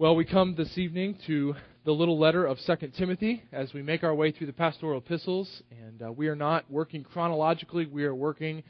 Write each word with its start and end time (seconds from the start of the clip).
Well, 0.00 0.16
we 0.16 0.24
come 0.24 0.54
this 0.54 0.78
evening 0.78 1.18
to 1.26 1.54
the 1.84 1.92
little 1.92 2.18
letter 2.18 2.46
of 2.46 2.58
2 2.60 2.74
Timothy 2.96 3.42
as 3.52 3.74
we 3.74 3.82
make 3.82 4.02
our 4.02 4.14
way 4.14 4.32
through 4.32 4.46
the 4.46 4.54
pastoral 4.54 4.96
epistles. 4.96 5.62
And 5.70 6.02
uh, 6.02 6.10
we 6.10 6.28
are 6.28 6.34
not 6.34 6.70
working 6.70 7.04
chronologically, 7.04 7.84
we 7.84 8.04
are 8.04 8.14
working 8.14 8.62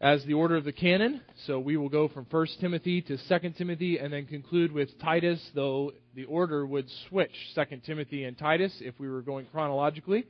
as 0.00 0.24
the 0.24 0.34
order 0.34 0.54
of 0.54 0.62
the 0.62 0.70
canon. 0.70 1.20
So 1.46 1.58
we 1.58 1.76
will 1.76 1.88
go 1.88 2.06
from 2.06 2.26
1 2.30 2.46
Timothy 2.60 3.02
to 3.02 3.16
2 3.16 3.54
Timothy 3.58 3.98
and 3.98 4.12
then 4.12 4.26
conclude 4.26 4.70
with 4.70 4.96
Titus, 5.00 5.44
though 5.52 5.90
the 6.14 6.26
order 6.26 6.64
would 6.64 6.86
switch 7.08 7.34
2 7.56 7.80
Timothy 7.84 8.22
and 8.22 8.38
Titus 8.38 8.72
if 8.78 8.94
we 9.00 9.08
were 9.08 9.22
going 9.22 9.46
chronologically. 9.46 10.26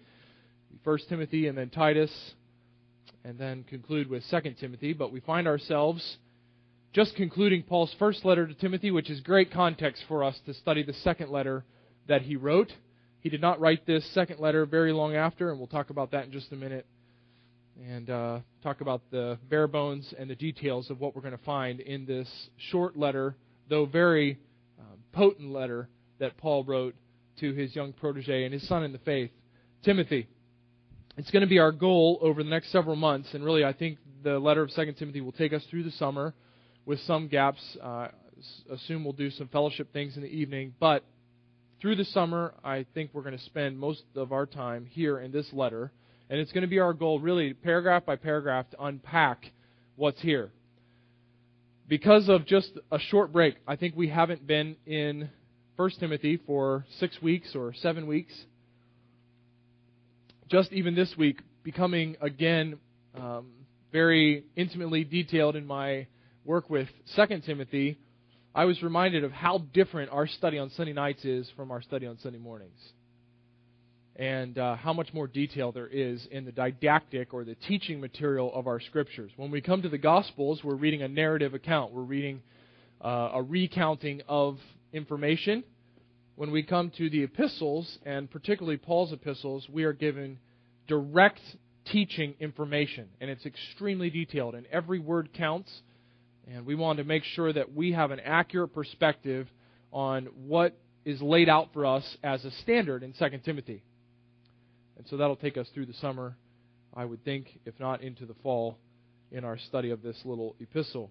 1 0.83 0.99
Timothy 1.11 1.47
and 1.47 1.59
then 1.59 1.69
Titus, 1.69 2.11
and 3.23 3.39
then 3.39 3.65
conclude 3.65 4.09
with 4.09 4.23
2 4.31 4.41
Timothy. 4.59 4.95
But 4.95 5.13
we 5.13 5.21
find 5.21 5.47
ourselves 5.47 6.17
just 6.97 7.15
concluding 7.15 7.63
Paul's 7.63 7.95
first 7.99 8.25
letter 8.25 8.47
to 8.47 8.55
Timothy, 8.55 8.91
which 8.91 9.11
is 9.11 9.21
great 9.21 9.53
context 9.53 10.03
for 10.09 10.25
us 10.25 10.35
to 10.47 10.55
study 10.55 10.83
the 10.83 10.95
second 10.95 11.31
letter 11.31 11.63
that 12.09 12.23
he 12.23 12.37
wrote. 12.37 12.73
He 13.21 13.29
did 13.29 13.43
not 13.43 13.61
write 13.61 13.85
this 13.85 14.03
second 14.15 14.41
letter 14.41 14.65
very 14.65 14.95
long 14.95 15.15
after, 15.15 15.51
and 15.51 15.59
we'll 15.59 15.69
talk 15.69 15.91
about 15.91 16.13
that 16.13 16.25
in 16.25 16.33
just 16.33 16.51
a 16.53 16.57
minute. 16.57 16.87
And 17.87 18.09
uh, 18.09 18.39
talk 18.63 18.81
about 18.81 19.03
the 19.11 19.37
bare 19.51 19.67
bones 19.67 20.15
and 20.19 20.31
the 20.31 20.35
details 20.35 20.89
of 20.89 20.99
what 20.99 21.15
we're 21.15 21.21
going 21.21 21.37
to 21.37 21.45
find 21.45 21.81
in 21.81 22.07
this 22.07 22.31
short 22.71 22.97
letter, 22.97 23.37
though 23.69 23.85
very 23.85 24.39
uh, 24.81 24.97
potent 25.13 25.53
letter 25.53 25.91
that 26.19 26.39
Paul 26.39 26.65
wrote 26.65 26.95
to 27.41 27.53
his 27.53 27.77
young 27.77 27.93
protege 27.93 28.45
and 28.45 28.55
his 28.55 28.67
son 28.67 28.85
in 28.85 28.93
the 28.93 28.99
faith, 29.01 29.33
Timothy. 29.85 30.29
It's 31.19 31.31
going 31.31 31.43
to 31.43 31.47
be 31.47 31.59
our 31.59 31.73
goal 31.73 32.19
over 32.23 32.43
the 32.43 32.49
next 32.49 32.73
several 32.73 32.97
months, 32.97 33.35
and 33.35 33.45
really, 33.45 33.67
I 33.67 33.75
think 33.75 33.99
the 34.23 34.39
letter 34.39 34.63
of 34.63 34.71
2 34.75 34.95
Timothy 34.99 35.21
will 35.21 35.33
take 35.33 35.53
us 35.53 35.63
through 35.69 35.83
the 35.83 35.91
summer 35.91 36.33
with 36.87 37.01
some 37.01 37.29
gaps. 37.29 37.61
Uh, 37.83 38.09
assume 38.71 39.05
we'll 39.05 39.13
do 39.13 39.31
some 39.31 39.49
fellowship 39.49 39.93
things 39.93 40.17
in 40.17 40.23
the 40.23 40.29
evening, 40.29 40.73
but 40.81 41.05
through 41.81 41.97
the 41.97 42.05
summer, 42.07 42.55
I 42.65 42.87
think 42.95 43.11
we're 43.13 43.23
going 43.23 43.37
to 43.37 43.45
spend 43.45 43.79
most 43.79 44.03
of 44.15 44.33
our 44.33 44.47
time 44.47 44.87
here 44.87 45.19
in 45.19 45.33
this 45.33 45.47
letter, 45.53 45.93
and 46.31 46.41
it's 46.41 46.53
going 46.53 46.63
to 46.63 46.69
be 46.69 46.79
our 46.79 46.95
goal, 46.95 47.21
really, 47.21 47.53
paragraph 47.53 48.07
by 48.07 48.17
paragraph, 48.17 48.71
to 48.71 48.83
unpack 48.83 49.53
what's 49.97 50.21
here. 50.21 50.51
Because 51.89 52.29
of 52.29 52.47
just 52.47 52.71
a 52.91 52.99
short 52.99 53.33
break, 53.33 53.57
I 53.69 53.77
think 53.77 53.95
we 53.95 54.09
haven't 54.09 54.47
been 54.47 54.77
in 54.87 55.29
1 55.77 55.91
Timothy 56.01 56.39
for 56.47 56.85
six 56.99 57.21
weeks 57.21 57.55
or 57.55 57.75
seven 57.75 58.07
weeks. 58.07 58.33
Just 60.49 60.73
even 60.73 60.95
this 60.95 61.15
week, 61.17 61.41
becoming 61.63 62.17
again 62.21 62.79
um, 63.15 63.49
very 63.93 64.45
intimately 64.57 65.05
detailed 65.05 65.57
in 65.57 65.67
my 65.67 66.07
work 66.47 66.71
with 66.71 66.89
2 67.17 67.41
Timothy, 67.45 67.99
I 68.55 68.67
was 68.67 68.81
reminded 68.81 69.25
of 69.25 69.33
how 69.33 69.59
different 69.59 70.13
our 70.13 70.29
study 70.29 70.59
on 70.59 70.71
Sunday 70.71 70.93
nights 70.93 71.25
is 71.25 71.51
from 71.57 71.73
our 71.73 71.83
study 71.83 72.07
on 72.07 72.19
Sunday 72.19 72.39
mornings. 72.39 72.79
And 74.15 74.57
uh, 74.57 74.77
how 74.77 74.93
much 74.93 75.13
more 75.13 75.27
detail 75.27 75.73
there 75.73 75.89
is 75.89 76.25
in 76.31 76.45
the 76.45 76.53
didactic 76.53 77.35
or 77.35 77.45
the 77.45 77.57
teaching 77.57 78.01
material 78.01 78.55
of 78.55 78.69
our 78.69 78.81
scriptures. 78.81 79.33
When 79.37 79.51
we 79.51 79.61
come 79.61 79.83
to 79.83 79.89
the 79.89 79.99
Gospels, 79.99 80.63
we're 80.63 80.77
reading 80.77 81.03
a 81.03 81.09
narrative 81.09 81.53
account, 81.53 81.93
we're 81.93 82.03
reading 82.03 82.41
uh, 83.05 83.31
a 83.35 83.43
recounting 83.43 84.23
of 84.29 84.59
information. 84.93 85.65
When 86.37 86.53
we 86.53 86.63
come 86.63 86.93
to 86.97 87.11
the 87.11 87.25
epistles, 87.25 87.99
and 88.07 88.31
particularly 88.31 88.79
Paul's 88.79 89.13
epistles, 89.13 89.67
we 89.69 89.85
are 89.85 89.93
given 89.93 90.39
direct 90.87 91.41
teaching 91.87 92.35
information, 92.39 93.09
and 93.21 93.31
it's 93.31 93.45
extremely 93.45 94.11
detailed, 94.11 94.55
and 94.55 94.67
every 94.67 95.01
word 95.01 95.31
counts 95.35 95.83
and 96.47 96.65
we 96.65 96.75
want 96.75 96.99
to 96.99 97.05
make 97.05 97.25
sure 97.25 97.53
that 97.53 97.75
we 97.75 97.93
have 97.93 98.11
an 98.11 98.21
accurate 98.21 98.73
perspective 98.73 99.49
on 99.93 100.27
what 100.47 100.79
is 101.05 101.21
laid 101.21 101.49
out 101.49 101.73
for 101.73 101.87
us 101.87 102.17
as 102.23 102.45
a 102.45 102.51
standard 102.51 103.03
in 103.03 103.13
2 103.13 103.39
Timothy. 103.45 103.83
And 104.97 105.07
so 105.09 105.17
that'll 105.17 105.37
take 105.37 105.57
us 105.57 105.69
through 105.75 105.87
the 105.87 105.95
summer, 105.95 106.37
I 106.95 107.05
would 107.05 107.25
think, 107.25 107.59
if 107.65 107.79
not 107.79 108.03
into 108.03 108.27
the 108.27 108.35
fall, 108.43 108.79
in 109.31 109.45
our 109.45 109.59
study 109.59 109.91
of 109.91 110.03
this 110.03 110.21
little 110.25 110.57
epistle. 110.61 111.11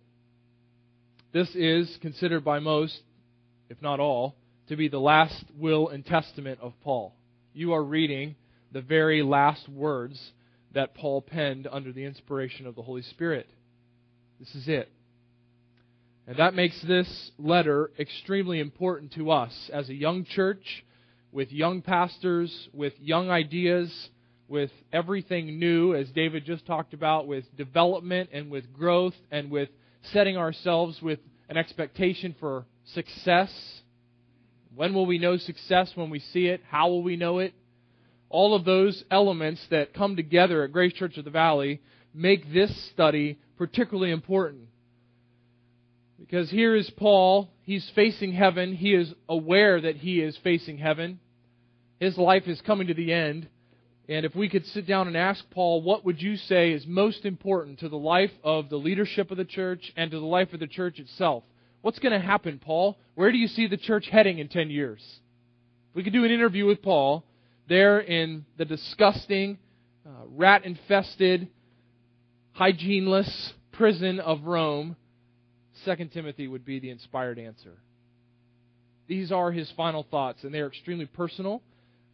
This 1.34 1.50
is 1.54 1.98
considered 2.02 2.46
by 2.46 2.60
most, 2.60 2.98
if 3.70 3.82
not 3.82 4.00
all, 4.00 4.36
to 4.70 4.76
be 4.76 4.88
the 4.88 5.00
last 5.00 5.44
will 5.58 5.90
and 5.90 6.06
testament 6.06 6.60
of 6.62 6.74
Paul. 6.82 7.14
You 7.54 7.74
are 7.74 7.84
reading 7.84 8.36
the 8.72 8.82
very 8.82 9.22
last 9.22 9.68
words 9.70 10.20
that 10.74 10.96
Paul 10.96 11.22
penned 11.22 11.68
under 11.72 11.92
the 11.92 12.04
inspiration 12.04 12.68
of 12.68 12.76
the 12.76 12.82
Holy 12.82 13.02
Spirit. 13.02 13.48
This 14.40 14.54
is 14.56 14.68
it. 14.68 14.90
And 16.28 16.38
that 16.38 16.56
makes 16.56 16.80
this 16.82 17.32
letter 17.38 17.92
extremely 18.00 18.60
important 18.60 19.14
to 19.14 19.30
us 19.32 19.70
as 19.72 19.90
a 19.90 19.94
young 19.94 20.26
church, 20.26 20.84
with 21.32 21.52
young 21.52 21.82
pastors, 21.82 22.70
with 22.74 22.94
young 23.00 23.30
ideas, 23.30 24.10
with 24.48 24.72
everything 24.92 25.60
new, 25.60 25.94
as 25.94 26.10
David 26.10 26.46
just 26.46 26.66
talked 26.66 26.94
about, 26.94 27.28
with 27.28 27.44
development 27.56 28.30
and 28.34 28.50
with 28.50 28.74
growth 28.74 29.14
and 29.30 29.52
with 29.52 29.70
setting 30.14 30.38
ourselves 30.38 31.00
with 31.02 31.20
an 31.50 31.58
expectation 31.58 32.36
for 32.40 32.66
success. 32.94 33.52
When 34.76 34.94
will 34.94 35.06
we 35.06 35.20
know 35.20 35.38
success 35.38 35.92
when 35.96 36.10
we 36.10 36.20
see 36.20 36.48
it? 36.48 36.62
How 36.70 36.90
will 36.90 37.04
we 37.04 37.18
know 37.18 37.40
it? 37.40 37.54
All 38.30 38.56
of 38.56 38.66
those 38.66 39.04
elements 39.12 39.62
that 39.70 39.94
come 39.94 40.16
together 40.16 40.64
at 40.64 40.72
Grace 40.72 40.94
Church 40.94 41.18
of 41.18 41.26
the 41.26 41.32
Valley 41.32 41.82
make 42.14 42.52
this 42.52 42.76
study 42.92 43.38
particularly 43.58 44.12
important. 44.12 44.70
Because 46.20 46.50
here 46.50 46.76
is 46.76 46.90
Paul. 46.92 47.50
He's 47.64 47.90
facing 47.96 48.32
heaven. 48.32 48.74
He 48.74 48.94
is 48.94 49.14
aware 49.28 49.82
that 49.82 49.98
he 49.98 50.22
is 50.22 50.38
facing 50.44 50.78
heaven. 50.78 51.20
His 52.00 52.18
life 52.18 52.48
is 52.48 52.62
coming 52.62 52.88
to 52.88 52.94
the 52.94 53.12
end. 53.12 53.48
And 54.08 54.26
if 54.26 54.36
we 54.36 54.50
could 54.50 54.66
sit 54.68 54.86
down 54.86 55.08
and 55.08 55.18
ask 55.18 55.44
Paul, 55.50 55.82
what 55.82 56.06
would 56.06 56.22
you 56.22 56.38
say 56.38 56.72
is 56.72 56.86
most 56.86 57.26
important 57.26 57.80
to 57.80 57.90
the 57.90 57.98
life 57.98 58.32
of 58.44 58.70
the 58.70 58.78
leadership 58.78 59.32
of 59.32 59.38
the 59.38 59.46
church 59.46 59.92
and 59.98 60.12
to 60.12 60.20
the 60.20 60.26
life 60.26 60.54
of 60.54 60.60
the 60.60 60.68
church 60.68 61.00
itself? 61.00 61.44
What's 61.82 62.00
going 62.00 62.20
to 62.20 62.26
happen, 62.26 62.60
Paul? 62.64 62.98
Where 63.16 63.32
do 63.32 63.38
you 63.38 63.48
see 63.48 63.68
the 63.68 63.78
church 63.78 64.08
heading 64.12 64.40
in 64.40 64.48
10 64.48 64.70
years? 64.70 65.04
We 65.94 66.04
could 66.04 66.14
do 66.14 66.24
an 66.24 66.32
interview 66.32 66.66
with 66.66 66.82
Paul 66.82 67.24
there 67.68 68.00
in 68.00 68.46
the 68.58 68.66
disgusting, 68.66 69.58
uh, 70.06 70.10
rat 70.30 70.66
infested, 70.66 71.48
hygieneless 72.52 73.54
prison 73.72 74.20
of 74.20 74.44
Rome 74.44 74.96
2 75.84 75.96
Timothy 76.14 76.48
would 76.48 76.66
be 76.66 76.80
the 76.80 76.90
inspired 76.90 77.38
answer. 77.40 77.74
These 79.08 79.32
are 79.32 79.52
his 79.52 79.72
final 79.76 80.06
thoughts, 80.10 80.44
and 80.44 80.54
they 80.54 80.60
are 80.60 80.68
extremely 80.68 81.06
personal. 81.06 81.62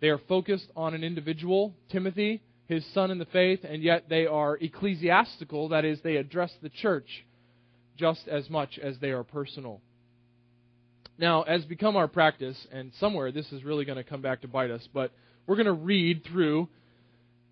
They 0.01 0.09
are 0.09 0.17
focused 0.17 0.67
on 0.75 0.93
an 0.93 1.03
individual, 1.03 1.73
Timothy, 1.89 2.41
his 2.65 2.85
son 2.93 3.11
in 3.11 3.17
the 3.17 3.25
faith, 3.25 3.59
and 3.63 3.83
yet 3.83 4.05
they 4.09 4.25
are 4.25 4.57
ecclesiastical, 4.57 5.69
that 5.69 5.85
is, 5.85 5.99
they 6.01 6.15
address 6.15 6.51
the 6.61 6.69
church 6.69 7.25
just 7.97 8.27
as 8.27 8.49
much 8.49 8.79
as 8.81 8.97
they 8.99 9.11
are 9.11 9.23
personal. 9.23 9.81
Now, 11.17 11.43
as 11.43 11.63
become 11.65 11.95
our 11.95 12.07
practice, 12.07 12.57
and 12.71 12.91
somewhere 12.99 13.31
this 13.31 13.51
is 13.51 13.63
really 13.63 13.85
going 13.85 13.97
to 13.97 14.03
come 14.03 14.21
back 14.21 14.41
to 14.41 14.47
bite 14.47 14.71
us, 14.71 14.87
but 14.93 15.11
we're 15.45 15.55
going 15.55 15.65
to 15.67 15.73
read 15.73 16.23
through 16.25 16.67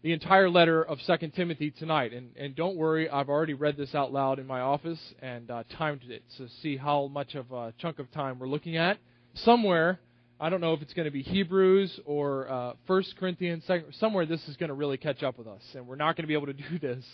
the 0.02 0.14
entire 0.14 0.50
letter 0.50 0.82
of 0.82 1.00
2 1.06 1.28
Timothy 1.30 1.72
tonight. 1.72 2.14
And, 2.14 2.32
and 2.38 2.56
don't 2.56 2.78
worry, 2.78 3.10
I've 3.10 3.30
already 3.30 3.54
read 3.54 3.76
this 3.76 3.94
out 3.94 4.14
loud 4.14 4.40
in 4.40 4.48
my 4.48 4.62
office 4.62 5.00
and 5.22 5.50
uh, 5.52 5.64
timed 5.78 6.04
it 6.10 6.24
to 6.38 6.48
see 6.62 6.78
how 6.78 7.08
much 7.08 7.36
of 7.36 7.52
a 7.52 7.74
chunk 7.80 8.00
of 8.00 8.10
time 8.12 8.40
we're 8.40 8.48
looking 8.48 8.78
at. 8.78 8.98
Somewhere, 9.34 10.00
I 10.40 10.50
don't 10.50 10.62
know 10.62 10.74
if 10.74 10.82
it's 10.82 10.94
going 10.94 11.06
to 11.06 11.12
be 11.12 11.22
Hebrews 11.22 12.00
or 12.06 12.50
uh, 12.50 12.74
1 12.88 13.04
Corinthians, 13.20 13.70
somewhere 14.00 14.26
this 14.26 14.48
is 14.48 14.56
going 14.56 14.70
to 14.70 14.74
really 14.74 14.98
catch 14.98 15.22
up 15.22 15.38
with 15.38 15.48
us. 15.48 15.62
And 15.76 15.86
we're 15.86 15.98
not 15.98 16.16
going 16.16 16.24
to 16.24 16.28
be 16.28 16.34
able 16.34 16.48
to 16.48 16.54
do 16.70 16.80
this. 16.80 17.06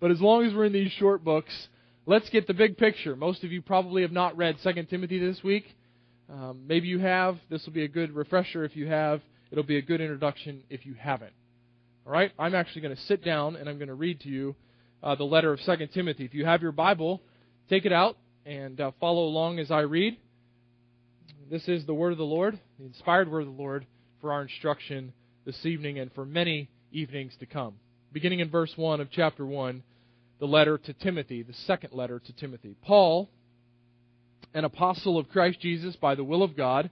But 0.00 0.10
as 0.10 0.20
long 0.20 0.44
as 0.44 0.54
we're 0.54 0.64
in 0.64 0.72
these 0.72 0.92
short 0.92 1.22
books, 1.22 1.52
let's 2.06 2.30
get 2.30 2.46
the 2.46 2.54
big 2.54 2.78
picture. 2.78 3.16
Most 3.16 3.44
of 3.44 3.52
you 3.52 3.60
probably 3.60 4.00
have 4.00 4.12
not 4.12 4.36
read 4.38 4.56
2 4.62 4.72
Timothy 4.84 5.18
this 5.18 5.42
week. 5.42 5.64
Um, 6.32 6.62
maybe 6.66 6.88
you 6.88 7.00
have. 7.00 7.36
This 7.50 7.66
will 7.66 7.72
be 7.74 7.84
a 7.84 7.88
good 7.88 8.12
refresher 8.12 8.64
if 8.64 8.76
you 8.76 8.86
have. 8.86 9.20
It'll 9.50 9.64
be 9.64 9.76
a 9.76 9.82
good 9.82 10.00
introduction 10.00 10.62
if 10.70 10.86
you 10.86 10.94
haven't. 10.94 11.32
All 12.06 12.12
right? 12.12 12.32
I'm 12.38 12.54
actually 12.54 12.82
going 12.82 12.96
to 12.96 13.02
sit 13.02 13.24
down 13.24 13.56
and 13.56 13.68
I'm 13.68 13.76
going 13.76 13.88
to 13.88 13.94
read 13.94 14.20
to 14.20 14.28
you 14.28 14.56
uh, 15.02 15.14
the 15.14 15.24
letter 15.24 15.52
of 15.52 15.60
2 15.60 15.86
Timothy. 15.88 16.24
If 16.24 16.34
you 16.34 16.44
have 16.44 16.62
your 16.62 16.72
Bible, 16.72 17.22
take 17.68 17.84
it 17.84 17.92
out 17.92 18.16
and 18.46 18.80
uh, 18.80 18.92
follow 19.00 19.24
along 19.24 19.58
as 19.58 19.70
I 19.70 19.80
read. 19.80 20.16
This 21.50 21.66
is 21.68 21.84
the 21.84 21.94
word 21.94 22.12
of 22.12 22.18
the 22.18 22.24
Lord, 22.24 22.58
the 22.78 22.86
inspired 22.86 23.30
word 23.30 23.40
of 23.40 23.56
the 23.56 23.62
Lord 23.62 23.86
for 24.20 24.32
our 24.32 24.42
instruction 24.42 25.12
this 25.44 25.66
evening 25.66 25.98
and 25.98 26.12
for 26.12 26.24
many 26.24 26.68
evenings 26.92 27.32
to 27.40 27.46
come. 27.46 27.74
Beginning 28.12 28.40
in 28.40 28.50
verse 28.50 28.72
1 28.76 29.00
of 29.00 29.10
chapter 29.10 29.44
1, 29.44 29.82
the 30.38 30.46
letter 30.46 30.78
to 30.78 30.92
Timothy, 30.92 31.42
the 31.42 31.52
second 31.52 31.92
letter 31.92 32.18
to 32.18 32.32
Timothy. 32.32 32.76
Paul, 32.82 33.28
an 34.54 34.64
apostle 34.64 35.18
of 35.18 35.28
Christ 35.28 35.60
Jesus 35.60 35.96
by 35.96 36.14
the 36.14 36.24
will 36.24 36.42
of 36.42 36.56
God, 36.56 36.90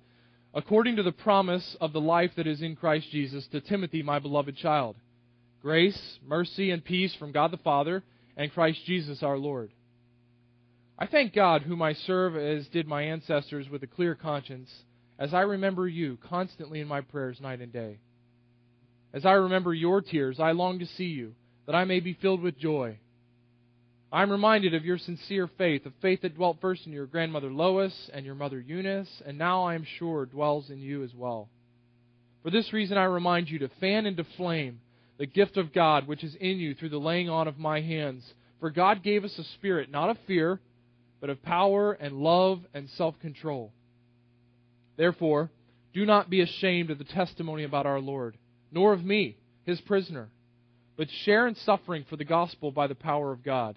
according 0.55 0.97
to 0.97 1.03
the 1.03 1.13
promise 1.13 1.77
of 1.81 1.93
the 1.93 2.01
life 2.01 2.33
that 2.37 2.47
is 2.47 2.63
in 2.63 2.77
Christ 2.77 3.11
Jesus, 3.11 3.47
to 3.49 3.61
Timothy, 3.61 4.03
my 4.03 4.19
beloved 4.19 4.57
child. 4.57 4.97
Grace, 5.61 6.19
mercy, 6.27 6.71
and 6.71 6.85
peace 6.85 7.15
from 7.17 7.33
God 7.33 7.51
the 7.51 7.59
Father 7.59 8.03
and 8.37 8.53
Christ 8.53 8.81
Jesus 8.87 9.23
our 9.23 9.37
Lord. 9.37 9.73
I 10.99 11.07
thank 11.07 11.35
God, 11.35 11.63
whom 11.63 11.83
I 11.83 11.93
serve 11.93 12.37
as 12.37 12.67
did 12.69 12.87
my 12.87 13.03
ancestors 13.03 13.69
with 13.69 13.83
a 13.83 13.87
clear 13.87 14.15
conscience, 14.15 14.71
as 15.19 15.35
I 15.35 15.43
remember 15.43 15.87
you 15.87 16.19
constantly 16.29 16.81
in 16.81 16.89
my 16.89 17.01
prayers 17.01 17.41
night 17.41 17.61
and 17.61 17.73
day. 17.73 17.99
As 19.13 19.25
I 19.25 19.33
remember 19.33 19.73
your 19.73 20.01
tears, 20.01 20.41
I 20.41 20.53
long 20.53 20.79
to 20.81 20.87
see 20.87 21.07
you, 21.07 21.35
that 21.67 21.75
I 21.75 21.85
may 21.85 22.01
be 22.01 22.15
filled 22.15 22.41
with 22.41 22.59
joy. 22.59 22.99
I 24.11 24.23
am 24.23 24.31
reminded 24.31 24.73
of 24.73 24.87
your 24.87 24.97
sincere 24.97 25.49
faith, 25.59 25.85
of 25.85 25.93
faith 26.01 26.23
that 26.23 26.35
dwelt 26.35 26.63
first 26.63 26.87
in 26.87 26.93
your 26.93 27.05
grandmother 27.05 27.51
Lois 27.51 28.11
and 28.15 28.25
your 28.25 28.35
mother 28.35 28.59
Eunice, 28.59 29.23
and 29.27 29.37
now 29.37 29.65
I 29.65 29.75
am 29.75 29.85
sure 29.85 30.25
dwells 30.25 30.71
in 30.71 30.81
you 30.81 31.03
as 31.03 31.15
well. 31.15 31.51
For 32.43 32.51
this 32.51 32.73
reason 32.73 32.97
I 32.97 33.05
remind 33.05 33.51
you 33.51 33.59
to 33.59 33.69
fan 33.81 34.07
into 34.07 34.25
flame 34.39 34.81
the 35.19 35.27
gift 35.27 35.59
of 35.59 35.75
God 35.75 36.07
which 36.07 36.25
is 36.25 36.35
in 36.37 36.59
you 36.59 36.75
through 36.75 36.89
the 36.89 36.99
laying 36.99 37.29
on 37.29 37.49
of 37.49 37.59
my 37.59 37.83
hands. 37.83 38.25
For 38.61 38.71
God 38.71 39.03
gave 39.03 39.25
us 39.25 39.39
a 39.39 39.45
spirit 39.45 39.91
not 39.91 40.09
of 40.09 40.17
fear, 40.27 40.59
but 41.21 41.29
of 41.29 41.43
power 41.43 41.93
and 41.93 42.15
love 42.15 42.61
and 42.73 42.89
self 42.91 43.19
control. 43.21 43.73
Therefore, 44.97 45.51
do 45.93 46.07
not 46.07 46.31
be 46.31 46.41
ashamed 46.41 46.91
of 46.91 46.97
the 46.99 47.05
testimony 47.05 47.65
about 47.65 47.87
our 47.87 48.01
Lord, 48.01 48.39
nor 48.73 48.95
of 48.95 49.05
me, 49.05 49.37
his 49.65 49.81
prisoner, 49.83 50.29
but 50.97 51.11
share 51.11 51.47
in 51.47 51.57
suffering 51.57 52.07
for 52.09 52.17
the 52.17 52.25
gospel 52.25 52.71
by 52.71 52.87
the 52.87 52.95
power 52.95 53.33
of 53.33 53.43
God, 53.43 53.77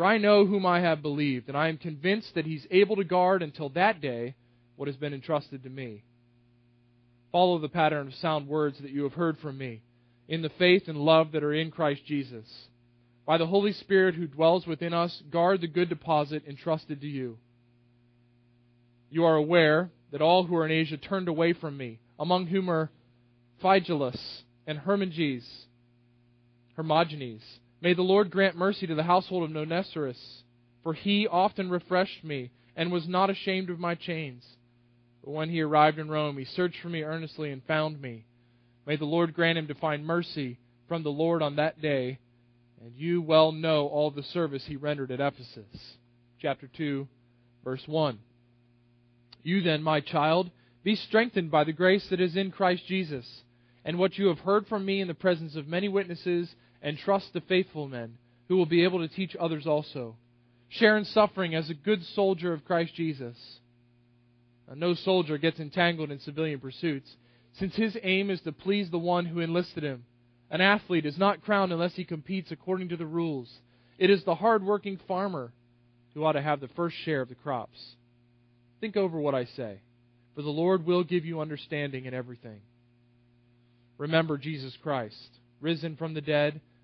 for 0.00 0.06
I 0.06 0.16
know 0.16 0.46
whom 0.46 0.64
I 0.64 0.80
have 0.80 1.02
believed, 1.02 1.48
and 1.48 1.58
I 1.58 1.68
am 1.68 1.76
convinced 1.76 2.34
that 2.34 2.46
he's 2.46 2.66
able 2.70 2.96
to 2.96 3.04
guard 3.04 3.42
until 3.42 3.68
that 3.74 4.00
day 4.00 4.34
what 4.76 4.88
has 4.88 4.96
been 4.96 5.12
entrusted 5.12 5.62
to 5.62 5.68
me. 5.68 6.04
Follow 7.32 7.58
the 7.58 7.68
pattern 7.68 8.06
of 8.06 8.14
sound 8.14 8.48
words 8.48 8.78
that 8.80 8.92
you 8.92 9.02
have 9.02 9.12
heard 9.12 9.38
from 9.40 9.58
me, 9.58 9.82
in 10.26 10.40
the 10.40 10.48
faith 10.58 10.84
and 10.86 10.96
love 10.96 11.32
that 11.32 11.44
are 11.44 11.52
in 11.52 11.70
Christ 11.70 12.00
Jesus 12.06 12.46
by 13.26 13.36
the 13.36 13.46
Holy 13.46 13.74
Spirit 13.74 14.14
who 14.14 14.26
dwells 14.26 14.66
within 14.66 14.94
us, 14.94 15.22
guard 15.30 15.60
the 15.60 15.68
good 15.68 15.90
deposit 15.90 16.44
entrusted 16.48 17.02
to 17.02 17.06
you. 17.06 17.36
You 19.10 19.26
are 19.26 19.36
aware 19.36 19.90
that 20.12 20.22
all 20.22 20.44
who 20.44 20.56
are 20.56 20.64
in 20.64 20.72
Asia 20.72 20.96
turned 20.96 21.28
away 21.28 21.52
from 21.52 21.76
me, 21.76 22.00
among 22.18 22.46
whom 22.46 22.70
are 22.70 22.90
Phygelus 23.62 24.18
and 24.66 24.78
Hermogenes. 24.78 25.44
Hermogenes. 26.78 27.42
May 27.80 27.94
the 27.94 28.02
Lord 28.02 28.30
grant 28.30 28.56
mercy 28.56 28.86
to 28.86 28.94
the 28.94 29.02
household 29.02 29.48
of 29.48 29.56
Onesiphorus, 29.56 30.42
for 30.82 30.94
he 30.94 31.26
often 31.26 31.70
refreshed 31.70 32.24
me 32.24 32.50
and 32.76 32.92
was 32.92 33.08
not 33.08 33.30
ashamed 33.30 33.70
of 33.70 33.78
my 33.78 33.94
chains. 33.94 34.44
But 35.24 35.32
when 35.32 35.50
he 35.50 35.60
arrived 35.60 35.98
in 35.98 36.08
Rome, 36.08 36.38
he 36.38 36.44
searched 36.44 36.80
for 36.80 36.88
me 36.88 37.02
earnestly 37.02 37.50
and 37.50 37.62
found 37.64 38.00
me. 38.00 38.26
May 38.86 38.96
the 38.96 39.04
Lord 39.04 39.34
grant 39.34 39.58
him 39.58 39.68
to 39.68 39.74
find 39.74 40.04
mercy 40.04 40.58
from 40.88 41.02
the 41.02 41.10
Lord 41.10 41.42
on 41.42 41.56
that 41.56 41.80
day 41.80 42.18
and 42.80 42.96
you 42.96 43.20
well 43.20 43.52
know 43.52 43.86
all 43.88 44.10
the 44.10 44.22
service 44.22 44.64
he 44.66 44.76
rendered 44.76 45.10
at 45.10 45.20
Ephesus. 45.20 45.96
Chapter 46.40 46.66
2, 46.66 47.06
verse 47.62 47.82
1. 47.86 48.18
You 49.42 49.62
then, 49.62 49.82
my 49.82 50.00
child, 50.00 50.50
be 50.82 50.96
strengthened 50.96 51.50
by 51.50 51.64
the 51.64 51.72
grace 51.72 52.06
that 52.08 52.20
is 52.20 52.36
in 52.36 52.50
Christ 52.50 52.86
Jesus, 52.86 53.26
and 53.84 53.98
what 53.98 54.16
you 54.16 54.28
have 54.28 54.40
heard 54.40 54.66
from 54.66 54.84
me 54.84 55.00
in 55.00 55.08
the 55.08 55.14
presence 55.14 55.56
of 55.56 55.68
many 55.68 55.88
witnesses, 55.88 56.54
and 56.82 56.96
trust 56.98 57.32
the 57.32 57.40
faithful 57.42 57.88
men, 57.88 58.16
who 58.48 58.56
will 58.56 58.66
be 58.66 58.84
able 58.84 58.98
to 58.98 59.14
teach 59.14 59.36
others 59.38 59.66
also. 59.66 60.16
Share 60.68 60.96
in 60.96 61.04
suffering 61.04 61.54
as 61.54 61.68
a 61.68 61.74
good 61.74 62.04
soldier 62.14 62.52
of 62.52 62.64
Christ 62.64 62.94
Jesus. 62.94 63.36
Now, 64.68 64.74
no 64.74 64.94
soldier 64.94 65.36
gets 65.38 65.58
entangled 65.58 66.10
in 66.10 66.20
civilian 66.20 66.60
pursuits, 66.60 67.10
since 67.58 67.74
his 67.74 67.96
aim 68.02 68.30
is 68.30 68.40
to 68.42 68.52
please 68.52 68.90
the 68.90 68.98
one 68.98 69.26
who 69.26 69.40
enlisted 69.40 69.82
him. 69.82 70.04
An 70.50 70.60
athlete 70.60 71.06
is 71.06 71.18
not 71.18 71.42
crowned 71.42 71.72
unless 71.72 71.94
he 71.94 72.04
competes 72.04 72.50
according 72.50 72.88
to 72.90 72.96
the 72.96 73.06
rules. 73.06 73.48
It 73.98 74.10
is 74.10 74.24
the 74.24 74.34
hard-working 74.34 75.00
farmer 75.06 75.52
who 76.14 76.24
ought 76.24 76.32
to 76.32 76.42
have 76.42 76.60
the 76.60 76.68
first 76.68 76.96
share 77.04 77.20
of 77.20 77.28
the 77.28 77.34
crops. 77.34 77.78
Think 78.80 78.96
over 78.96 79.20
what 79.20 79.34
I 79.34 79.44
say, 79.44 79.80
for 80.34 80.42
the 80.42 80.48
Lord 80.48 80.86
will 80.86 81.04
give 81.04 81.24
you 81.24 81.40
understanding 81.40 82.06
in 82.06 82.14
everything. 82.14 82.60
Remember 83.98 84.38
Jesus 84.38 84.76
Christ, 84.82 85.38
risen 85.60 85.96
from 85.96 86.14
the 86.14 86.20
dead, 86.20 86.60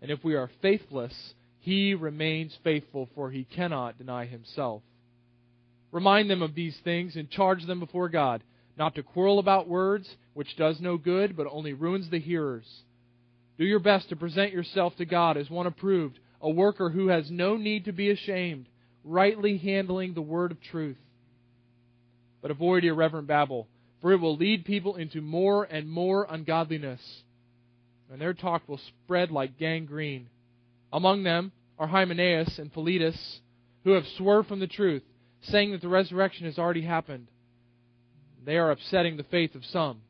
And 0.00 0.10
if 0.10 0.22
we 0.22 0.34
are 0.34 0.50
faithless, 0.62 1.34
he 1.60 1.94
remains 1.94 2.56
faithful, 2.62 3.08
for 3.14 3.30
he 3.30 3.44
cannot 3.44 3.98
deny 3.98 4.26
himself. 4.26 4.82
Remind 5.90 6.30
them 6.30 6.42
of 6.42 6.54
these 6.54 6.76
things 6.84 7.16
and 7.16 7.30
charge 7.30 7.66
them 7.66 7.80
before 7.80 8.08
God, 8.08 8.42
not 8.76 8.94
to 8.94 9.02
quarrel 9.02 9.38
about 9.38 9.68
words, 9.68 10.16
which 10.34 10.56
does 10.56 10.80
no 10.80 10.96
good, 10.96 11.36
but 11.36 11.48
only 11.50 11.72
ruins 11.72 12.10
the 12.10 12.20
hearers. 12.20 12.66
Do 13.58 13.64
your 13.64 13.80
best 13.80 14.08
to 14.10 14.16
present 14.16 14.52
yourself 14.52 14.94
to 14.96 15.04
God 15.04 15.36
as 15.36 15.50
one 15.50 15.66
approved, 15.66 16.18
a 16.40 16.48
worker 16.48 16.90
who 16.90 17.08
has 17.08 17.30
no 17.30 17.56
need 17.56 17.86
to 17.86 17.92
be 17.92 18.10
ashamed, 18.10 18.66
rightly 19.02 19.58
handling 19.58 20.14
the 20.14 20.22
word 20.22 20.52
of 20.52 20.60
truth. 20.60 20.98
But 22.40 22.52
avoid 22.52 22.84
irreverent 22.84 23.26
babble, 23.26 23.66
for 24.00 24.12
it 24.12 24.20
will 24.20 24.36
lead 24.36 24.64
people 24.64 24.94
into 24.94 25.20
more 25.20 25.64
and 25.64 25.90
more 25.90 26.26
ungodliness, 26.30 27.00
and 28.10 28.20
their 28.20 28.34
talk 28.34 28.68
will 28.68 28.80
spread 29.04 29.30
like 29.30 29.58
gangrene. 29.58 30.28
Among 30.92 31.22
them 31.22 31.52
are 31.78 31.86
Hymenaeus 31.86 32.58
and 32.58 32.72
Philetus, 32.72 33.40
who 33.84 33.92
have 33.92 34.04
swerved 34.16 34.48
from 34.48 34.60
the 34.60 34.66
truth, 34.66 35.02
saying 35.42 35.72
that 35.72 35.80
the 35.80 35.88
resurrection 35.88 36.46
has 36.46 36.58
already 36.58 36.82
happened. 36.82 37.28
They 38.44 38.56
are 38.56 38.70
upsetting 38.70 39.16
the 39.16 39.24
faith 39.24 39.54
of 39.54 39.64
some. 39.66 40.00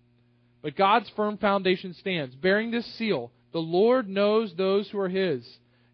But 0.62 0.76
God's 0.76 1.10
firm 1.16 1.38
foundation 1.38 1.94
stands, 1.94 2.34
bearing 2.34 2.70
this 2.70 2.86
seal 2.96 3.30
the 3.52 3.58
Lord 3.58 4.08
knows 4.08 4.52
those 4.54 4.88
who 4.90 4.98
are 5.00 5.08
his, 5.08 5.46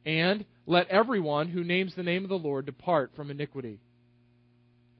and 0.04 0.44
let 0.66 0.88
everyone 0.88 1.48
who 1.48 1.62
names 1.62 1.94
the 1.94 2.02
name 2.02 2.24
of 2.24 2.28
the 2.28 2.38
Lord 2.38 2.66
depart 2.66 3.12
from 3.14 3.30
iniquity. 3.30 3.80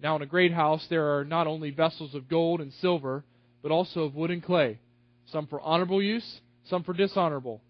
Now, 0.02 0.16
in 0.16 0.22
a 0.22 0.26
great 0.26 0.52
house 0.52 0.86
there 0.88 1.16
are 1.16 1.24
not 1.24 1.46
only 1.46 1.70
vessels 1.70 2.14
of 2.14 2.28
gold 2.28 2.60
and 2.60 2.72
silver, 2.74 3.24
but 3.62 3.72
also 3.72 4.02
of 4.02 4.14
wood 4.14 4.30
and 4.30 4.42
clay, 4.42 4.78
some 5.26 5.46
for 5.46 5.60
honorable 5.60 6.02
use, 6.02 6.40
some 6.68 6.82
for 6.82 6.92
dishonorable. 6.92 7.60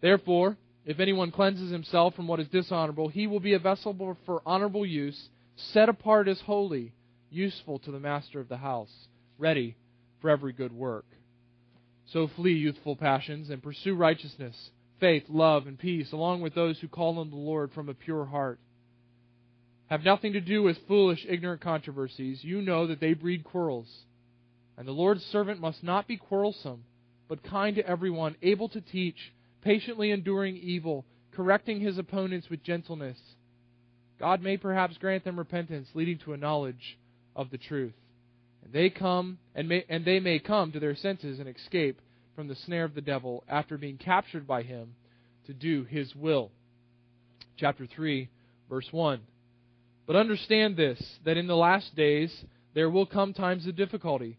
Therefore, 0.00 0.56
if 0.84 1.00
anyone 1.00 1.30
cleanses 1.30 1.70
himself 1.70 2.14
from 2.14 2.28
what 2.28 2.40
is 2.40 2.48
dishonorable, 2.48 3.08
he 3.08 3.26
will 3.26 3.40
be 3.40 3.54
a 3.54 3.58
vessel 3.58 4.16
for 4.24 4.42
honorable 4.46 4.86
use, 4.86 5.28
set 5.56 5.88
apart 5.88 6.28
as 6.28 6.40
holy, 6.40 6.92
useful 7.30 7.78
to 7.80 7.90
the 7.90 8.00
master 8.00 8.40
of 8.40 8.48
the 8.48 8.56
house, 8.56 8.92
ready 9.38 9.76
for 10.20 10.30
every 10.30 10.52
good 10.52 10.72
work. 10.72 11.04
So 12.12 12.28
flee 12.36 12.54
youthful 12.54 12.96
passions 12.96 13.50
and 13.50 13.62
pursue 13.62 13.94
righteousness, 13.94 14.70
faith, 14.98 15.24
love, 15.28 15.66
and 15.66 15.78
peace, 15.78 16.12
along 16.12 16.40
with 16.40 16.54
those 16.54 16.78
who 16.78 16.88
call 16.88 17.18
on 17.18 17.30
the 17.30 17.36
Lord 17.36 17.72
from 17.72 17.88
a 17.88 17.94
pure 17.94 18.24
heart. 18.24 18.58
Have 19.88 20.04
nothing 20.04 20.32
to 20.34 20.40
do 20.40 20.62
with 20.62 20.78
foolish, 20.86 21.24
ignorant 21.28 21.60
controversies. 21.60 22.42
You 22.42 22.62
know 22.62 22.86
that 22.86 23.00
they 23.00 23.14
breed 23.14 23.44
quarrels. 23.44 23.88
And 24.76 24.86
the 24.86 24.92
Lord's 24.92 25.24
servant 25.26 25.60
must 25.60 25.82
not 25.82 26.06
be 26.06 26.16
quarrelsome, 26.16 26.84
but 27.28 27.42
kind 27.42 27.76
to 27.76 27.86
everyone, 27.86 28.36
able 28.42 28.68
to 28.70 28.80
teach, 28.80 29.32
patiently 29.62 30.10
enduring 30.10 30.56
evil, 30.56 31.04
correcting 31.32 31.80
his 31.80 31.98
opponents 31.98 32.48
with 32.50 32.62
gentleness. 32.62 33.18
God 34.18 34.42
may 34.42 34.56
perhaps 34.56 34.98
grant 34.98 35.24
them 35.24 35.38
repentance, 35.38 35.88
leading 35.94 36.18
to 36.18 36.32
a 36.32 36.36
knowledge 36.36 36.98
of 37.36 37.50
the 37.50 37.58
truth 37.58 37.94
and 38.68 38.72
they 38.72 38.90
come 38.90 39.38
and, 39.54 39.68
may, 39.68 39.84
and 39.88 40.04
they 40.04 40.20
may 40.20 40.38
come 40.38 40.72
to 40.72 40.80
their 40.80 40.96
senses 40.96 41.38
and 41.38 41.48
escape 41.48 42.00
from 42.34 42.48
the 42.48 42.54
snare 42.54 42.84
of 42.84 42.94
the 42.94 43.00
devil 43.00 43.42
after 43.48 43.78
being 43.78 43.96
captured 43.96 44.46
by 44.46 44.62
him 44.62 44.94
to 45.46 45.54
do 45.54 45.84
his 45.84 46.14
will. 46.14 46.50
Chapter 47.56 47.86
3, 47.86 48.28
verse 48.68 48.88
1. 48.90 49.20
But 50.06 50.16
understand 50.16 50.76
this 50.76 51.02
that 51.24 51.36
in 51.36 51.46
the 51.46 51.56
last 51.56 51.96
days 51.96 52.44
there 52.74 52.90
will 52.90 53.06
come 53.06 53.32
times 53.32 53.66
of 53.66 53.76
difficulty, 53.76 54.38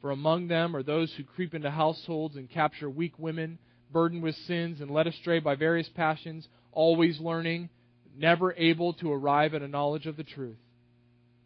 For 0.00 0.10
among 0.10 0.48
them 0.48 0.76
are 0.76 0.82
those 0.82 1.12
who 1.14 1.24
creep 1.24 1.54
into 1.54 1.70
households 1.70 2.36
and 2.36 2.48
capture 2.48 2.88
weak 2.88 3.18
women, 3.18 3.58
burdened 3.92 4.22
with 4.22 4.36
sins 4.36 4.80
and 4.80 4.90
led 4.90 5.06
astray 5.06 5.40
by 5.40 5.54
various 5.54 5.88
passions, 5.88 6.48
always 6.72 7.20
learning, 7.20 7.68
never 8.16 8.52
able 8.54 8.92
to 8.94 9.12
arrive 9.12 9.54
at 9.54 9.62
a 9.62 9.68
knowledge 9.68 10.06
of 10.06 10.16
the 10.16 10.24
truth. 10.24 10.58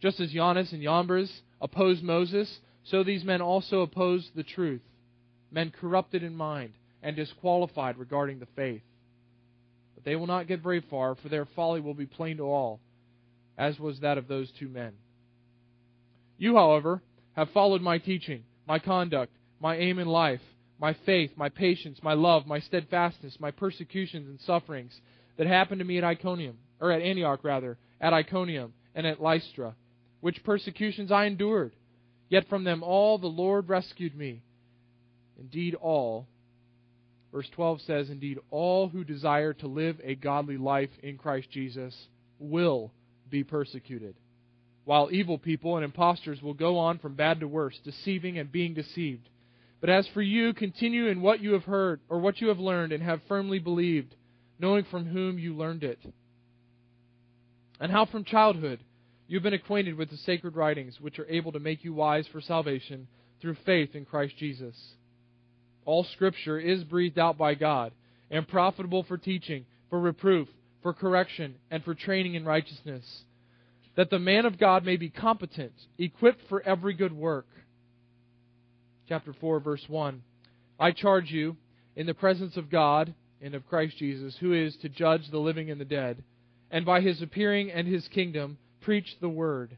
Just 0.00 0.20
as 0.20 0.32
Jannes 0.32 0.72
and 0.72 0.82
Jambres 0.82 1.42
opposed 1.60 2.02
Moses, 2.02 2.60
so 2.84 3.02
these 3.02 3.24
men 3.24 3.40
also 3.40 3.82
opposed 3.82 4.34
the 4.34 4.42
truth, 4.42 4.82
men 5.50 5.70
corrupted 5.70 6.22
in 6.22 6.34
mind 6.34 6.72
and 7.02 7.14
disqualified 7.16 7.96
regarding 7.96 8.38
the 8.38 8.48
faith. 8.56 8.82
But 9.94 10.04
they 10.04 10.16
will 10.16 10.26
not 10.26 10.48
get 10.48 10.60
very 10.60 10.80
far, 10.80 11.14
for 11.14 11.28
their 11.28 11.46
folly 11.46 11.80
will 11.80 11.94
be 11.94 12.06
plain 12.06 12.38
to 12.38 12.44
all, 12.44 12.80
as 13.56 13.78
was 13.78 14.00
that 14.00 14.18
of 14.18 14.28
those 14.28 14.50
two 14.58 14.68
men. 14.68 14.92
You, 16.38 16.56
however, 16.56 17.02
have 17.34 17.50
followed 17.50 17.82
my 17.82 17.98
teaching, 17.98 18.44
my 18.66 18.78
conduct, 18.78 19.32
my 19.60 19.76
aim 19.76 19.98
in 19.98 20.06
life, 20.06 20.40
my 20.78 20.94
faith, 21.06 21.30
my 21.36 21.48
patience, 21.48 22.00
my 22.02 22.14
love, 22.14 22.46
my 22.46 22.58
steadfastness, 22.60 23.36
my 23.38 23.50
persecutions 23.50 24.28
and 24.28 24.40
sufferings 24.40 25.00
that 25.36 25.46
happened 25.46 25.78
to 25.78 25.84
me 25.84 25.98
at 25.98 26.04
Iconium, 26.04 26.58
or 26.80 26.90
at 26.90 27.02
Antioch 27.02 27.40
rather, 27.42 27.78
at 28.00 28.12
Iconium 28.12 28.72
and 28.94 29.06
at 29.06 29.22
Lystra, 29.22 29.74
which 30.20 30.44
persecutions 30.44 31.12
I 31.12 31.24
endured. 31.26 31.74
Yet 32.28 32.48
from 32.48 32.64
them 32.64 32.82
all 32.82 33.18
the 33.18 33.26
Lord 33.26 33.68
rescued 33.68 34.16
me. 34.16 34.42
Indeed, 35.38 35.74
all. 35.74 36.26
Verse 37.32 37.48
12 37.54 37.80
says, 37.82 38.10
Indeed, 38.10 38.38
all 38.50 38.88
who 38.88 39.04
desire 39.04 39.52
to 39.54 39.66
live 39.66 40.00
a 40.02 40.14
godly 40.14 40.56
life 40.56 40.90
in 41.02 41.16
Christ 41.16 41.50
Jesus 41.50 41.94
will 42.38 42.92
be 43.30 43.44
persecuted 43.44 44.14
while 44.84 45.08
evil 45.12 45.38
people 45.38 45.76
and 45.76 45.84
impostors 45.84 46.42
will 46.42 46.54
go 46.54 46.78
on 46.78 46.98
from 46.98 47.14
bad 47.14 47.40
to 47.40 47.48
worse, 47.48 47.78
deceiving 47.84 48.38
and 48.38 48.50
being 48.50 48.74
deceived. 48.74 49.28
But 49.80 49.90
as 49.90 50.06
for 50.08 50.22
you, 50.22 50.52
continue 50.54 51.08
in 51.08 51.20
what 51.20 51.40
you 51.40 51.52
have 51.52 51.64
heard, 51.64 52.00
or 52.08 52.18
what 52.18 52.40
you 52.40 52.48
have 52.48 52.58
learned, 52.58 52.92
and 52.92 53.02
have 53.02 53.20
firmly 53.28 53.58
believed, 53.58 54.14
knowing 54.58 54.84
from 54.84 55.06
whom 55.06 55.38
you 55.38 55.54
learned 55.54 55.84
it. 55.84 55.98
And 57.80 57.90
how 57.90 58.06
from 58.06 58.24
childhood 58.24 58.80
you 59.26 59.36
have 59.36 59.42
been 59.42 59.54
acquainted 59.54 59.96
with 59.96 60.10
the 60.10 60.16
sacred 60.18 60.56
writings, 60.56 61.00
which 61.00 61.18
are 61.18 61.26
able 61.26 61.52
to 61.52 61.60
make 61.60 61.84
you 61.84 61.94
wise 61.94 62.26
for 62.28 62.40
salvation 62.40 63.08
through 63.40 63.56
faith 63.66 63.94
in 63.94 64.04
Christ 64.04 64.36
Jesus. 64.36 64.76
All 65.84 66.04
Scripture 66.04 66.58
is 66.60 66.84
breathed 66.84 67.18
out 67.18 67.38
by 67.38 67.54
God, 67.54 67.92
and 68.30 68.46
profitable 68.46 69.02
for 69.02 69.16
teaching, 69.16 69.64
for 69.90 69.98
reproof, 69.98 70.48
for 70.82 70.92
correction, 70.92 71.56
and 71.70 71.82
for 71.82 71.94
training 71.94 72.34
in 72.34 72.44
righteousness 72.44 73.24
that 73.96 74.10
the 74.10 74.18
man 74.18 74.46
of 74.46 74.58
God 74.58 74.84
may 74.84 74.96
be 74.96 75.10
competent, 75.10 75.72
equipped 75.98 76.40
for 76.48 76.62
every 76.62 76.94
good 76.94 77.12
work. 77.12 77.46
Chapter 79.08 79.34
4, 79.38 79.60
verse 79.60 79.84
1. 79.88 80.22
I 80.80 80.92
charge 80.92 81.30
you, 81.30 81.56
in 81.94 82.06
the 82.06 82.14
presence 82.14 82.56
of 82.56 82.70
God 82.70 83.14
and 83.42 83.54
of 83.54 83.66
Christ 83.66 83.98
Jesus, 83.98 84.36
who 84.40 84.54
is 84.54 84.76
to 84.78 84.88
judge 84.88 85.30
the 85.30 85.38
living 85.38 85.70
and 85.70 85.80
the 85.80 85.84
dead, 85.84 86.22
and 86.70 86.86
by 86.86 87.02
his 87.02 87.20
appearing 87.20 87.70
and 87.70 87.86
his 87.86 88.08
kingdom, 88.08 88.56
preach 88.80 89.16
the 89.20 89.28
word. 89.28 89.76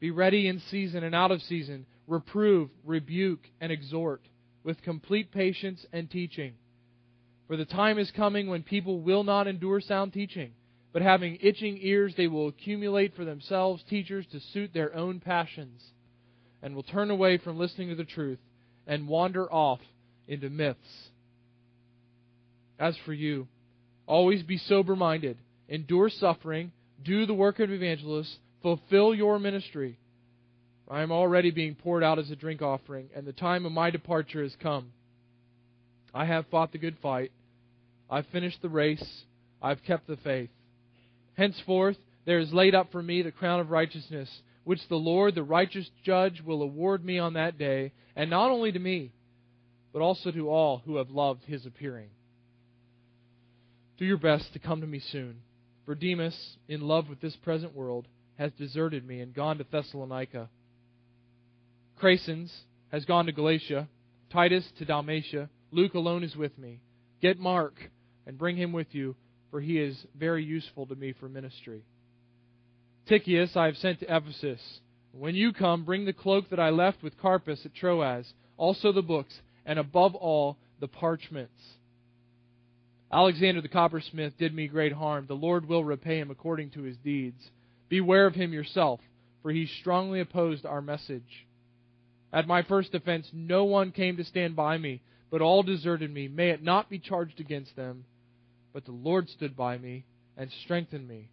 Be 0.00 0.10
ready 0.10 0.46
in 0.46 0.60
season 0.70 1.02
and 1.02 1.14
out 1.14 1.30
of 1.30 1.40
season, 1.42 1.86
reprove, 2.06 2.68
rebuke, 2.84 3.48
and 3.60 3.72
exhort, 3.72 4.20
with 4.62 4.82
complete 4.82 5.32
patience 5.32 5.86
and 5.92 6.10
teaching. 6.10 6.52
For 7.48 7.56
the 7.56 7.64
time 7.64 7.98
is 7.98 8.10
coming 8.10 8.48
when 8.48 8.62
people 8.62 9.00
will 9.00 9.24
not 9.24 9.46
endure 9.46 9.80
sound 9.80 10.12
teaching 10.12 10.52
but 10.94 11.02
having 11.02 11.38
itching 11.42 11.76
ears, 11.82 12.14
they 12.16 12.28
will 12.28 12.46
accumulate 12.46 13.16
for 13.16 13.24
themselves 13.24 13.82
teachers 13.90 14.24
to 14.30 14.38
suit 14.52 14.72
their 14.72 14.94
own 14.94 15.18
passions, 15.18 15.82
and 16.62 16.74
will 16.74 16.84
turn 16.84 17.10
away 17.10 17.36
from 17.36 17.58
listening 17.58 17.88
to 17.88 17.96
the 17.96 18.04
truth 18.04 18.38
and 18.86 19.08
wander 19.08 19.52
off 19.52 19.80
into 20.28 20.48
myths. 20.48 20.78
As 22.78 22.96
for 23.04 23.12
you, 23.12 23.48
always 24.06 24.44
be 24.44 24.56
sober 24.56 24.94
minded, 24.94 25.36
endure 25.68 26.08
suffering, 26.08 26.70
do 27.02 27.26
the 27.26 27.34
work 27.34 27.58
of 27.58 27.72
evangelists, 27.72 28.36
fulfill 28.62 29.16
your 29.16 29.40
ministry. 29.40 29.98
I 30.88 31.02
am 31.02 31.10
already 31.10 31.50
being 31.50 31.74
poured 31.74 32.04
out 32.04 32.20
as 32.20 32.30
a 32.30 32.36
drink 32.36 32.62
offering, 32.62 33.08
and 33.16 33.26
the 33.26 33.32
time 33.32 33.66
of 33.66 33.72
my 33.72 33.90
departure 33.90 34.44
has 34.44 34.54
come. 34.62 34.92
I 36.14 36.24
have 36.26 36.46
fought 36.52 36.70
the 36.70 36.78
good 36.78 36.98
fight. 37.02 37.32
I've 38.08 38.26
finished 38.26 38.62
the 38.62 38.68
race. 38.68 39.22
I've 39.60 39.82
kept 39.82 40.06
the 40.06 40.18
faith. 40.18 40.50
Henceforth 41.34 41.98
there 42.24 42.38
is 42.38 42.52
laid 42.52 42.74
up 42.74 42.90
for 42.90 43.02
me 43.02 43.22
the 43.22 43.32
crown 43.32 43.60
of 43.60 43.70
righteousness, 43.70 44.30
which 44.64 44.88
the 44.88 44.96
Lord, 44.96 45.34
the 45.34 45.42
righteous 45.42 45.90
judge, 46.04 46.40
will 46.40 46.62
award 46.62 47.04
me 47.04 47.18
on 47.18 47.34
that 47.34 47.58
day, 47.58 47.92
and 48.16 48.30
not 48.30 48.50
only 48.50 48.72
to 48.72 48.78
me, 48.78 49.12
but 49.92 50.00
also 50.00 50.30
to 50.30 50.48
all 50.48 50.82
who 50.84 50.96
have 50.96 51.10
loved 51.10 51.44
his 51.44 51.66
appearing. 51.66 52.08
Do 53.98 54.04
your 54.04 54.16
best 54.16 54.52
to 54.54 54.58
come 54.58 54.80
to 54.80 54.86
me 54.86 55.00
soon, 55.00 55.40
for 55.84 55.94
Demas, 55.94 56.56
in 56.68 56.80
love 56.80 57.08
with 57.08 57.20
this 57.20 57.36
present 57.36 57.74
world, 57.74 58.08
has 58.36 58.52
deserted 58.52 59.06
me 59.06 59.20
and 59.20 59.34
gone 59.34 59.58
to 59.58 59.66
Thessalonica. 59.70 60.48
Crescens 62.00 62.50
has 62.90 63.04
gone 63.04 63.26
to 63.26 63.32
Galatia, 63.32 63.88
Titus 64.32 64.64
to 64.78 64.84
Dalmatia, 64.84 65.48
Luke 65.70 65.94
alone 65.94 66.24
is 66.24 66.34
with 66.34 66.56
me. 66.58 66.80
Get 67.20 67.38
Mark 67.38 67.74
and 68.26 68.38
bring 68.38 68.56
him 68.56 68.72
with 68.72 68.88
you 68.92 69.14
for 69.54 69.60
he 69.60 69.78
is 69.78 69.96
very 70.18 70.42
useful 70.42 70.84
to 70.84 70.96
me 70.96 71.14
for 71.20 71.28
ministry. 71.28 71.84
Tychicus 73.06 73.54
I 73.54 73.66
have 73.66 73.76
sent 73.76 74.00
to 74.00 74.16
Ephesus. 74.16 74.60
When 75.12 75.36
you 75.36 75.52
come, 75.52 75.84
bring 75.84 76.04
the 76.04 76.12
cloak 76.12 76.50
that 76.50 76.58
I 76.58 76.70
left 76.70 77.04
with 77.04 77.16
Carpus 77.20 77.64
at 77.64 77.72
Troas, 77.72 78.26
also 78.56 78.90
the 78.90 79.00
books, 79.00 79.32
and 79.64 79.78
above 79.78 80.16
all, 80.16 80.56
the 80.80 80.88
parchments. 80.88 81.62
Alexander 83.12 83.60
the 83.60 83.68
coppersmith 83.68 84.36
did 84.38 84.52
me 84.52 84.66
great 84.66 84.92
harm. 84.92 85.26
The 85.28 85.34
Lord 85.34 85.68
will 85.68 85.84
repay 85.84 86.18
him 86.18 86.32
according 86.32 86.70
to 86.70 86.82
his 86.82 86.96
deeds. 86.96 87.48
Beware 87.88 88.26
of 88.26 88.34
him 88.34 88.52
yourself, 88.52 88.98
for 89.40 89.52
he 89.52 89.66
strongly 89.66 90.18
opposed 90.18 90.66
our 90.66 90.82
message. 90.82 91.46
At 92.32 92.48
my 92.48 92.62
first 92.62 92.92
offense, 92.92 93.30
no 93.32 93.66
one 93.66 93.92
came 93.92 94.16
to 94.16 94.24
stand 94.24 94.56
by 94.56 94.78
me, 94.78 95.00
but 95.30 95.42
all 95.42 95.62
deserted 95.62 96.12
me. 96.12 96.26
May 96.26 96.50
it 96.50 96.60
not 96.60 96.90
be 96.90 96.98
charged 96.98 97.38
against 97.38 97.76
them. 97.76 98.04
But 98.74 98.84
the 98.84 98.92
Lord 98.92 99.30
stood 99.30 99.56
by 99.56 99.78
me 99.78 100.04
and 100.36 100.50
strengthened 100.64 101.08
me, 101.08 101.30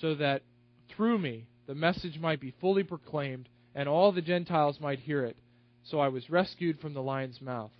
so 0.00 0.16
that 0.16 0.42
through 0.88 1.18
me 1.18 1.46
the 1.66 1.74
message 1.74 2.18
might 2.18 2.40
be 2.40 2.52
fully 2.60 2.82
proclaimed, 2.82 3.48
and 3.74 3.88
all 3.88 4.12
the 4.12 4.20
Gentiles 4.20 4.80
might 4.80 4.98
hear 4.98 5.24
it. 5.24 5.36
So 5.84 6.00
I 6.00 6.08
was 6.08 6.28
rescued 6.28 6.80
from 6.80 6.92
the 6.92 7.02
lion's 7.02 7.40
mouth. 7.40 7.70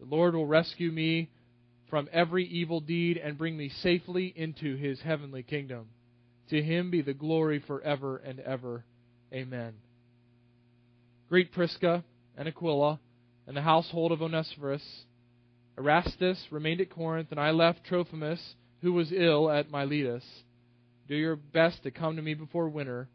The 0.00 0.06
Lord 0.06 0.34
will 0.34 0.46
rescue 0.46 0.90
me 0.90 1.28
from 1.90 2.08
every 2.10 2.46
evil 2.46 2.80
deed 2.80 3.18
and 3.18 3.36
bring 3.36 3.56
me 3.56 3.68
safely 3.68 4.32
into 4.34 4.76
his 4.76 5.00
heavenly 5.02 5.42
kingdom. 5.42 5.88
To 6.48 6.62
him 6.62 6.90
be 6.90 7.02
the 7.02 7.12
glory 7.12 7.58
forever 7.58 8.16
and 8.16 8.40
ever. 8.40 8.84
Amen. 9.32 9.74
Greet 11.28 11.52
Prisca 11.52 12.02
and 12.36 12.48
Aquila 12.48 12.98
and 13.46 13.56
the 13.56 13.62
household 13.62 14.10
of 14.10 14.22
Onesiphorus. 14.22 15.04
Erastus 15.78 16.46
remained 16.50 16.80
at 16.80 16.90
Corinth, 16.90 17.28
and 17.30 17.40
I 17.40 17.50
left 17.50 17.84
Trophimus, 17.84 18.54
who 18.82 18.92
was 18.92 19.12
ill, 19.12 19.50
at 19.50 19.70
Miletus. 19.70 20.24
Do 21.08 21.14
your 21.14 21.36
best 21.36 21.82
to 21.82 21.90
come 21.90 22.16
to 22.16 22.22
me 22.22 22.34
before 22.34 22.68
winter. 22.68 23.08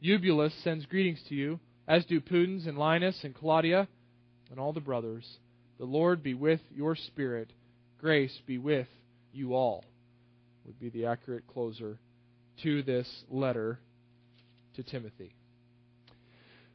Eubulus 0.00 0.54
sends 0.62 0.86
greetings 0.86 1.20
to 1.28 1.34
you, 1.34 1.60
as 1.86 2.04
do 2.04 2.20
Pudens 2.20 2.68
and 2.68 2.78
Linus 2.78 3.18
and 3.24 3.34
Claudia 3.34 3.88
and 4.50 4.60
all 4.60 4.72
the 4.72 4.80
brothers. 4.80 5.26
The 5.78 5.84
Lord 5.84 6.22
be 6.22 6.34
with 6.34 6.60
your 6.74 6.94
spirit. 6.94 7.52
Grace 8.00 8.36
be 8.46 8.58
with 8.58 8.88
you 9.32 9.54
all. 9.54 9.84
Would 10.66 10.78
be 10.78 10.90
the 10.90 11.06
accurate 11.06 11.46
closer 11.46 11.98
to 12.62 12.82
this 12.82 13.08
letter 13.30 13.78
to 14.76 14.82
Timothy. 14.82 15.34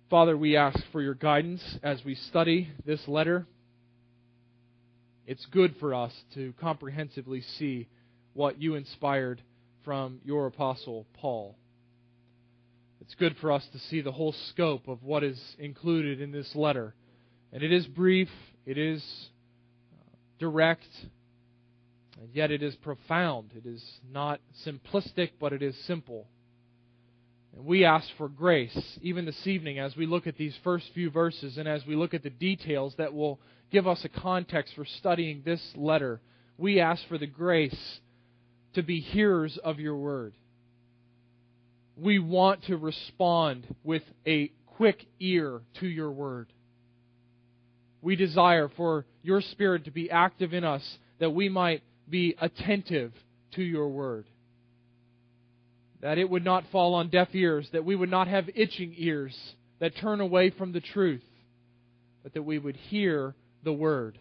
Father, 0.09 0.37
we 0.37 0.57
ask 0.57 0.79
for 0.91 1.01
your 1.01 1.13
guidance 1.13 1.61
as 1.81 2.03
we 2.05 2.15
study 2.15 2.69
this 2.85 3.07
letter 3.07 3.45
it's 5.25 5.45
good 5.47 5.75
for 5.79 5.93
us 5.93 6.11
to 6.33 6.53
comprehensively 6.59 7.41
see 7.57 7.87
what 8.33 8.61
you 8.61 8.75
inspired 8.75 9.41
from 9.85 10.19
your 10.23 10.47
apostle 10.47 11.05
Paul. 11.13 11.55
it's 13.01 13.15
good 13.15 13.35
for 13.41 13.51
us 13.51 13.65
to 13.73 13.79
see 13.79 14.01
the 14.01 14.11
whole 14.11 14.33
scope 14.49 14.87
of 14.87 15.03
what 15.03 15.23
is 15.23 15.39
included 15.59 16.21
in 16.21 16.31
this 16.31 16.55
letter. 16.55 16.95
And 17.51 17.61
it 17.61 17.71
is 17.71 17.85
brief, 17.85 18.29
it 18.65 18.77
is 18.77 19.03
uh, 19.93 20.15
direct, 20.39 20.87
and 22.19 22.29
yet 22.33 22.49
it 22.49 22.63
is 22.63 22.75
profound. 22.75 23.51
It 23.55 23.67
is 23.67 23.83
not 24.09 24.39
simplistic, 24.65 25.31
but 25.39 25.51
it 25.51 25.61
is 25.61 25.75
simple. 25.85 26.27
And 27.55 27.65
we 27.65 27.85
ask 27.85 28.07
for 28.17 28.27
grace, 28.27 28.77
even 29.01 29.25
this 29.25 29.47
evening, 29.47 29.79
as 29.79 29.95
we 29.95 30.05
look 30.05 30.27
at 30.27 30.37
these 30.37 30.55
first 30.63 30.85
few 30.93 31.09
verses 31.09 31.57
and 31.57 31.67
as 31.67 31.85
we 31.85 31.95
look 31.95 32.13
at 32.13 32.23
the 32.23 32.29
details 32.29 32.95
that 32.97 33.13
will 33.13 33.39
give 33.71 33.87
us 33.87 34.03
a 34.03 34.09
context 34.09 34.73
for 34.75 34.85
studying 34.85 35.41
this 35.45 35.61
letter. 35.75 36.19
We 36.57 36.79
ask 36.79 37.07
for 37.07 37.17
the 37.17 37.27
grace 37.27 37.99
to 38.73 38.83
be 38.83 38.99
hearers 38.99 39.57
of 39.63 39.79
your 39.79 39.95
word. 39.95 40.33
We 41.95 42.17
want 42.17 42.63
to 42.65 42.77
respond 42.77 43.75
with 43.83 44.03
a 44.25 44.51
quick 44.65 45.05
ear 45.19 45.61
to 45.79 45.87
your 45.87 46.11
word. 46.11 46.51
We 48.01 48.15
desire 48.15 48.69
for 48.75 49.05
your 49.21 49.41
spirit 49.41 49.85
to 49.85 49.91
be 49.91 50.09
active 50.09 50.53
in 50.53 50.63
us 50.63 50.97
that 51.19 51.29
we 51.29 51.49
might 51.49 51.83
be 52.09 52.35
attentive 52.39 53.13
to 53.51 53.61
your 53.61 53.89
word 53.89 54.25
that 56.03 56.17
it 56.17 56.29
would 56.29 56.43
not 56.43 56.65
fall 56.69 56.95
on 56.95 57.07
deaf 57.07 57.29
ears, 57.33 57.65
that 57.71 57.85
we 57.85 57.95
would 57.95 58.11
not 58.11 58.27
have 58.27 58.49
itching 58.55 58.93
ears 58.97 59.33
that 59.79 59.95
turn 59.95 60.19
away 60.19 60.49
from 60.49 60.73
the 60.73 60.81
truth, 60.81 61.23
but 62.21 62.33
that 62.33 62.43
we 62.43 62.59
would 62.59 62.75
hear 62.75 63.33
the 63.63 63.71
word. 63.71 64.19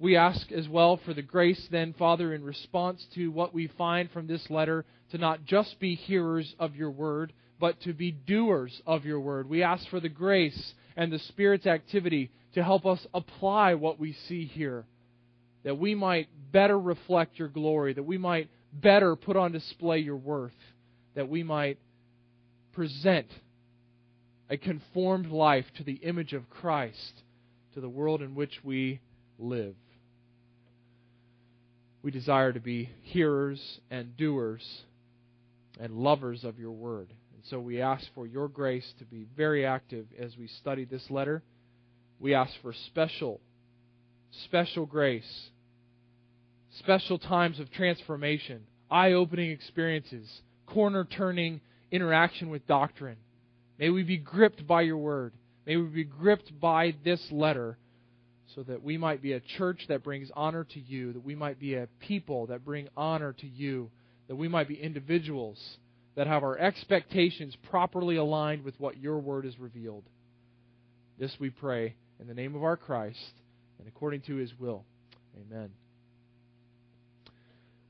We 0.00 0.16
ask 0.16 0.50
as 0.50 0.68
well 0.68 0.98
for 1.04 1.14
the 1.14 1.22
grace, 1.22 1.68
then, 1.70 1.94
Father, 1.96 2.34
in 2.34 2.42
response 2.42 3.06
to 3.14 3.28
what 3.28 3.54
we 3.54 3.68
find 3.78 4.10
from 4.10 4.26
this 4.26 4.44
letter, 4.50 4.84
to 5.12 5.18
not 5.18 5.44
just 5.44 5.78
be 5.78 5.94
hearers 5.94 6.52
of 6.58 6.74
your 6.74 6.90
word, 6.90 7.32
but 7.60 7.80
to 7.82 7.92
be 7.92 8.10
doers 8.10 8.82
of 8.84 9.04
your 9.04 9.20
word. 9.20 9.48
We 9.48 9.62
ask 9.62 9.88
for 9.90 10.00
the 10.00 10.08
grace 10.08 10.74
and 10.96 11.12
the 11.12 11.20
Spirit's 11.20 11.66
activity 11.68 12.32
to 12.54 12.64
help 12.64 12.84
us 12.86 13.06
apply 13.14 13.74
what 13.74 14.00
we 14.00 14.16
see 14.26 14.46
here, 14.46 14.84
that 15.62 15.78
we 15.78 15.94
might 15.94 16.28
better 16.50 16.78
reflect 16.78 17.38
your 17.38 17.48
glory, 17.48 17.92
that 17.92 18.02
we 18.02 18.18
might 18.18 18.48
better 18.72 19.14
put 19.14 19.36
on 19.36 19.52
display 19.52 19.98
your 19.98 20.16
worth 20.16 20.50
that 21.18 21.28
we 21.28 21.42
might 21.42 21.78
present 22.70 23.26
a 24.48 24.56
conformed 24.56 25.32
life 25.32 25.64
to 25.76 25.82
the 25.82 25.94
image 25.94 26.32
of 26.32 26.48
Christ 26.48 27.24
to 27.74 27.80
the 27.80 27.88
world 27.88 28.22
in 28.22 28.36
which 28.36 28.60
we 28.62 29.00
live. 29.36 29.74
We 32.04 32.12
desire 32.12 32.52
to 32.52 32.60
be 32.60 32.90
hearers 33.02 33.60
and 33.90 34.16
doers 34.16 34.62
and 35.80 35.92
lovers 35.94 36.44
of 36.44 36.60
your 36.60 36.70
word. 36.70 37.08
And 37.34 37.42
so 37.50 37.58
we 37.58 37.82
ask 37.82 38.06
for 38.14 38.24
your 38.24 38.46
grace 38.46 38.88
to 39.00 39.04
be 39.04 39.26
very 39.36 39.66
active 39.66 40.06
as 40.20 40.36
we 40.38 40.46
study 40.46 40.84
this 40.84 41.10
letter. 41.10 41.42
We 42.20 42.32
ask 42.34 42.52
for 42.62 42.72
special, 42.86 43.40
special 44.44 44.86
grace, 44.86 45.48
special 46.78 47.18
times 47.18 47.58
of 47.58 47.72
transformation, 47.72 48.68
eye 48.88 49.14
opening 49.14 49.50
experiences 49.50 50.42
corner 50.72 51.04
turning 51.04 51.60
interaction 51.90 52.50
with 52.50 52.66
doctrine. 52.66 53.16
May 53.78 53.90
we 53.90 54.02
be 54.02 54.16
gripped 54.18 54.66
by 54.66 54.82
your 54.82 54.98
word. 54.98 55.32
May 55.66 55.76
we 55.76 55.86
be 55.86 56.04
gripped 56.04 56.58
by 56.60 56.94
this 57.04 57.20
letter 57.30 57.78
so 58.54 58.62
that 58.62 58.82
we 58.82 58.96
might 58.96 59.22
be 59.22 59.34
a 59.34 59.40
church 59.40 59.84
that 59.88 60.02
brings 60.02 60.30
honor 60.34 60.64
to 60.64 60.80
you, 60.80 61.12
that 61.12 61.24
we 61.24 61.34
might 61.34 61.60
be 61.60 61.74
a 61.74 61.88
people 62.00 62.46
that 62.46 62.64
bring 62.64 62.88
honor 62.96 63.34
to 63.34 63.46
you, 63.46 63.90
that 64.26 64.36
we 64.36 64.48
might 64.48 64.68
be 64.68 64.74
individuals 64.74 65.58
that 66.16 66.26
have 66.26 66.42
our 66.42 66.58
expectations 66.58 67.56
properly 67.70 68.16
aligned 68.16 68.64
with 68.64 68.74
what 68.80 68.98
your 68.98 69.18
word 69.18 69.44
has 69.44 69.58
revealed. 69.58 70.04
This 71.18 71.36
we 71.38 71.50
pray 71.50 71.94
in 72.18 72.26
the 72.26 72.34
name 72.34 72.56
of 72.56 72.64
our 72.64 72.76
Christ 72.76 73.32
and 73.78 73.86
according 73.86 74.22
to 74.22 74.36
his 74.36 74.52
will. 74.58 74.84
Amen. 75.36 75.70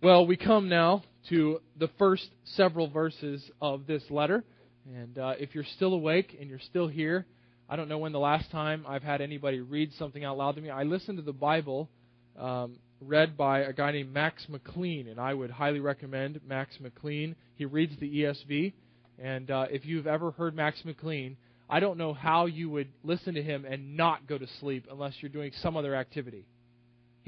Well, 0.00 0.28
we 0.28 0.36
come 0.36 0.68
now 0.68 1.02
to 1.28 1.60
the 1.76 1.88
first 1.98 2.28
several 2.44 2.88
verses 2.88 3.42
of 3.60 3.88
this 3.88 4.04
letter. 4.10 4.44
And 4.86 5.18
uh, 5.18 5.34
if 5.40 5.56
you're 5.56 5.64
still 5.74 5.92
awake 5.92 6.36
and 6.38 6.48
you're 6.48 6.60
still 6.60 6.86
here, 6.86 7.26
I 7.68 7.74
don't 7.74 7.88
know 7.88 7.98
when 7.98 8.12
the 8.12 8.20
last 8.20 8.48
time 8.52 8.84
I've 8.86 9.02
had 9.02 9.20
anybody 9.20 9.58
read 9.58 9.92
something 9.98 10.24
out 10.24 10.38
loud 10.38 10.54
to 10.54 10.60
me. 10.60 10.70
I 10.70 10.84
listened 10.84 11.18
to 11.18 11.24
the 11.24 11.32
Bible 11.32 11.90
um, 12.38 12.76
read 13.00 13.36
by 13.36 13.62
a 13.62 13.72
guy 13.72 13.90
named 13.90 14.14
Max 14.14 14.46
McLean, 14.48 15.08
and 15.08 15.18
I 15.18 15.34
would 15.34 15.50
highly 15.50 15.80
recommend 15.80 16.40
Max 16.46 16.76
McLean. 16.78 17.34
He 17.56 17.64
reads 17.64 17.98
the 17.98 18.08
ESV, 18.08 18.74
and 19.18 19.50
uh, 19.50 19.66
if 19.68 19.84
you've 19.84 20.06
ever 20.06 20.30
heard 20.30 20.54
Max 20.54 20.80
McLean, 20.84 21.36
I 21.68 21.80
don't 21.80 21.98
know 21.98 22.14
how 22.14 22.46
you 22.46 22.70
would 22.70 22.88
listen 23.02 23.34
to 23.34 23.42
him 23.42 23.64
and 23.64 23.96
not 23.96 24.28
go 24.28 24.38
to 24.38 24.46
sleep 24.60 24.86
unless 24.88 25.14
you're 25.20 25.28
doing 25.28 25.50
some 25.60 25.76
other 25.76 25.96
activity. 25.96 26.46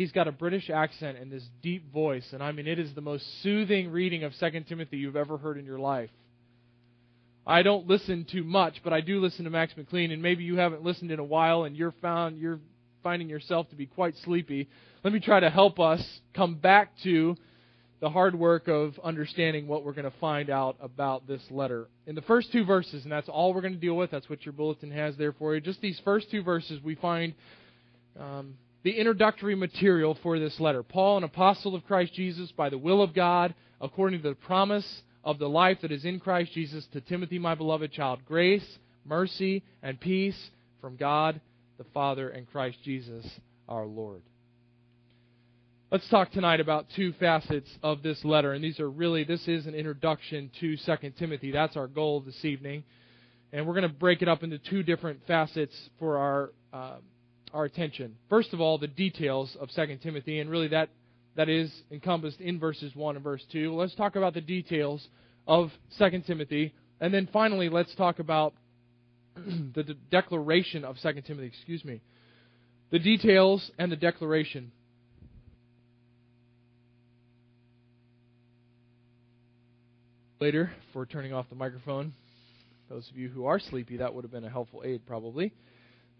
He's 0.01 0.13
got 0.13 0.27
a 0.27 0.33
British 0.33 0.71
accent 0.71 1.19
and 1.19 1.31
this 1.31 1.47
deep 1.61 1.93
voice, 1.93 2.27
and 2.33 2.43
I 2.43 2.53
mean, 2.53 2.67
it 2.67 2.79
is 2.79 2.95
the 2.95 3.03
most 3.03 3.23
soothing 3.43 3.91
reading 3.91 4.25
of 4.25 4.33
2 4.41 4.65
Timothy 4.67 4.97
you've 4.97 5.15
ever 5.15 5.37
heard 5.37 5.59
in 5.59 5.67
your 5.67 5.79
life. 5.79 6.09
I 7.47 7.63
don't 7.63 7.87
listen 7.87 8.25
to 8.33 8.43
much, 8.43 8.81
but 8.83 8.95
I 8.95 9.03
do 9.03 9.21
listen 9.21 9.45
to 9.45 9.51
Max 9.51 9.77
McLean, 9.77 10.11
and 10.11 10.23
maybe 10.23 10.43
you 10.43 10.57
haven't 10.57 10.83
listened 10.83 11.11
in 11.11 11.19
a 11.19 11.25
while 11.25 11.65
and 11.65 11.77
you're 11.77 11.93
found 12.01 12.39
you're 12.39 12.61
finding 13.03 13.29
yourself 13.29 13.69
to 13.69 13.77
be 13.77 13.85
quite 13.85 14.15
sleepy. 14.25 14.71
Let 15.05 15.13
me 15.13 15.21
try 15.21 15.39
to 15.39 15.51
help 15.51 15.79
us 15.79 16.03
come 16.33 16.55
back 16.55 16.93
to 17.03 17.37
the 18.01 18.09
hard 18.09 18.35
work 18.35 18.69
of 18.69 18.99
understanding 19.05 19.67
what 19.67 19.85
we're 19.85 19.93
going 19.93 20.11
to 20.11 20.19
find 20.19 20.49
out 20.49 20.77
about 20.81 21.29
this 21.29 21.43
letter. 21.51 21.89
In 22.07 22.15
the 22.15 22.23
first 22.23 22.51
two 22.53 22.65
verses, 22.65 23.03
and 23.03 23.13
that's 23.13 23.29
all 23.29 23.53
we're 23.53 23.61
going 23.61 23.75
to 23.75 23.79
deal 23.79 23.99
with, 23.99 24.11
that's 24.11 24.31
what 24.31 24.47
your 24.47 24.55
bulletin 24.55 24.93
has 24.93 25.19
there 25.19 25.35
for 25.35 25.55
you. 25.55 25.61
Just 25.61 25.83
these 25.83 26.01
first 26.07 26.31
two 26.31 26.43
verses, 26.43 26.83
we 26.83 26.95
find 26.95 27.35
um, 28.19 28.55
the 28.83 28.99
introductory 28.99 29.55
material 29.55 30.17
for 30.23 30.39
this 30.39 30.59
letter. 30.59 30.83
Paul, 30.83 31.19
an 31.19 31.25
apostle 31.25 31.75
of 31.75 31.85
Christ 31.85 32.15
Jesus, 32.15 32.51
by 32.53 32.71
the 32.71 32.79
will 32.79 33.03
of 33.03 33.15
God, 33.15 33.55
according 33.81 34.23
to 34.23 34.29
the 34.29 34.35
promise 34.35 35.03
of 35.23 35.39
the 35.39 35.49
life 35.49 35.79
that 35.83 35.93
is 35.93 36.05
in 36.05 36.19
Christ 36.19 36.53
Jesus, 36.53 36.87
to 36.93 37.01
Timothy, 37.01 37.39
my 37.39 37.55
beloved 37.55 37.93
child, 37.93 38.21
grace, 38.25 38.67
mercy, 39.05 39.63
and 39.83 40.01
peace 40.01 40.51
from 40.81 40.97
God 40.97 41.41
the 41.79 41.85
Father 41.93 42.29
and 42.29 42.47
Christ 42.51 42.79
Jesus 42.85 43.27
our 43.69 43.87
Lord. 43.87 44.23
Let's 45.91 46.09
talk 46.09 46.31
tonight 46.31 46.61
about 46.61 46.87
two 46.95 47.13
facets 47.15 47.69
of 47.83 48.03
this 48.03 48.25
letter, 48.25 48.53
and 48.53 48.63
these 48.63 48.79
are 48.81 48.89
really, 48.89 49.25
this 49.25 49.47
is 49.49 49.67
an 49.67 49.75
introduction 49.75 50.51
to 50.61 50.77
2 50.77 51.11
Timothy. 51.19 51.51
That's 51.51 51.77
our 51.77 51.87
goal 51.87 52.21
this 52.21 52.45
evening. 52.45 52.85
And 53.53 53.67
we're 53.67 53.75
going 53.75 53.89
to 53.89 53.95
break 53.95 54.23
it 54.23 54.29
up 54.29 54.43
into 54.43 54.59
two 54.59 54.83
different 54.83 55.21
facets 55.27 55.75
for 55.99 56.19
our. 56.19 56.53
Uh, 56.73 56.97
our 57.53 57.65
attention. 57.65 58.17
First 58.29 58.53
of 58.53 58.61
all, 58.61 58.79
the 58.79 58.87
details 58.87 59.57
of 59.61 59.69
2 59.75 59.99
Timothy, 60.03 60.41
and 60.41 60.51
really 60.51 60.69
that, 60.69 60.89
that 61.37 61.49
is 61.49 61.73
encompassed 61.91 62.41
in 62.41 62.59
verses 62.59 62.95
1 62.95 63.17
and 63.17 63.25
verse 63.25 63.43
2. 63.53 63.75
Let's 63.75 63.95
talk 63.95 64.17
about 64.17 64.35
the 64.35 64.41
details 64.41 65.07
of 65.47 65.71
2 65.99 66.23
Timothy. 66.27 66.75
And 67.01 67.13
then 67.13 67.29
finally, 67.33 67.69
let's 67.69 67.95
talk 67.95 68.19
about 68.19 68.55
the 69.35 69.83
de- 69.83 69.95
declaration 70.11 70.85
of 70.85 70.97
2 71.03 71.23
Timothy, 71.27 71.47
excuse 71.47 71.85
me. 71.85 72.01
The 72.91 72.99
details 72.99 73.71
and 73.79 73.91
the 73.91 73.97
declaration. 73.97 74.73
Later, 80.41 80.73
for 80.93 81.07
turning 81.07 81.33
off 81.33 81.47
the 81.51 81.55
microphone. 81.55 82.15
Those 82.89 83.09
of 83.09 83.17
you 83.17 83.29
who 83.29 83.47
are 83.47 83.61
sleepy, 83.61 83.99
that 83.99 84.13
would 84.15 84.25
have 84.25 84.33
been 84.33 84.45
a 84.45 84.51
helpful 84.51 84.83
aid, 84.85 85.07
probably. 85.07 85.53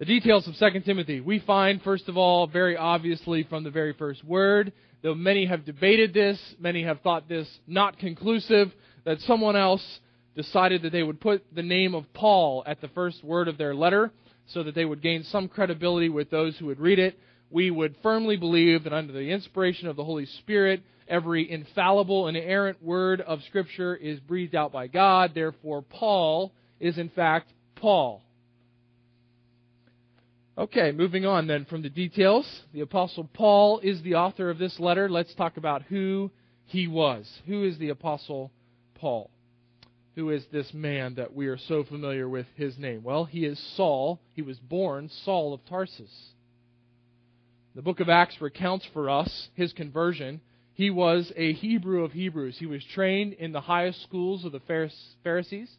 The 0.01 0.07
details 0.07 0.49
of 0.49 0.57
2 0.57 0.81
Timothy. 0.81 1.21
We 1.21 1.41
find, 1.41 1.83
first 1.83 2.09
of 2.09 2.17
all, 2.17 2.47
very 2.47 2.75
obviously 2.75 3.43
from 3.43 3.65
the 3.65 3.71
very 3.71 3.93
first 3.93 4.25
word, 4.25 4.73
though 5.03 5.15
many 5.15 5.45
have 5.45 5.67
debated 5.67 6.15
this, 6.15 6.41
many 6.59 6.85
have 6.85 7.03
thought 7.03 7.29
this 7.29 7.47
not 7.67 7.99
conclusive, 7.99 8.73
that 9.05 9.21
someone 9.21 9.57
else 9.57 9.85
decided 10.35 10.81
that 10.81 10.93
they 10.93 11.03
would 11.03 11.21
put 11.21 11.45
the 11.55 11.63
name 11.63 11.95
of 11.95 12.11
Paul 12.15 12.63
at 12.67 12.81
the 12.81 12.89
first 12.89 13.23
word 13.23 13.47
of 13.47 13.59
their 13.59 13.75
letter 13.75 14.11
so 14.47 14.63
that 14.63 14.75
they 14.75 14.87
would 14.87 15.03
gain 15.03 15.23
some 15.25 15.49
credibility 15.49 16.09
with 16.09 16.31
those 16.31 16.57
who 16.57 16.65
would 16.65 16.81
read 16.81 16.99
it. 16.99 17.19
We 17.51 17.71
would 17.71 17.95
firmly 18.03 18.39
believe 18.39 18.85
that 18.85 18.95
under 18.95 19.13
the 19.13 19.31
inspiration 19.31 19.87
of 19.87 19.97
the 19.97 20.05
Holy 20.05 20.25
Spirit, 20.25 20.83
every 21.09 21.51
infallible 21.51 22.27
and 22.27 22.39
errant 22.39 22.83
word 22.83 23.21
of 23.21 23.43
Scripture 23.43 23.95
is 23.97 24.19
breathed 24.19 24.55
out 24.55 24.73
by 24.73 24.87
God. 24.87 25.33
Therefore, 25.35 25.83
Paul 25.83 26.53
is 26.81 26.97
in 26.97 27.11
fact 27.11 27.53
Paul. 27.77 28.23
Okay, 30.61 30.93
moving 30.93 31.25
on 31.25 31.47
then 31.47 31.65
from 31.65 31.81
the 31.81 31.89
details. 31.89 32.47
The 32.75 32.83
Apostle 32.83 33.25
Paul 33.33 33.81
is 33.83 34.03
the 34.03 34.17
author 34.17 34.51
of 34.51 34.59
this 34.59 34.79
letter. 34.79 35.09
Let's 35.09 35.35
talk 35.35 35.57
about 35.57 35.85
who 35.85 36.31
he 36.67 36.87
was. 36.87 37.27
Who 37.47 37.65
is 37.65 37.79
the 37.79 37.89
Apostle 37.89 38.53
Paul? 38.95 39.31
Who 40.17 40.29
is 40.29 40.45
this 40.53 40.71
man 40.75 41.15
that 41.15 41.35
we 41.35 41.47
are 41.47 41.57
so 41.57 41.83
familiar 41.83 42.29
with 42.29 42.45
his 42.57 42.77
name? 42.77 43.03
Well, 43.03 43.25
he 43.25 43.47
is 43.47 43.59
Saul. 43.75 44.21
He 44.35 44.43
was 44.43 44.59
born 44.59 45.09
Saul 45.25 45.55
of 45.55 45.65
Tarsus. 45.65 46.13
The 47.75 47.81
book 47.81 48.01
of 48.01 48.11
Acts 48.11 48.39
recounts 48.43 48.87
for 48.93 49.09
us 49.09 49.49
his 49.55 49.73
conversion. 49.73 50.43
He 50.75 50.91
was 50.91 51.33
a 51.37 51.55
Hebrew 51.55 52.05
of 52.05 52.13
Hebrews. 52.13 52.59
He 52.59 52.67
was 52.67 52.85
trained 52.93 53.33
in 53.33 53.53
the 53.53 53.63
highest 53.63 54.03
schools 54.03 54.45
of 54.45 54.53
the 54.53 54.91
Pharisees. 55.25 55.71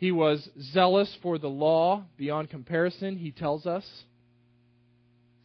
He 0.00 0.12
was 0.12 0.48
zealous 0.72 1.14
for 1.22 1.36
the 1.36 1.50
law 1.50 2.04
beyond 2.16 2.48
comparison, 2.48 3.18
he 3.18 3.32
tells 3.32 3.66
us. 3.66 3.84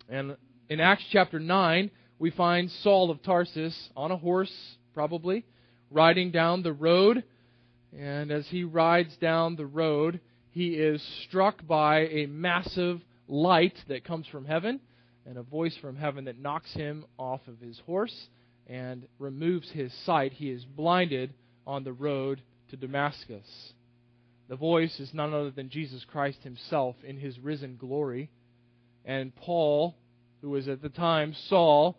And 0.07 0.37
in 0.69 0.79
Acts 0.79 1.03
chapter 1.11 1.41
9, 1.41 1.91
we 2.19 2.31
find 2.31 2.71
Saul 2.71 3.11
of 3.11 3.21
Tarsus 3.21 3.89
on 3.97 4.11
a 4.11 4.17
horse, 4.17 4.53
probably, 4.93 5.43
riding 5.91 6.31
down 6.31 6.63
the 6.63 6.71
road. 6.71 7.25
And 7.93 8.31
as 8.31 8.47
he 8.47 8.63
rides 8.63 9.13
down 9.17 9.57
the 9.57 9.65
road, 9.65 10.21
he 10.51 10.69
is 10.75 11.05
struck 11.27 11.67
by 11.67 12.07
a 12.07 12.25
massive 12.25 13.01
light 13.27 13.75
that 13.89 14.05
comes 14.05 14.25
from 14.27 14.45
heaven 14.45 14.79
and 15.25 15.37
a 15.37 15.43
voice 15.43 15.75
from 15.81 15.97
heaven 15.97 16.25
that 16.25 16.39
knocks 16.39 16.71
him 16.73 17.03
off 17.19 17.41
of 17.49 17.59
his 17.59 17.77
horse 17.79 18.29
and 18.67 19.05
removes 19.19 19.69
his 19.71 19.93
sight. 20.05 20.31
He 20.31 20.49
is 20.49 20.63
blinded 20.63 21.33
on 21.67 21.83
the 21.83 21.91
road 21.91 22.41
to 22.69 22.77
Damascus. 22.77 23.73
The 24.47 24.55
voice 24.55 24.99
is 24.99 25.13
none 25.13 25.33
other 25.33 25.51
than 25.51 25.69
Jesus 25.69 26.05
Christ 26.05 26.43
himself 26.43 26.95
in 27.03 27.17
his 27.17 27.39
risen 27.39 27.77
glory. 27.77 28.29
And 29.03 29.35
Paul, 29.35 29.95
who 30.41 30.51
was 30.51 30.67
at 30.67 30.81
the 30.81 30.89
time 30.89 31.35
Saul, 31.47 31.97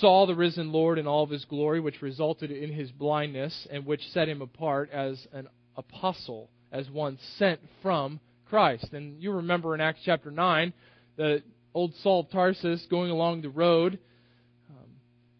saw 0.00 0.26
the 0.26 0.34
risen 0.34 0.72
Lord 0.72 0.98
in 0.98 1.06
all 1.06 1.24
of 1.24 1.30
his 1.30 1.44
glory, 1.44 1.80
which 1.80 2.02
resulted 2.02 2.50
in 2.50 2.72
his 2.72 2.90
blindness 2.92 3.66
and 3.70 3.84
which 3.84 4.08
set 4.10 4.28
him 4.28 4.42
apart 4.42 4.90
as 4.90 5.26
an 5.32 5.48
apostle, 5.76 6.50
as 6.72 6.88
one 6.88 7.18
sent 7.36 7.60
from 7.82 8.20
Christ. 8.48 8.92
And 8.92 9.20
you 9.20 9.32
remember 9.32 9.74
in 9.74 9.80
Acts 9.80 10.00
chapter 10.04 10.30
9, 10.30 10.72
the 11.16 11.42
old 11.74 11.94
Saul 11.96 12.20
of 12.20 12.30
Tarsus 12.30 12.86
going 12.86 13.10
along 13.10 13.42
the 13.42 13.50
road 13.50 13.98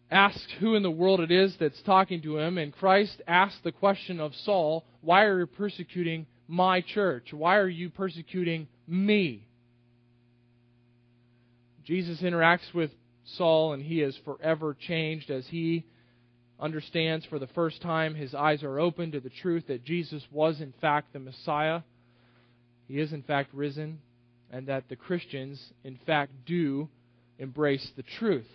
asks 0.09 0.47
who 0.59 0.75
in 0.75 0.83
the 0.83 0.91
world 0.91 1.19
it 1.19 1.31
is 1.31 1.55
that's 1.59 1.81
talking 1.81 2.21
to 2.21 2.37
him, 2.37 2.57
and 2.57 2.73
Christ 2.73 3.21
asks 3.27 3.59
the 3.63 3.71
question 3.71 4.19
of 4.19 4.33
Saul, 4.35 4.85
Why 5.01 5.23
are 5.23 5.39
you 5.39 5.47
persecuting 5.47 6.27
my 6.47 6.81
church? 6.81 7.33
Why 7.33 7.57
are 7.57 7.67
you 7.67 7.89
persecuting 7.89 8.67
me? 8.87 9.47
Jesus 11.83 12.21
interacts 12.21 12.73
with 12.73 12.91
Saul, 13.35 13.73
and 13.73 13.83
he 13.83 14.01
is 14.01 14.17
forever 14.23 14.75
changed 14.79 15.29
as 15.29 15.45
he 15.47 15.85
understands 16.59 17.25
for 17.25 17.37
the 17.37 17.47
first 17.47 17.81
time 17.81 18.15
his 18.15 18.33
eyes 18.33 18.63
are 18.63 18.79
open 18.79 19.11
to 19.11 19.19
the 19.19 19.29
truth 19.29 19.67
that 19.67 19.83
Jesus 19.83 20.23
was, 20.31 20.59
in 20.61 20.73
fact, 20.81 21.13
the 21.13 21.19
Messiah. 21.19 21.81
He 22.87 22.99
is, 22.99 23.11
in 23.13 23.23
fact, 23.23 23.53
risen, 23.53 23.99
and 24.51 24.67
that 24.67 24.87
the 24.89 24.95
Christians, 24.95 25.61
in 25.83 25.99
fact, 26.05 26.31
do 26.45 26.87
embrace 27.39 27.91
the 27.95 28.03
truth 28.17 28.47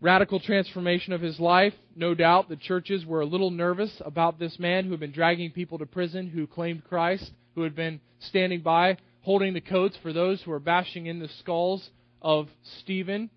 radical 0.00 0.40
transformation 0.40 1.12
of 1.12 1.20
his 1.20 1.38
life. 1.38 1.74
No 1.94 2.14
doubt 2.14 2.48
the 2.48 2.56
churches 2.56 3.04
were 3.04 3.20
a 3.20 3.26
little 3.26 3.50
nervous 3.50 4.00
about 4.04 4.38
this 4.38 4.58
man 4.58 4.84
who 4.84 4.90
had 4.92 5.00
been 5.00 5.12
dragging 5.12 5.50
people 5.50 5.78
to 5.78 5.86
prison, 5.86 6.28
who 6.28 6.46
claimed 6.46 6.84
Christ, 6.84 7.30
who 7.54 7.62
had 7.62 7.74
been 7.74 8.00
standing 8.20 8.60
by 8.60 8.96
holding 9.22 9.52
the 9.52 9.60
coats 9.60 9.96
for 10.02 10.12
those 10.12 10.40
who 10.42 10.50
were 10.50 10.60
bashing 10.60 11.06
in 11.06 11.18
the 11.18 11.28
skulls 11.40 11.90
of 12.22 12.48
Stephen, 12.80 13.30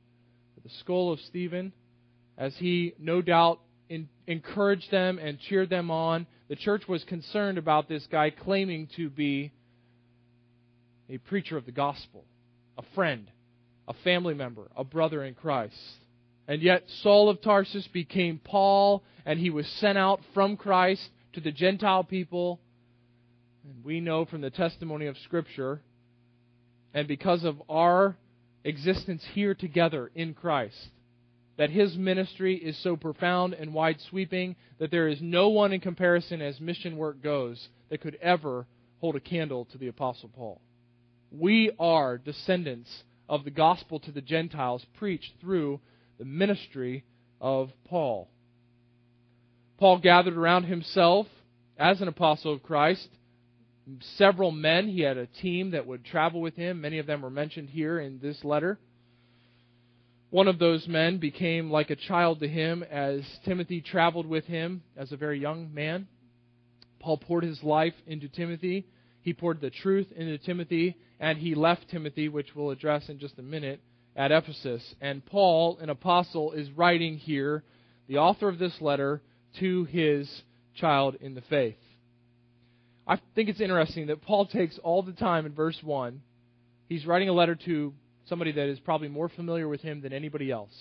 the 0.63 0.69
skull 0.80 1.12
of 1.12 1.19
Stephen, 1.21 1.73
as 2.38 2.56
he 2.58 2.93
no 2.97 3.21
doubt 3.21 3.60
in, 3.89 4.08
encouraged 4.28 4.89
them 4.91 5.19
and 5.19 5.39
cheered 5.39 5.69
them 5.69 5.91
on. 5.91 6.26
The 6.47 6.56
church 6.56 6.88
was 6.88 7.04
concerned 7.04 7.58
about 7.58 7.89
this 7.89 8.08
guy 8.10 8.30
claiming 8.30 8.88
to 8.95 9.10
be 9.10 9.52
a 11.10 11.17
preacher 11.17 11.58
of 11.58 11.65
the 11.65 11.71
gospel, 11.71 12.23
a 12.78 12.84
friend, 12.95 13.30
a 13.88 13.93
family 14.06 14.34
member, 14.34 14.69
a 14.76 14.86
brother 14.86 15.23
in 15.23 15.34
Christ. 15.34 15.76
And 16.48 16.62
yet 16.62 16.84
Saul 17.02 17.30
of 17.30 17.42
Tarsus 17.42 17.88
became 17.88 18.40
Paul, 18.44 19.04
and 19.26 19.40
he 19.40 19.50
was 19.50 19.68
sent 19.68 19.98
out 19.98 20.22
from 20.34 20.58
Christ 20.58 21.10
to 21.34 21.42
the 21.42 21.52
Gentile 21.52 22.04
people. 22.04 22.60
And 23.64 23.84
we 23.84 24.00
know 24.00 24.26
from 24.26 24.42
the 24.42 24.50
testimony 24.50 25.06
of 25.06 25.18
Scripture, 25.20 25.82
and 26.94 27.08
because 27.08 27.44
of 27.44 27.62
our 27.70 28.18
existence 28.64 29.24
here 29.34 29.56
together 29.56 30.12
in 30.14 30.34
Christ, 30.34 30.90
that 31.58 31.70
his 31.70 31.96
ministry 31.96 32.56
is 32.56 32.82
so 32.82 32.96
profound 32.96 33.54
and 33.54 33.74
wide 33.74 34.00
sweeping 34.10 34.56
that 34.80 34.92
there 34.92 35.08
is 35.08 35.20
no 35.22 35.50
one 35.50 35.72
in 35.72 35.80
comparison 35.80 36.42
as 36.42 36.60
mission 36.60 36.98
work 36.98 37.22
goes 37.22 37.70
that 37.90 38.02
could 38.02 38.16
ever 38.22 38.66
hold 39.00 39.16
a 39.16 39.20
candle 39.20 39.66
to 39.66 39.78
the 39.78 39.88
Apostle 39.88 40.30
Paul. 40.30 40.62
We 41.32 41.72
are 41.80 42.18
descendants 42.18 43.04
of 43.30 43.44
the 43.44 43.52
gospel 43.52 44.00
to 44.00 44.12
the 44.12 44.22
Gentiles 44.22 44.86
preached 44.98 45.34
through 45.42 45.80
the 46.17 46.26
ministry 46.26 47.06
of 47.41 47.71
Paul. 47.86 48.30
Paul 49.78 49.99
gathered 49.99 50.38
around 50.38 50.63
himself, 50.63 51.28
as 51.78 52.02
an 52.02 52.08
apostle 52.08 52.54
of 52.54 52.63
Christ, 52.63 53.10
several 54.17 54.52
men. 54.52 54.88
He 54.88 55.02
had 55.02 55.17
a 55.17 55.26
team 55.26 55.71
that 55.71 55.88
would 55.88 56.06
travel 56.06 56.41
with 56.41 56.56
him. 56.56 56.82
Many 56.82 56.99
of 56.99 57.06
them 57.06 57.21
were 57.21 57.30
mentioned 57.30 57.69
here 57.69 57.99
in 57.99 58.19
this 58.19 58.43
letter. 58.43 58.80
One 60.30 60.47
of 60.47 60.58
those 60.58 60.88
men 60.88 61.17
became 61.17 61.69
like 61.69 61.89
a 61.89 61.95
child 61.95 62.39
to 62.39 62.47
him 62.47 62.84
as 62.84 63.21
Timothy 63.45 63.82
traveled 63.82 64.26
with 64.26 64.45
him 64.45 64.84
as 64.95 65.12
a 65.12 65.17
very 65.17 65.39
young 65.39 65.73
man. 65.73 66.08
Paul 66.99 67.17
poured 67.17 67.43
his 67.43 67.62
life 67.63 67.93
into 68.08 68.28
Timothy. 68.30 68.88
He 69.21 69.34
poured 69.34 69.62
the 69.62 69.69
truth 69.69 70.08
into 70.15 70.38
Timothy, 70.38 70.95
and 71.19 71.38
he 71.38 71.54
left 71.54 71.89
Timothy, 71.89 72.30
which 72.30 72.56
we'll 72.56 72.71
address 72.71 73.10
in 73.10 73.19
just 73.19 73.38
a 73.38 73.43
minute, 73.43 73.80
at 74.15 74.32
Ephesus. 74.32 74.84
And 75.02 75.26
Paul, 75.26 75.78
an 75.80 75.89
apostle, 75.89 76.52
is 76.52 76.69
writing 76.71 77.17
here, 77.17 77.63
the 78.08 78.17
author 78.17 78.47
of 78.47 78.60
this 78.60 78.80
letter, 78.82 79.21
to 79.60 79.86
his 79.86 80.30
child 80.76 81.15
in 81.21 81.36
the 81.36 81.41
faith. 81.41 81.78
I 83.06 83.19
think 83.36 83.49
it's 83.49 83.62
interesting 83.62 84.08
that 84.08 84.21
Paul 84.21 84.45
takes 84.45 84.80
all 84.80 85.04
the 85.04 85.12
time 85.12 85.45
in 85.45 85.54
verse 85.54 85.78
1. 85.82 86.21
He's 86.88 87.06
writing 87.06 87.30
a 87.30 87.34
letter 87.34 87.56
to 87.65 87.93
somebody 88.26 88.54
that 88.54 88.69
is 88.69 88.80
probably 88.80 89.10
more 89.10 89.30
familiar 89.30 89.67
with 89.67 89.82
him 89.82 90.02
than 90.02 90.13
anybody 90.13 90.52
else. 90.52 90.73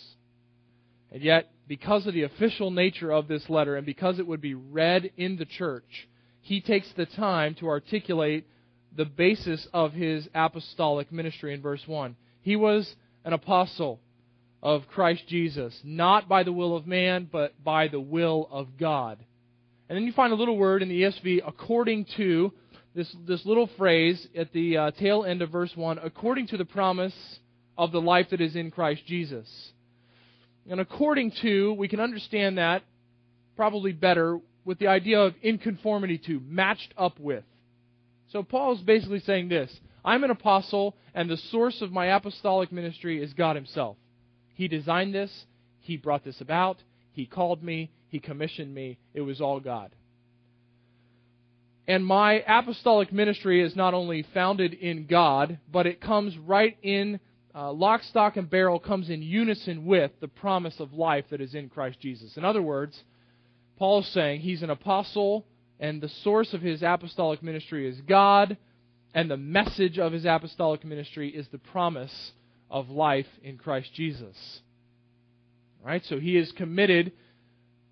And 1.10 1.22
yet, 1.22 1.50
because 1.68 2.06
of 2.06 2.14
the 2.14 2.22
official 2.22 2.70
nature 2.70 3.12
of 3.12 3.28
this 3.28 3.48
letter 3.48 3.76
and 3.76 3.84
because 3.84 4.18
it 4.18 4.26
would 4.26 4.40
be 4.40 4.54
read 4.54 5.10
in 5.16 5.36
the 5.36 5.44
church, 5.44 6.08
he 6.40 6.60
takes 6.60 6.90
the 6.96 7.06
time 7.06 7.54
to 7.56 7.68
articulate 7.68 8.46
the 8.96 9.04
basis 9.04 9.66
of 9.72 9.92
his 9.92 10.28
apostolic 10.34 11.10
ministry 11.12 11.54
in 11.54 11.60
verse 11.60 11.82
1. 11.86 12.16
He 12.42 12.56
was 12.56 12.94
an 13.24 13.32
apostle 13.32 14.00
of 14.62 14.86
Christ 14.88 15.26
Jesus, 15.28 15.78
not 15.82 16.28
by 16.28 16.42
the 16.42 16.52
will 16.52 16.76
of 16.76 16.86
man, 16.86 17.28
but 17.30 17.62
by 17.62 17.88
the 17.88 18.00
will 18.00 18.48
of 18.50 18.78
God. 18.78 19.18
And 19.88 19.96
then 19.96 20.04
you 20.04 20.12
find 20.12 20.32
a 20.32 20.36
little 20.36 20.56
word 20.56 20.82
in 20.82 20.88
the 20.88 21.02
ESV, 21.02 21.42
according 21.46 22.06
to, 22.16 22.52
this, 22.94 23.14
this 23.26 23.44
little 23.44 23.68
phrase 23.76 24.26
at 24.36 24.52
the 24.52 24.76
uh, 24.76 24.90
tail 24.92 25.24
end 25.24 25.42
of 25.42 25.50
verse 25.50 25.72
1, 25.74 25.98
according 25.98 26.46
to 26.48 26.56
the 26.56 26.64
promise 26.64 27.14
of 27.76 27.90
the 27.90 28.00
life 28.00 28.28
that 28.30 28.40
is 28.40 28.54
in 28.54 28.70
Christ 28.70 29.04
Jesus. 29.06 29.48
And 30.68 30.80
according 30.80 31.32
to, 31.42 31.72
we 31.74 31.88
can 31.88 32.00
understand 32.00 32.58
that 32.58 32.82
probably 33.56 33.92
better 33.92 34.38
with 34.64 34.78
the 34.78 34.86
idea 34.86 35.20
of 35.20 35.34
in 35.42 35.58
conformity 35.58 36.18
to, 36.26 36.40
matched 36.40 36.94
up 36.96 37.18
with. 37.18 37.44
So 38.30 38.42
Paul 38.42 38.74
is 38.76 38.80
basically 38.80 39.20
saying 39.20 39.48
this 39.48 39.70
I'm 40.04 40.24
an 40.24 40.30
apostle, 40.30 40.96
and 41.14 41.30
the 41.30 41.36
source 41.36 41.80
of 41.80 41.92
my 41.92 42.06
apostolic 42.06 42.72
ministry 42.72 43.22
is 43.22 43.32
God 43.32 43.56
Himself. 43.56 43.96
He 44.54 44.68
designed 44.68 45.14
this, 45.14 45.46
He 45.80 45.96
brought 45.96 46.24
this 46.24 46.40
about, 46.40 46.78
He 47.12 47.26
called 47.26 47.62
me, 47.62 47.90
He 48.08 48.18
commissioned 48.18 48.74
me. 48.74 48.98
It 49.14 49.20
was 49.20 49.40
all 49.40 49.60
God. 49.60 49.94
And 51.86 52.06
my 52.06 52.42
apostolic 52.46 53.12
ministry 53.12 53.60
is 53.60 53.74
not 53.74 53.94
only 53.94 54.24
founded 54.34 54.72
in 54.74 55.06
God, 55.06 55.58
but 55.70 55.86
it 55.86 56.00
comes 56.00 56.36
right 56.38 56.76
in, 56.82 57.18
uh, 57.54 57.72
lock, 57.72 58.02
stock, 58.04 58.36
and 58.36 58.48
barrel 58.48 58.78
comes 58.78 59.10
in 59.10 59.20
unison 59.20 59.84
with 59.84 60.12
the 60.20 60.28
promise 60.28 60.78
of 60.78 60.92
life 60.92 61.24
that 61.30 61.40
is 61.40 61.54
in 61.54 61.68
Christ 61.68 62.00
Jesus. 62.00 62.36
In 62.36 62.44
other 62.44 62.62
words, 62.62 63.02
Paul 63.78 64.00
is 64.00 64.06
saying 64.08 64.40
he's 64.40 64.62
an 64.62 64.70
apostle, 64.70 65.44
and 65.80 66.00
the 66.00 66.08
source 66.08 66.54
of 66.54 66.62
his 66.62 66.82
apostolic 66.82 67.42
ministry 67.42 67.88
is 67.88 68.00
God 68.02 68.56
and 69.14 69.30
the 69.30 69.36
message 69.36 69.98
of 69.98 70.12
his 70.12 70.24
apostolic 70.24 70.84
ministry 70.84 71.28
is 71.28 71.46
the 71.48 71.58
promise 71.58 72.32
of 72.70 72.88
life 72.88 73.26
in 73.42 73.58
Christ 73.58 73.92
Jesus. 73.94 74.60
Right? 75.84 76.04
So 76.04 76.18
he 76.18 76.36
is 76.36 76.52
committed 76.52 77.12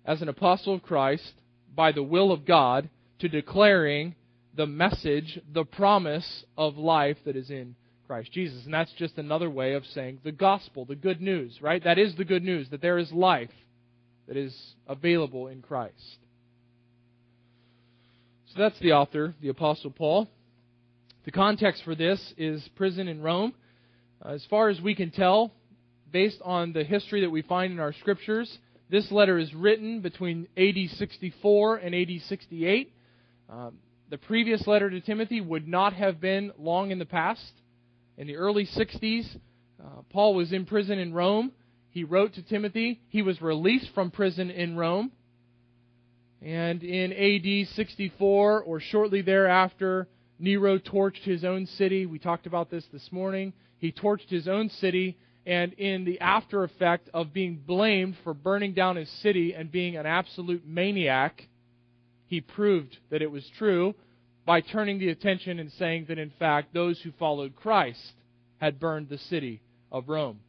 as 0.05 0.21
an 0.21 0.29
apostle 0.29 0.73
of 0.73 0.83
Christ 0.83 1.33
by 1.75 1.91
the 1.91 2.03
will 2.03 2.31
of 2.31 2.45
God 2.45 2.89
to 3.19 3.29
declaring 3.29 4.15
the 4.55 4.65
message, 4.65 5.39
the 5.51 5.63
promise 5.63 6.43
of 6.57 6.77
life 6.77 7.17
that 7.25 7.35
is 7.35 7.49
in 7.49 7.75
Christ 8.07 8.31
Jesus. 8.31 8.65
And 8.65 8.73
that's 8.73 8.91
just 8.93 9.17
another 9.17 9.49
way 9.49 9.73
of 9.73 9.85
saying 9.85 10.19
the 10.23 10.31
gospel, 10.31 10.85
the 10.85 10.95
good 10.95 11.21
news, 11.21 11.61
right? 11.61 11.83
That 11.83 11.99
is 11.99 12.15
the 12.15 12.25
good 12.25 12.43
news, 12.43 12.69
that 12.69 12.81
there 12.81 12.97
is 12.97 13.11
life 13.11 13.51
that 14.27 14.35
is 14.35 14.55
available 14.87 15.47
in 15.47 15.61
Christ. 15.61 16.17
So 18.47 18.59
that's 18.59 18.79
the 18.79 18.93
author, 18.93 19.33
the 19.41 19.49
Apostle 19.49 19.91
Paul. 19.91 20.27
The 21.23 21.31
context 21.31 21.83
for 21.83 21.93
this 21.93 22.33
is 22.35 22.67
prison 22.75 23.07
in 23.07 23.21
Rome. 23.21 23.53
Uh, 24.25 24.29
as 24.29 24.43
far 24.49 24.69
as 24.69 24.81
we 24.81 24.95
can 24.95 25.11
tell, 25.11 25.51
based 26.11 26.41
on 26.43 26.73
the 26.73 26.83
history 26.83 27.21
that 27.21 27.29
we 27.29 27.43
find 27.43 27.71
in 27.71 27.79
our 27.79 27.93
scriptures, 27.93 28.57
this 28.89 29.11
letter 29.11 29.37
is 29.37 29.53
written 29.53 30.01
between 30.01 30.47
AD 30.57 30.97
64 30.97 31.77
and 31.77 31.93
AD 31.93 32.09
68. 32.27 32.91
Um, 33.51 33.77
the 34.09 34.17
previous 34.17 34.65
letter 34.65 34.89
to 34.89 34.99
Timothy 34.99 35.41
would 35.41 35.67
not 35.67 35.93
have 35.93 36.19
been 36.19 36.53
long 36.57 36.89
in 36.89 36.97
the 36.97 37.05
past. 37.05 37.51
In 38.17 38.25
the 38.25 38.37
early 38.37 38.65
60s, 38.65 39.37
uh, 39.79 40.01
Paul 40.09 40.33
was 40.33 40.51
in 40.51 40.65
prison 40.65 40.97
in 40.97 41.13
Rome. 41.13 41.51
He 41.91 42.03
wrote 42.03 42.33
to 42.33 42.41
Timothy. 42.41 42.99
He 43.09 43.21
was 43.21 43.39
released 43.43 43.89
from 43.93 44.09
prison 44.09 44.49
in 44.49 44.75
Rome. 44.75 45.11
And 46.41 46.81
in 46.81 47.13
AD 47.13 47.75
64, 47.75 48.63
or 48.63 48.79
shortly 48.79 49.21
thereafter, 49.21 50.07
Nero 50.41 50.79
torched 50.79 51.23
his 51.23 51.45
own 51.45 51.67
city. 51.67 52.07
We 52.07 52.17
talked 52.17 52.47
about 52.47 52.71
this 52.71 52.83
this 52.91 53.11
morning. 53.11 53.53
He 53.77 53.91
torched 53.91 54.27
his 54.27 54.47
own 54.47 54.69
city, 54.69 55.15
and 55.45 55.71
in 55.73 56.03
the 56.03 56.19
after 56.19 56.63
effect 56.63 57.09
of 57.13 57.31
being 57.31 57.61
blamed 57.65 58.15
for 58.23 58.33
burning 58.33 58.73
down 58.73 58.95
his 58.95 59.09
city 59.21 59.53
and 59.53 59.71
being 59.71 59.97
an 59.97 60.07
absolute 60.07 60.65
maniac, 60.65 61.47
he 62.25 62.41
proved 62.41 62.97
that 63.11 63.21
it 63.21 63.29
was 63.29 63.47
true 63.59 63.93
by 64.43 64.61
turning 64.61 64.97
the 64.97 65.09
attention 65.09 65.59
and 65.59 65.71
saying 65.73 66.05
that, 66.07 66.17
in 66.17 66.31
fact, 66.39 66.73
those 66.73 66.99
who 67.01 67.11
followed 67.19 67.55
Christ 67.55 68.13
had 68.59 68.79
burned 68.79 69.09
the 69.09 69.19
city 69.19 69.61
of 69.91 70.09
Rome, 70.09 70.39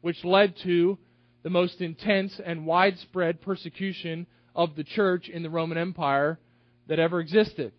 which 0.00 0.24
led 0.24 0.56
to 0.64 0.98
the 1.44 1.50
most 1.50 1.80
intense 1.80 2.40
and 2.44 2.66
widespread 2.66 3.40
persecution 3.42 4.26
of 4.56 4.74
the 4.74 4.84
church 4.84 5.28
in 5.28 5.44
the 5.44 5.50
Roman 5.50 5.78
Empire 5.78 6.40
that 6.88 6.98
ever 6.98 7.20
existed. 7.20 7.72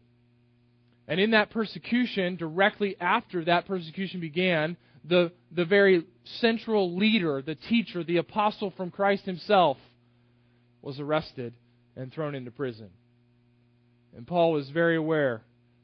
And 1.07 1.19
in 1.19 1.31
that 1.31 1.49
persecution, 1.49 2.35
directly 2.35 2.95
after 2.99 3.43
that 3.45 3.65
persecution 3.65 4.19
began, 4.19 4.77
the, 5.03 5.31
the 5.51 5.65
very 5.65 6.05
central 6.39 6.95
leader, 6.95 7.41
the 7.41 7.55
teacher, 7.55 8.03
the 8.03 8.17
apostle 8.17 8.71
from 8.77 8.91
Christ 8.91 9.25
himself, 9.25 9.77
was 10.81 10.99
arrested 10.99 11.53
and 11.95 12.11
thrown 12.11 12.35
into 12.35 12.51
prison. 12.51 12.89
And 14.15 14.27
Paul 14.27 14.51
was 14.51 14.69
very 14.69 14.95
aware 14.95 15.41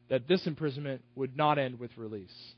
that 0.09 0.27
this 0.27 0.45
imprisonment 0.47 1.01
would 1.15 1.35
not 1.35 1.57
end 1.57 1.79
with 1.79 1.97
release. 1.97 2.53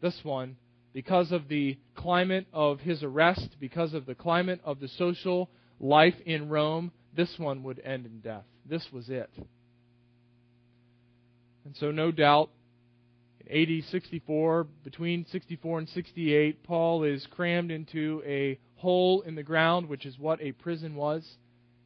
This 0.00 0.18
one, 0.22 0.56
because 0.92 1.32
of 1.32 1.48
the 1.48 1.76
climate 1.94 2.46
of 2.52 2.80
his 2.80 3.02
arrest, 3.02 3.56
because 3.60 3.94
of 3.94 4.06
the 4.06 4.14
climate 4.14 4.60
of 4.64 4.80
the 4.80 4.88
social 4.88 5.50
life 5.80 6.14
in 6.24 6.48
Rome, 6.48 6.92
this 7.16 7.34
one 7.38 7.62
would 7.64 7.80
end 7.84 8.06
in 8.06 8.20
death. 8.20 8.44
This 8.64 8.86
was 8.92 9.08
it. 9.08 9.30
And 11.68 11.76
so, 11.76 11.90
no 11.90 12.10
doubt, 12.10 12.48
in 13.46 13.78
AD 13.78 13.90
64, 13.90 14.66
between 14.84 15.26
64 15.30 15.80
and 15.80 15.88
68, 15.90 16.62
Paul 16.62 17.04
is 17.04 17.26
crammed 17.30 17.70
into 17.70 18.22
a 18.24 18.58
hole 18.76 19.20
in 19.20 19.34
the 19.34 19.42
ground, 19.42 19.86
which 19.86 20.06
is 20.06 20.18
what 20.18 20.40
a 20.40 20.52
prison 20.52 20.94
was. 20.94 21.28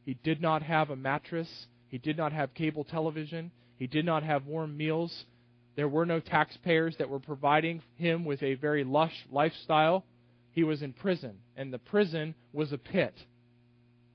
He 0.05 0.13
did 0.13 0.41
not 0.41 0.63
have 0.63 0.89
a 0.89 0.95
mattress, 0.95 1.67
he 1.89 1.97
did 1.97 2.15
not 2.15 2.31
have 2.31 2.53
cable 2.53 2.85
television, 2.85 3.51
he 3.75 3.87
did 3.87 4.05
not 4.05 4.23
have 4.23 4.45
warm 4.45 4.77
meals. 4.77 5.25
There 5.75 5.89
were 5.89 6.05
no 6.05 6.21
taxpayers 6.21 6.95
that 6.99 7.09
were 7.09 7.19
providing 7.19 7.81
him 7.95 8.23
with 8.23 8.41
a 8.41 8.53
very 8.53 8.85
lush 8.85 9.25
lifestyle. 9.33 10.05
He 10.53 10.63
was 10.63 10.81
in 10.81 10.93
prison, 10.93 11.39
and 11.57 11.73
the 11.73 11.77
prison 11.77 12.35
was 12.53 12.71
a 12.71 12.77
pit. 12.77 13.15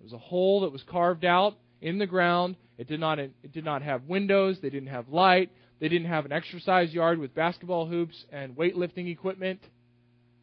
It 0.00 0.02
was 0.02 0.14
a 0.14 0.18
hole 0.18 0.62
that 0.62 0.72
was 0.72 0.83
carved 0.85 1.26
out 1.26 1.57
in 1.83 1.98
the 1.98 2.07
ground. 2.07 2.57
It 2.78 2.86
did 2.86 3.00
not 3.00 3.18
it 3.18 3.52
did 3.52 3.64
not 3.64 3.82
have 3.82 4.04
windows, 4.04 4.58
they 4.62 4.70
didn't 4.70 4.88
have 4.88 5.08
light, 5.08 5.50
they 5.80 5.88
didn't 5.88 6.08
have 6.08 6.24
an 6.24 6.32
exercise 6.32 6.94
yard 6.94 7.18
with 7.18 7.34
basketball 7.34 7.86
hoops 7.86 8.24
and 8.32 8.56
weightlifting 8.56 9.10
equipment. 9.10 9.60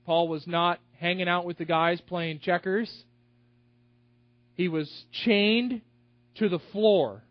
Paul 0.05 0.27
was 0.27 0.45
not 0.45 0.79
hanging 0.99 1.27
out 1.27 1.45
with 1.45 1.57
the 1.57 1.65
guys 1.65 1.99
playing 2.01 2.39
checkers. 2.39 2.91
He 4.55 4.67
was 4.67 4.89
chained 5.23 5.81
to 6.35 6.49
the 6.49 6.59
floor. 6.71 7.23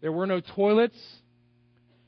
There 0.00 0.12
were 0.12 0.26
no 0.26 0.40
toilets. 0.40 0.98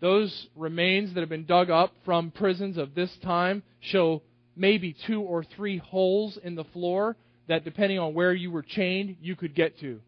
Those 0.00 0.48
remains 0.56 1.12
that 1.14 1.20
have 1.20 1.28
been 1.28 1.44
dug 1.44 1.68
up 1.68 1.92
from 2.04 2.30
prisons 2.30 2.78
of 2.78 2.94
this 2.94 3.10
time 3.22 3.62
show 3.80 4.22
maybe 4.56 4.96
two 5.06 5.20
or 5.20 5.44
three 5.44 5.78
holes 5.78 6.38
in 6.42 6.54
the 6.54 6.64
floor 6.64 7.16
that, 7.48 7.64
depending 7.64 7.98
on 7.98 8.14
where 8.14 8.32
you 8.32 8.50
were 8.50 8.62
chained, 8.62 9.16
you 9.20 9.36
could 9.36 9.54
get 9.54 9.78
to. 9.80 10.00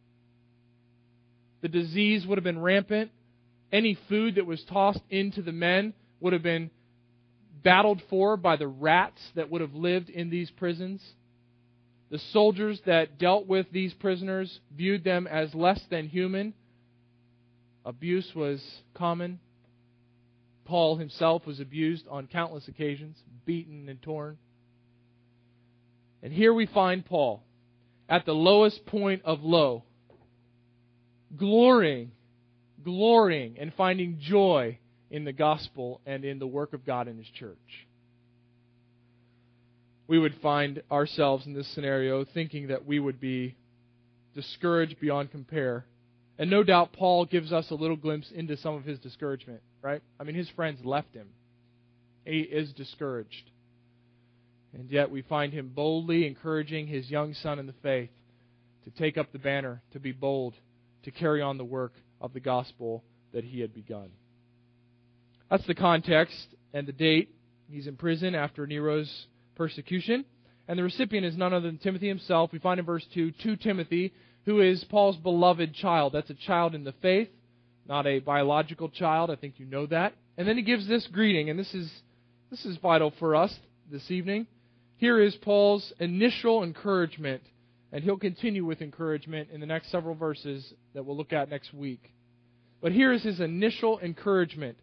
The 1.62 1.68
disease 1.68 2.26
would 2.26 2.38
have 2.38 2.44
been 2.44 2.60
rampant. 2.60 3.10
Any 3.72 3.96
food 4.08 4.34
that 4.34 4.46
was 4.46 4.62
tossed 4.64 5.02
into 5.08 5.40
the 5.40 5.52
men 5.52 5.94
would 6.20 6.34
have 6.34 6.42
been 6.42 6.70
battled 7.62 8.02
for 8.10 8.36
by 8.36 8.56
the 8.56 8.68
rats 8.68 9.20
that 9.34 9.50
would 9.50 9.60
have 9.60 9.74
lived 9.74 10.10
in 10.10 10.28
these 10.28 10.50
prisons. 10.50 11.02
The 12.10 12.18
soldiers 12.18 12.80
that 12.84 13.18
dealt 13.18 13.46
with 13.46 13.66
these 13.72 13.94
prisoners 13.94 14.60
viewed 14.76 15.04
them 15.04 15.26
as 15.26 15.54
less 15.54 15.80
than 15.88 16.08
human. 16.08 16.52
Abuse 17.86 18.34
was 18.34 18.62
common. 18.94 19.40
Paul 20.64 20.96
himself 20.96 21.46
was 21.46 21.60
abused 21.60 22.06
on 22.08 22.26
countless 22.26 22.68
occasions, 22.68 23.16
beaten 23.44 23.88
and 23.88 24.02
torn. 24.02 24.36
And 26.22 26.32
here 26.32 26.52
we 26.52 26.66
find 26.66 27.04
Paul 27.04 27.42
at 28.08 28.26
the 28.26 28.34
lowest 28.34 28.84
point 28.86 29.22
of 29.24 29.42
low, 29.42 29.84
glorying, 31.36 32.12
glorying, 32.84 33.56
and 33.58 33.72
finding 33.74 34.18
joy 34.20 34.78
in 35.10 35.24
the 35.24 35.32
gospel 35.32 36.00
and 36.06 36.24
in 36.24 36.38
the 36.38 36.46
work 36.46 36.72
of 36.72 36.86
God 36.86 37.08
in 37.08 37.18
His 37.18 37.28
church. 37.28 37.58
We 40.08 40.18
would 40.18 40.34
find 40.42 40.82
ourselves 40.90 41.46
in 41.46 41.54
this 41.54 41.68
scenario 41.68 42.24
thinking 42.24 42.68
that 42.68 42.84
we 42.86 42.98
would 42.98 43.20
be 43.20 43.56
discouraged 44.34 45.00
beyond 45.00 45.30
compare. 45.30 45.84
And 46.38 46.50
no 46.50 46.62
doubt 46.62 46.92
Paul 46.92 47.24
gives 47.24 47.52
us 47.52 47.70
a 47.70 47.74
little 47.74 47.96
glimpse 47.96 48.30
into 48.30 48.56
some 48.56 48.74
of 48.74 48.84
his 48.84 48.98
discouragement, 48.98 49.60
right? 49.80 50.02
I 50.18 50.24
mean, 50.24 50.34
his 50.34 50.48
friends 50.50 50.84
left 50.84 51.14
him. 51.14 51.28
He 52.24 52.40
is 52.40 52.72
discouraged. 52.72 53.50
And 54.74 54.90
yet 54.90 55.10
we 55.10 55.22
find 55.22 55.52
him 55.52 55.70
boldly 55.74 56.26
encouraging 56.26 56.86
his 56.86 57.10
young 57.10 57.34
son 57.34 57.58
in 57.58 57.66
the 57.66 57.74
faith 57.82 58.10
to 58.84 58.90
take 58.90 59.18
up 59.18 59.32
the 59.32 59.38
banner, 59.38 59.82
to 59.92 60.00
be 60.00 60.12
bold, 60.12 60.54
to 61.04 61.10
carry 61.10 61.42
on 61.42 61.58
the 61.58 61.64
work 61.64 61.92
of 62.20 62.32
the 62.32 62.40
gospel 62.40 63.02
that 63.32 63.44
he 63.44 63.60
had 63.60 63.74
begun. 63.74 64.10
That's 65.50 65.66
the 65.66 65.74
context 65.74 66.54
and 66.72 66.86
the 66.86 66.92
date. 66.92 67.34
He's 67.70 67.86
in 67.86 67.96
prison 67.96 68.34
after 68.34 68.66
Nero's 68.66 69.26
persecution. 69.54 70.24
And 70.68 70.78
the 70.78 70.82
recipient 70.82 71.26
is 71.26 71.36
none 71.36 71.52
other 71.52 71.66
than 71.66 71.78
Timothy 71.78 72.08
himself. 72.08 72.52
We 72.52 72.58
find 72.58 72.78
in 72.78 72.86
verse 72.86 73.04
2 73.14 73.32
to 73.42 73.56
Timothy, 73.56 74.12
who 74.44 74.60
is 74.60 74.84
Paul's 74.84 75.16
beloved 75.16 75.74
child. 75.74 76.12
That's 76.12 76.30
a 76.30 76.34
child 76.34 76.74
in 76.74 76.84
the 76.84 76.94
faith, 77.02 77.28
not 77.86 78.06
a 78.06 78.20
biological 78.20 78.88
child. 78.88 79.30
I 79.30 79.36
think 79.36 79.54
you 79.58 79.66
know 79.66 79.86
that. 79.86 80.14
And 80.38 80.46
then 80.48 80.56
he 80.56 80.62
gives 80.62 80.88
this 80.88 81.06
greeting, 81.12 81.50
and 81.50 81.58
this 81.58 81.74
is, 81.74 81.90
this 82.50 82.64
is 82.64 82.76
vital 82.78 83.12
for 83.18 83.36
us 83.36 83.54
this 83.90 84.10
evening. 84.10 84.46
Here 84.96 85.20
is 85.20 85.34
Paul's 85.36 85.92
initial 85.98 86.62
encouragement, 86.62 87.42
and 87.92 88.02
he'll 88.02 88.16
continue 88.16 88.64
with 88.64 88.80
encouragement 88.80 89.50
in 89.52 89.60
the 89.60 89.66
next 89.66 89.90
several 89.90 90.14
verses 90.14 90.72
that 90.94 91.04
we'll 91.04 91.16
look 91.16 91.32
at 91.32 91.50
next 91.50 91.74
week. 91.74 92.12
But 92.80 92.92
here 92.92 93.12
is 93.12 93.22
his 93.22 93.38
initial 93.38 94.00
encouragement 94.00 94.78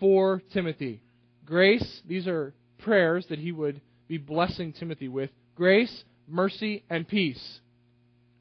for 0.00 0.42
Timothy. 0.52 1.02
Grace, 1.44 2.00
these 2.06 2.26
are 2.26 2.54
prayers 2.78 3.26
that 3.28 3.38
he 3.38 3.52
would 3.52 3.80
be 4.08 4.16
blessing 4.16 4.72
Timothy 4.72 5.08
with. 5.08 5.30
Grace, 5.54 6.04
mercy, 6.26 6.84
and 6.88 7.06
peace. 7.06 7.60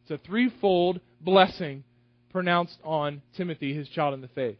It's 0.03 0.11
a 0.11 0.25
threefold 0.25 1.01
blessing 1.19 1.83
pronounced 2.31 2.77
on 2.83 3.21
Timothy, 3.35 3.73
his 3.73 3.89
child 3.89 4.13
in 4.13 4.21
the 4.21 4.29
faith. 4.29 4.57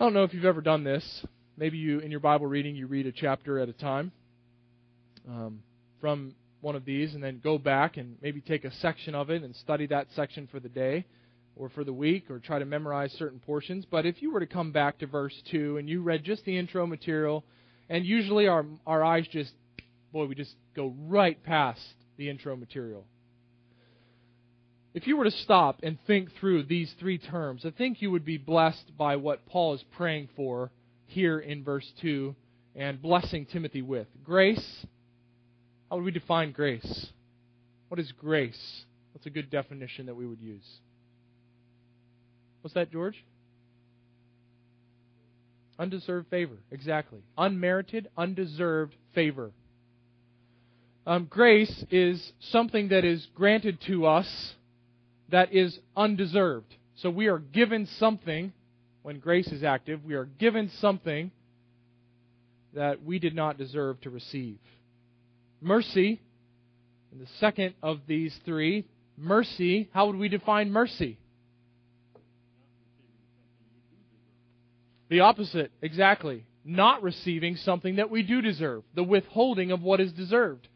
I 0.00 0.04
don't 0.04 0.14
know 0.14 0.24
if 0.24 0.32
you've 0.32 0.44
ever 0.44 0.60
done 0.60 0.84
this. 0.84 1.24
Maybe 1.56 1.76
you, 1.78 2.00
in 2.00 2.10
your 2.10 2.20
Bible 2.20 2.46
reading, 2.46 2.74
you 2.74 2.86
read 2.86 3.06
a 3.06 3.12
chapter 3.12 3.58
at 3.58 3.68
a 3.68 3.72
time 3.72 4.10
um, 5.28 5.62
from 6.00 6.34
one 6.64 6.74
of 6.74 6.84
these 6.84 7.14
and 7.14 7.22
then 7.22 7.40
go 7.44 7.58
back 7.58 7.98
and 7.98 8.16
maybe 8.22 8.40
take 8.40 8.64
a 8.64 8.72
section 8.76 9.14
of 9.14 9.30
it 9.30 9.42
and 9.42 9.54
study 9.54 9.86
that 9.86 10.08
section 10.16 10.48
for 10.50 10.58
the 10.58 10.68
day 10.68 11.04
or 11.56 11.68
for 11.68 11.84
the 11.84 11.92
week 11.92 12.30
or 12.30 12.38
try 12.38 12.58
to 12.58 12.64
memorize 12.64 13.12
certain 13.12 13.38
portions. 13.38 13.84
But 13.88 14.06
if 14.06 14.22
you 14.22 14.32
were 14.32 14.40
to 14.40 14.46
come 14.46 14.72
back 14.72 14.98
to 14.98 15.06
verse 15.06 15.34
2 15.50 15.76
and 15.76 15.88
you 15.88 16.02
read 16.02 16.24
just 16.24 16.44
the 16.44 16.56
intro 16.56 16.86
material, 16.86 17.44
and 17.88 18.04
usually 18.04 18.48
our, 18.48 18.64
our 18.86 19.04
eyes 19.04 19.26
just, 19.30 19.52
boy, 20.12 20.24
we 20.24 20.34
just 20.34 20.54
go 20.74 20.94
right 21.06 21.40
past 21.44 21.82
the 22.16 22.28
intro 22.28 22.56
material. 22.56 23.04
If 24.94 25.06
you 25.06 25.16
were 25.16 25.24
to 25.24 25.30
stop 25.30 25.80
and 25.82 25.98
think 26.06 26.30
through 26.40 26.64
these 26.64 26.92
three 26.98 27.18
terms, 27.18 27.66
I 27.66 27.70
think 27.70 28.00
you 28.00 28.10
would 28.10 28.24
be 28.24 28.38
blessed 28.38 28.96
by 28.96 29.16
what 29.16 29.44
Paul 29.46 29.74
is 29.74 29.84
praying 29.96 30.28
for 30.34 30.70
here 31.06 31.38
in 31.38 31.62
verse 31.62 31.90
2 32.00 32.34
and 32.74 33.02
blessing 33.02 33.46
Timothy 33.46 33.82
with. 33.82 34.06
Grace, 34.24 34.86
how 35.94 35.98
would 35.98 36.06
we 36.06 36.10
define 36.10 36.50
grace? 36.50 37.06
What 37.86 38.00
is 38.00 38.10
grace? 38.10 38.84
What's 39.12 39.26
a 39.26 39.30
good 39.30 39.48
definition 39.48 40.06
that 40.06 40.16
we 40.16 40.26
would 40.26 40.40
use? 40.40 40.66
What's 42.62 42.74
that, 42.74 42.90
George? 42.90 43.24
Undeserved 45.78 46.26
favor. 46.30 46.56
Exactly. 46.72 47.20
Unmerited, 47.38 48.08
undeserved 48.16 48.96
favor. 49.14 49.52
Um, 51.06 51.26
grace 51.30 51.84
is 51.92 52.32
something 52.40 52.88
that 52.88 53.04
is 53.04 53.28
granted 53.32 53.80
to 53.82 54.06
us 54.06 54.54
that 55.28 55.54
is 55.54 55.78
undeserved. 55.96 56.74
So 56.96 57.08
we 57.08 57.28
are 57.28 57.38
given 57.38 57.86
something 58.00 58.52
when 59.02 59.20
grace 59.20 59.46
is 59.46 59.62
active. 59.62 60.04
We 60.04 60.14
are 60.14 60.24
given 60.24 60.72
something 60.80 61.30
that 62.74 63.04
we 63.04 63.20
did 63.20 63.36
not 63.36 63.58
deserve 63.58 64.00
to 64.00 64.10
receive. 64.10 64.58
Mercy, 65.60 66.20
and 67.12 67.20
the 67.20 67.30
second 67.38 67.74
of 67.82 68.00
these 68.06 68.34
three, 68.44 68.86
mercy, 69.16 69.88
how 69.92 70.06
would 70.06 70.16
we 70.16 70.28
define 70.28 70.70
mercy? 70.70 71.18
The 75.08 75.20
opposite, 75.20 75.70
exactly. 75.80 76.44
Not 76.64 77.02
receiving 77.02 77.56
something 77.56 77.96
that 77.96 78.10
we 78.10 78.22
do 78.22 78.40
deserve, 78.40 78.82
the 78.94 79.04
withholding 79.04 79.70
of 79.70 79.82
what 79.82 80.00
is 80.00 80.12
deserved. 80.12 80.66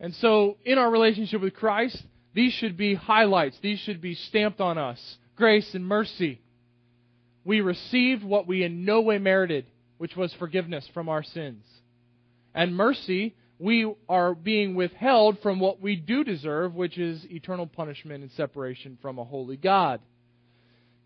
And 0.00 0.14
so, 0.14 0.58
in 0.64 0.78
our 0.78 0.90
relationship 0.90 1.40
with 1.40 1.54
Christ, 1.54 2.00
these 2.34 2.52
should 2.52 2.76
be 2.76 2.94
highlights. 2.94 3.58
These 3.60 3.80
should 3.80 4.00
be 4.00 4.14
stamped 4.14 4.60
on 4.60 4.78
us 4.78 5.16
grace 5.34 5.74
and 5.74 5.86
mercy. 5.86 6.40
We 7.44 7.60
received 7.60 8.22
what 8.22 8.46
we 8.46 8.62
in 8.64 8.84
no 8.84 9.00
way 9.00 9.18
merited, 9.18 9.66
which 9.96 10.14
was 10.16 10.32
forgiveness 10.34 10.86
from 10.92 11.08
our 11.08 11.22
sins. 11.22 11.64
And 12.54 12.76
mercy, 12.76 13.34
we 13.58 13.92
are 14.08 14.34
being 14.34 14.74
withheld 14.74 15.38
from 15.40 15.58
what 15.58 15.80
we 15.80 15.96
do 15.96 16.22
deserve, 16.22 16.74
which 16.74 16.96
is 16.96 17.24
eternal 17.30 17.66
punishment 17.66 18.22
and 18.22 18.30
separation 18.32 18.98
from 19.02 19.18
a 19.18 19.24
holy 19.24 19.56
God. 19.56 20.00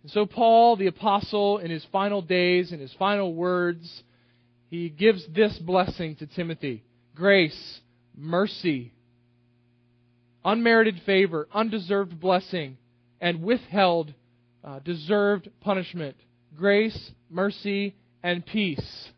And 0.02 0.10
so, 0.10 0.26
Paul, 0.26 0.76
the 0.76 0.88
apostle, 0.88 1.58
in 1.58 1.70
his 1.70 1.84
final 1.92 2.20
days, 2.20 2.72
in 2.72 2.80
his 2.80 2.92
final 2.98 3.32
words, 3.32 4.02
he 4.68 4.88
gives 4.88 5.26
this 5.28 5.56
blessing 5.58 6.16
to 6.16 6.26
Timothy 6.26 6.82
grace, 7.14 7.80
mercy, 8.16 8.92
unmerited 10.44 11.00
favor, 11.06 11.48
undeserved 11.52 12.18
blessing, 12.20 12.76
and 13.20 13.42
withheld 13.42 14.12
uh, 14.64 14.78
deserved 14.80 15.48
punishment. 15.60 16.16
Grace, 16.56 17.12
mercy, 17.30 17.94
and 18.22 18.44
peace. 18.44 19.11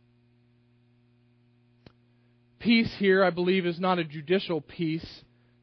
Peace 2.64 2.94
here, 2.98 3.22
I 3.22 3.28
believe, 3.28 3.66
is 3.66 3.78
not 3.78 3.98
a 3.98 4.04
judicial 4.04 4.62
peace 4.62 5.06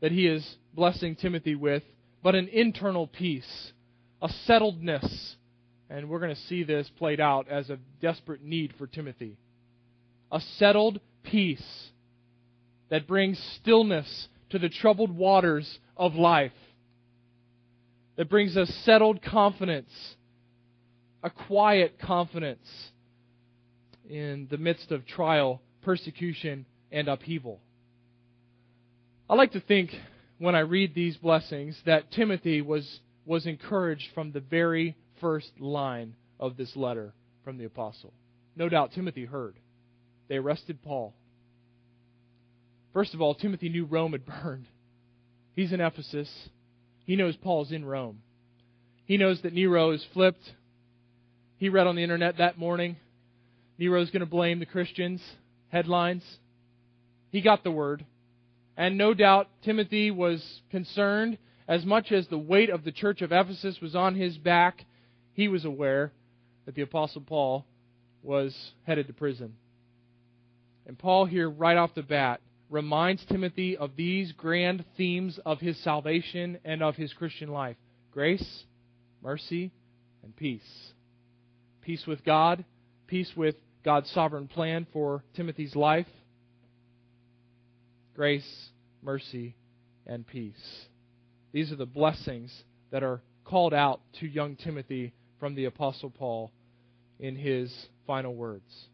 that 0.02 0.12
he 0.12 0.28
is 0.28 0.48
blessing 0.76 1.16
Timothy 1.16 1.56
with, 1.56 1.82
but 2.22 2.36
an 2.36 2.48
internal 2.48 3.08
peace 3.08 3.72
a 4.22 4.30
settledness. 4.48 5.34
And 5.90 6.10
we're 6.10 6.20
going 6.20 6.36
to 6.36 6.42
see 6.44 6.64
this 6.64 6.88
played 7.00 7.20
out 7.20 7.48
as 7.50 7.72
a 7.72 7.80
desperate 8.02 8.44
need 8.44 8.76
for 8.78 8.86
Timothy. 8.86 9.36
A 10.32 10.40
settled 10.60 11.00
peace 11.24 11.90
that 12.92 13.08
brings 13.08 13.42
stillness 13.60 14.28
to 14.52 14.60
the 14.60 14.70
troubled 14.70 15.12
waters 15.12 15.80
of 15.98 16.14
life, 16.14 16.52
that 18.16 18.30
brings 18.30 18.56
a 18.56 18.68
settled 18.68 19.24
confidence, 19.24 19.92
a 21.24 21.32
quiet 21.32 21.98
confidence 22.00 22.68
in 24.08 24.48
the 24.52 24.58
midst 24.58 24.92
of 24.92 25.08
trial, 25.08 25.64
persecution, 25.82 26.68
and 26.92 27.08
upheaval. 27.08 27.60
I 29.30 29.36
like 29.36 29.54
to 29.54 29.62
think 29.62 29.92
when 30.40 30.56
I 30.56 30.60
read 30.60 30.94
these 30.94 31.18
blessings 31.18 31.80
that 31.86 32.12
Timothy 32.12 32.62
was 32.62 33.00
was 33.26 33.46
encouraged 33.46 34.08
from 34.14 34.32
the 34.32 34.40
very 34.40 34.96
first 35.20 35.52
line 35.60 36.16
of 36.40 36.58
this 36.58 36.76
letter 36.76 37.14
from 37.44 37.58
the 37.58 37.66
apostle. 37.66 38.14
No 38.56 38.68
doubt 38.68 38.92
Timothy 38.94 39.26
heard. 39.26 39.56
They 40.28 40.38
arrested 40.38 40.82
Paul. 40.82 41.14
First 42.94 43.14
of 43.14 43.22
all, 43.22 43.36
Timothy 43.36 43.70
knew 43.70 43.86
Rome 43.86 44.14
had 44.14 44.26
burned. 44.44 44.68
He's 45.54 45.72
in 45.72 45.82
Ephesus. 45.82 46.30
He 47.06 47.16
knows 47.16 47.38
Paul's 47.38 47.72
in 47.72 47.86
Rome. 47.86 48.22
He 49.06 49.18
knows 49.18 49.42
that 49.42 49.54
Nero 49.54 49.92
is 49.92 50.06
flipped. 50.14 50.52
He 51.58 51.70
read 51.70 51.88
on 51.88 51.96
the 51.96 52.04
internet 52.04 52.38
that 52.38 52.58
morning 52.58 52.98
Nero's 53.78 54.10
going 54.12 54.22
to 54.22 54.26
blame 54.26 54.60
the 54.60 54.66
Christians. 54.66 55.22
Headlines. 55.70 56.24
He 57.32 57.42
got 57.42 57.64
the 57.64 57.72
word. 57.72 58.06
And 58.78 58.98
no 58.98 59.14
doubt 59.14 59.50
Timothy 59.64 60.12
was 60.12 60.62
concerned 60.70 61.38
as 61.68 61.86
much 61.86 62.12
as 62.12 62.28
the 62.28 62.38
weight 62.38 62.70
of 62.70 62.84
the 62.84 62.92
church 62.92 63.22
of 63.22 63.32
Ephesus 63.32 63.80
was 63.82 63.96
on 63.96 64.16
his 64.16 64.38
back, 64.38 64.86
he 65.34 65.48
was 65.48 65.64
aware 65.66 66.12
that 66.66 66.76
the 66.76 66.82
Apostle 66.82 67.22
Paul 67.22 67.66
was 68.22 68.56
headed 68.84 69.08
to 69.08 69.14
prison. 69.14 69.54
And 70.86 70.98
Paul, 70.98 71.26
here, 71.26 71.50
right 71.50 71.78
off 71.78 71.96
the 71.96 72.04
bat, 72.04 72.42
reminds 72.70 73.26
Timothy 73.26 73.78
of 73.78 73.96
these 73.96 74.32
grand 74.34 74.84
themes 74.98 75.40
of 75.46 75.60
his 75.60 75.78
salvation 75.84 76.58
and 76.66 76.84
of 76.84 76.96
his 76.96 77.14
Christian 77.14 77.50
life 77.50 77.78
grace, 78.12 78.64
mercy, 79.22 79.72
and 80.24 80.36
peace. 80.36 80.92
Peace 81.82 82.06
with 82.06 82.24
God, 82.26 82.66
peace 83.08 83.32
with 83.36 83.56
God's 83.84 84.10
sovereign 84.12 84.48
plan 84.48 84.86
for 84.92 85.24
Timothy's 85.36 85.76
life, 85.76 86.08
grace, 88.16 88.70
mercy, 89.02 89.56
and 90.06 90.26
peace. 90.26 90.86
These 91.52 91.72
are 91.72 91.78
the 91.78 91.86
blessings 91.86 92.64
that 92.92 93.04
are 93.04 93.22
called 93.46 93.74
out 93.74 94.02
to 94.20 94.28
young 94.28 94.56
Timothy 94.56 95.14
from 95.40 95.56
the 95.56 95.66
Apostle 95.66 96.10
Paul 96.10 96.52
in 97.20 97.36
his 97.36 97.74
final 98.08 98.34
words. 98.34 98.88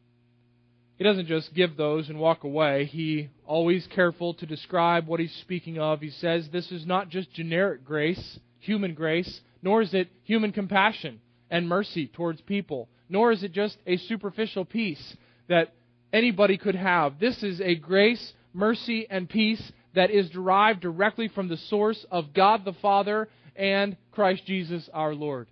He 0.97 1.03
doesn't 1.03 1.27
just 1.27 1.53
give 1.53 1.77
those 1.77 2.10
and 2.10 2.19
walk 2.19 2.43
away. 2.43 2.86
He 2.86 3.30
always 3.45 3.88
careful 3.88 4.34
to 4.36 4.45
describe 4.47 5.08
what 5.08 5.19
he's 5.19 5.36
speaking 5.41 5.77
of. 5.77 6.01
He 6.01 6.10
says 6.10 6.49
this 6.51 6.71
is 6.71 6.86
not 6.86 7.10
just 7.10 7.32
generic 7.32 7.86
grace, 7.86 8.39
human 8.60 8.95
grace, 8.95 9.41
nor 9.62 9.82
is 9.82 9.93
it 9.93 10.10
human 10.23 10.51
compassion 10.51 11.21
and 11.51 11.69
mercy 11.69 12.08
towards 12.08 12.41
people, 12.41 12.89
nor 13.10 13.32
is 13.32 13.43
it 13.43 13.51
just 13.51 13.77
a 13.86 13.97
superficial 13.97 14.65
peace 14.65 15.15
that 15.47 15.73
anybody 16.12 16.58
could 16.58 16.75
have. 16.75 17.19
This 17.19 17.43
is 17.43 17.62
a 17.62 17.75
grace, 17.75 18.34
mercy, 18.53 19.07
and 19.10 19.29
peace 19.29 19.71
that 19.95 20.12
is 20.12 20.29
derived 20.29 20.81
directly 20.81 21.27
from 21.27 21.47
the 21.47 21.57
source 21.57 22.05
of 22.12 22.33
God 22.33 22.65
the 22.65 22.73
Father 22.73 23.27
and 23.55 23.97
Christ 24.12 24.45
Jesus 24.45 24.89
our 24.93 25.13
Lord. 25.13 25.47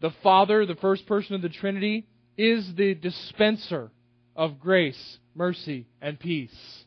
The 0.00 0.12
Father, 0.22 0.64
the 0.64 0.76
first 0.76 1.06
person 1.06 1.34
of 1.34 1.42
the 1.42 1.48
Trinity, 1.50 2.06
is 2.38 2.74
the 2.74 2.94
dispenser 2.94 3.90
of 4.34 4.58
grace, 4.58 5.18
mercy, 5.34 5.86
and 6.00 6.18
peace. 6.18 6.84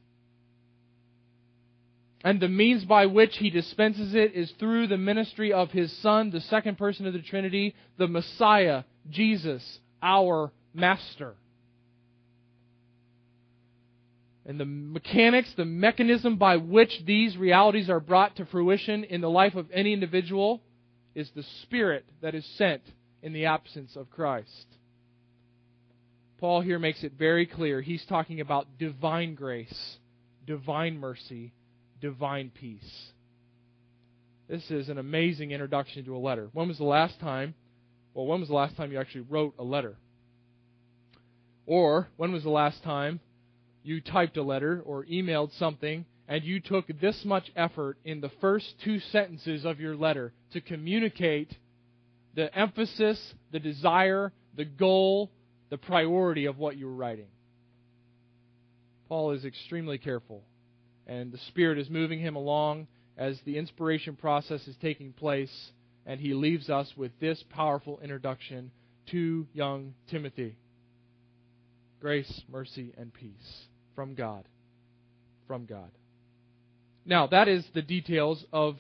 And 2.24 2.40
the 2.40 2.48
means 2.48 2.86
by 2.86 3.06
which 3.06 3.38
he 3.38 3.50
dispenses 3.50 4.16
it 4.16 4.34
is 4.34 4.52
through 4.58 4.88
the 4.88 4.98
ministry 4.98 5.52
of 5.52 5.70
his 5.72 5.92
Son, 5.98 6.32
the 6.32 6.42
second 6.42 6.78
person 6.78 7.06
of 7.06 7.14
the 7.14 7.22
Trinity, 7.22 7.76
the 7.98 8.08
Messiah, 8.08 8.84
Jesus, 9.10 9.80
our 10.02 10.52
Master. 10.74 11.36
And 14.46 14.60
the 14.60 14.66
mechanics, 14.66 15.54
the 15.56 15.66
mechanism 15.66 16.38
by 16.38 16.58
which 16.58 17.06
these 17.06 17.38
realities 17.38 17.90
are 17.90 18.02
brought 18.02 18.36
to 18.38 18.46
fruition 18.46 19.04
in 19.06 19.22
the 19.22 19.30
life 19.30 19.56
of 19.56 19.68
any 19.72 19.94
individual 19.94 20.62
is 21.16 21.30
the 21.32 21.44
Spirit 21.62 22.06
that 22.22 22.36
is 22.36 22.46
sent 22.58 22.82
in 23.22 23.32
the 23.32 23.46
absence 23.46 23.96
of 23.96 24.10
Christ. 24.10 24.68
Paul 26.40 26.60
here 26.60 26.78
makes 26.78 27.04
it 27.04 27.14
very 27.18 27.46
clear. 27.46 27.80
He's 27.80 28.06
talking 28.06 28.42
about 28.42 28.78
divine 28.78 29.36
grace, 29.36 29.98
divine 30.46 31.00
mercy, 31.00 31.54
divine 32.02 32.52
peace. 32.54 33.12
This 34.50 34.70
is 34.70 34.90
an 34.90 34.98
amazing 34.98 35.52
introduction 35.52 36.04
to 36.04 36.18
a 36.18 36.20
letter. 36.20 36.50
When 36.52 36.68
was 36.68 36.78
the 36.78 36.84
last 36.84 37.18
time? 37.22 37.56
Well, 38.14 38.26
when 38.26 38.42
was 38.42 38.50
the 38.50 38.56
last 38.56 38.76
time 38.76 38.92
you 38.92 39.00
actually 39.00 39.26
wrote 39.30 39.56
a 39.58 39.64
letter? 39.64 39.96
Or 41.66 42.10
when 42.18 42.34
was 42.34 42.44
the 42.44 42.50
last 42.50 42.84
time 42.84 43.22
you 43.84 44.02
typed 44.02 44.38
a 44.38 44.44
letter 44.44 44.82
or 44.86 45.06
emailed 45.06 45.58
something 45.60 46.06
and 46.28 46.44
you 46.44 46.60
took 46.60 46.86
this 47.02 47.24
much 47.26 47.52
effort 47.56 47.98
in 48.06 48.22
the 48.22 48.32
first 48.40 48.74
two 48.84 49.00
sentences 49.12 49.66
of 49.66 49.80
your 49.80 49.96
letter 49.96 50.32
to 50.54 50.62
communicate 50.62 51.54
the 52.36 52.54
emphasis, 52.58 53.20
the 53.52 53.60
desire, 53.60 54.32
the 54.56 54.66
goal, 54.66 55.30
the 55.70 55.78
priority 55.78 56.46
of 56.46 56.58
what 56.58 56.78
you 56.78 56.88
were 56.88 56.96
writing. 56.96 57.28
Paul 59.10 59.32
is 59.32 59.46
extremely 59.46 59.98
careful, 59.98 60.44
and 61.06 61.32
the 61.32 61.38
Spirit 61.50 61.78
is 61.78 61.90
moving 61.90 62.20
him 62.20 62.36
along 62.36 62.88
as 63.18 63.38
the 63.46 63.58
inspiration 63.58 64.16
process 64.16 64.66
is 64.68 64.76
taking 64.82 65.12
place, 65.12 65.72
and 66.06 66.20
he 66.20 66.34
leaves 66.34 66.70
us 66.70 66.92
with 66.96 67.12
this 67.20 67.44
powerful 67.50 68.00
introduction 68.02 68.72
to 69.12 69.46
young 69.54 69.94
Timothy 70.10 70.56
grace, 72.00 72.42
mercy, 72.50 72.94
and 72.98 73.14
peace 73.14 73.68
from 73.96 74.16
God. 74.16 74.46
From 75.48 75.66
God. 75.66 75.92
Now, 77.06 77.28
that 77.28 77.48
is 77.48 77.66
the 77.74 77.82
details 77.82 78.44
of 78.54 78.78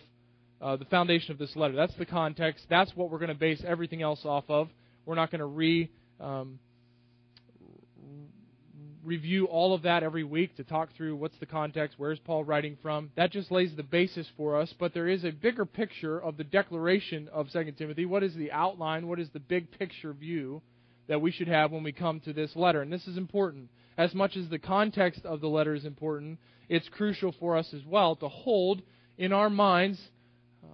uh, 0.61 0.78
the 0.78 0.86
foundation 0.86 1.32
of 1.32 1.38
this 1.38 1.55
letter. 1.55 1.76
That's 1.76 1.95
the 1.95 2.05
context. 2.05 2.66
That's 2.70 2.91
what 2.95 3.09
we're 3.09 3.20
going 3.20 3.30
to 3.30 3.36
base 3.36 3.61
everything 3.68 4.01
else 4.01 4.22
off 4.24 4.45
of. 4.47 4.70
We're 5.05 5.16
not 5.16 5.30
going 5.30 5.39
to 5.39 5.45
re 5.45 5.91
um, 6.22 6.59
review 9.03 9.45
all 9.45 9.74
of 9.74 9.82
that 9.84 10.03
every 10.03 10.24
week 10.24 10.55
to 10.55 10.64
talk 10.64 10.89
through 10.95 11.16
what's 11.16 11.38
the 11.39 11.45
context, 11.45 11.95
where's 11.97 12.20
Paul 12.20 12.43
writing 12.43 12.78
from. 12.82 13.11
That 13.16 13.32
just 13.32 13.51
lays 13.51 13.76
the 13.76 13.84
basis 13.84 14.28
for 14.38 14.57
us, 14.59 14.74
but 14.80 14.93
there 14.93 15.07
is 15.07 15.26
a 15.26 15.32
bigger 15.32 15.66
picture 15.66 16.20
of 16.20 16.38
the 16.38 16.43
declaration 16.43 17.30
of 17.34 17.51
2 17.51 17.74
Timothy. 17.78 18.05
What 18.05 18.24
is 18.24 18.34
the 18.36 18.51
outline? 18.51 19.07
What 19.07 19.20
is 19.20 19.30
the 19.34 19.39
big 19.39 19.72
picture 19.78 20.14
view 20.14 20.61
that 21.07 21.22
we 21.22 21.32
should 21.32 21.49
have 21.49 21.72
when 21.72 21.84
we 21.84 21.91
come 21.91 22.22
to 22.22 22.34
this 22.34 22.55
letter? 22.55 22.82
And 22.82 22.91
this 22.91 23.07
is 23.07 23.18
important. 23.18 23.70
As 23.98 24.14
much 24.14 24.36
as 24.36 24.50
the 24.50 24.60
context 24.60 25.26
of 25.26 25.41
the 25.41 25.48
letter 25.48 25.74
is 25.74 25.86
important, 25.86 26.39
it's 26.70 26.88
crucial 26.89 27.34
for 27.39 27.58
us 27.58 27.74
as 27.74 27.82
well 27.86 28.16
to 28.18 28.28
hold 28.28 28.82
in 29.18 29.32
our 29.32 29.50
minds 29.50 30.00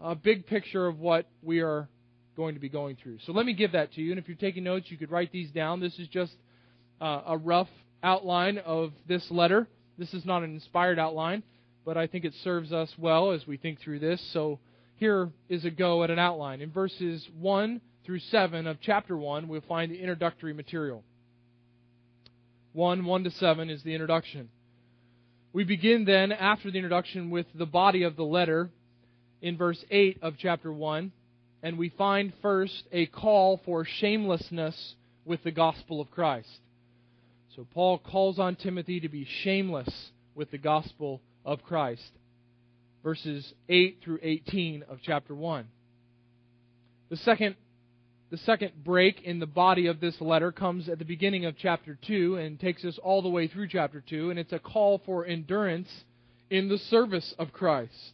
a 0.02 0.16
big 0.16 0.46
picture 0.46 0.88
of 0.88 1.00
what 1.00 1.28
we 1.42 1.60
are 1.60 1.90
going 2.38 2.54
to 2.54 2.62
be 2.62 2.70
going 2.70 2.96
through. 2.96 3.20
So 3.26 3.34
let 3.34 3.46
me 3.46 3.54
give 3.54 3.74
that 3.74 3.94
to 3.94 4.02
you. 4.02 4.12
And 4.12 4.20
if 4.20 4.28
you're 4.28 4.38
taking 4.38 4.64
notes, 4.64 4.86
you 4.90 4.98
could 4.98 5.12
write 5.12 5.32
these 5.32 5.52
down. 5.52 5.82
This 5.82 5.98
is 6.00 6.08
just 6.08 6.32
uh, 7.02 7.22
a 7.28 7.38
rough 7.38 7.68
outline 8.02 8.60
of 8.60 8.94
this 9.08 9.26
letter. 9.30 9.68
This 9.98 10.14
is 10.14 10.24
not 10.24 10.44
an 10.44 10.54
inspired 10.54 11.00
outline, 11.00 11.44
but 11.84 11.98
I 11.98 12.08
think 12.08 12.24
it 12.24 12.34
serves 12.44 12.72
us 12.72 12.90
well 12.98 13.32
as 13.32 13.46
we 13.46 13.58
think 13.58 13.82
through 13.82 14.00
this. 14.00 14.22
So 14.32 14.60
here 14.96 15.30
is 15.50 15.66
a 15.66 15.70
go 15.70 16.04
at 16.04 16.10
an 16.10 16.20
outline. 16.20 16.62
In 16.62 16.72
verses 16.72 17.28
1 17.38 17.82
through 18.06 18.20
7 18.20 18.68
of 18.68 18.78
chapter 18.82 19.18
1, 19.18 19.50
we'll 19.50 19.62
find 19.68 19.92
the 19.92 20.00
introductory 20.00 20.54
material. 20.54 21.04
1 22.74 23.06
1 23.06 23.24
to 23.24 23.32
7 23.32 23.70
is 23.70 23.84
the 23.84 23.94
introduction. 23.94 24.50
We 25.52 25.64
begin 25.64 26.06
then, 26.06 26.32
after 26.32 26.70
the 26.70 26.78
introduction, 26.78 27.32
with 27.32 27.48
the 27.56 27.66
body 27.66 28.04
of 28.04 28.16
the 28.16 28.24
letter 28.24 28.70
in 29.42 29.58
verse 29.58 29.84
8 29.90 30.20
of 30.22 30.36
chapter 30.38 30.72
1, 30.72 31.12
and 31.64 31.78
we 31.78 31.90
find 31.90 32.34
first 32.42 32.84
a 32.92 33.08
call 33.08 33.60
for 33.66 33.86
shamelessness 33.86 34.96
with 35.26 35.44
the 35.44 35.52
gospel 35.52 36.00
of 36.00 36.12
Christ. 36.12 36.60
So 37.56 37.66
Paul 37.74 37.98
calls 37.98 38.40
on 38.40 38.56
Timothy 38.56 39.00
to 39.00 39.10
be 39.10 39.28
shameless 39.44 40.12
with 40.36 40.52
the 40.52 40.58
gospel 40.58 41.22
of 41.44 41.64
Christ. 41.64 42.12
Verses 43.04 43.54
8 43.68 44.00
through 44.04 44.20
18 44.22 44.84
of 44.90 45.00
chapter 45.02 45.34
1. 45.34 45.66
The 47.10 47.18
second 47.18 47.56
the 48.32 48.38
second 48.38 48.84
break 48.84 49.22
in 49.22 49.40
the 49.40 49.48
body 49.48 49.88
of 49.88 50.00
this 50.00 50.20
letter 50.22 50.52
comes 50.52 50.88
at 50.88 51.00
the 51.00 51.06
beginning 51.06 51.46
of 51.46 51.56
chapter 51.58 51.98
2 52.08 52.36
and 52.36 52.60
takes 52.60 52.86
us 52.86 53.00
all 53.02 53.22
the 53.22 53.30
way 53.30 53.48
through 53.48 53.68
chapter 53.68 54.04
2, 54.08 54.30
and 54.30 54.40
it's 54.40 54.54
a 54.54 54.60
call 54.60 55.02
for 55.06 55.26
endurance 55.26 55.90
in 56.50 56.70
the 56.70 56.78
service 56.78 57.34
of 57.40 57.52
Christ. 57.52 58.14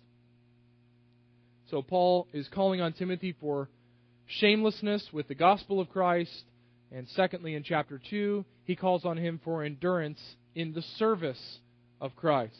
So 1.69 1.81
Paul 1.81 2.27
is 2.33 2.47
calling 2.53 2.81
on 2.81 2.93
Timothy 2.93 3.35
for 3.39 3.69
shamelessness 4.27 5.09
with 5.11 5.27
the 5.27 5.35
gospel 5.35 5.79
of 5.79 5.89
Christ 5.89 6.43
and 6.91 7.07
secondly, 7.09 7.55
in 7.55 7.63
chapter 7.63 7.99
2, 8.09 8.45
he 8.63 8.75
calls 8.75 9.05
on 9.05 9.17
him 9.17 9.39
for 9.43 9.63
endurance 9.63 10.19
in 10.55 10.73
the 10.73 10.81
service 10.97 11.59
of 11.99 12.15
Christ. 12.15 12.53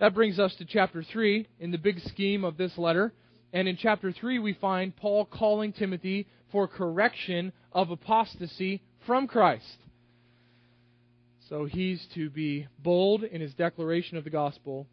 That 0.00 0.14
brings 0.14 0.38
us 0.38 0.54
to 0.56 0.66
chapter 0.66 1.02
3 1.02 1.46
in 1.58 1.70
the 1.70 1.78
big 1.78 2.00
scheme 2.00 2.44
of 2.44 2.58
this 2.58 2.76
letter. 2.76 3.14
And 3.52 3.68
in 3.68 3.76
chapter 3.76 4.12
3, 4.12 4.38
we 4.38 4.54
find 4.54 4.94
Paul 4.94 5.24
calling 5.24 5.72
Timothy 5.72 6.26
for 6.52 6.68
correction 6.68 7.52
of 7.72 7.90
apostasy 7.90 8.82
from 9.06 9.26
Christ. 9.26 9.78
So 11.48 11.64
he's 11.64 12.04
to 12.14 12.28
be 12.28 12.66
bold 12.78 13.22
in 13.22 13.40
his 13.40 13.54
declaration 13.54 14.16
of 14.16 14.24
the 14.24 14.30
gospel. 14.30 14.86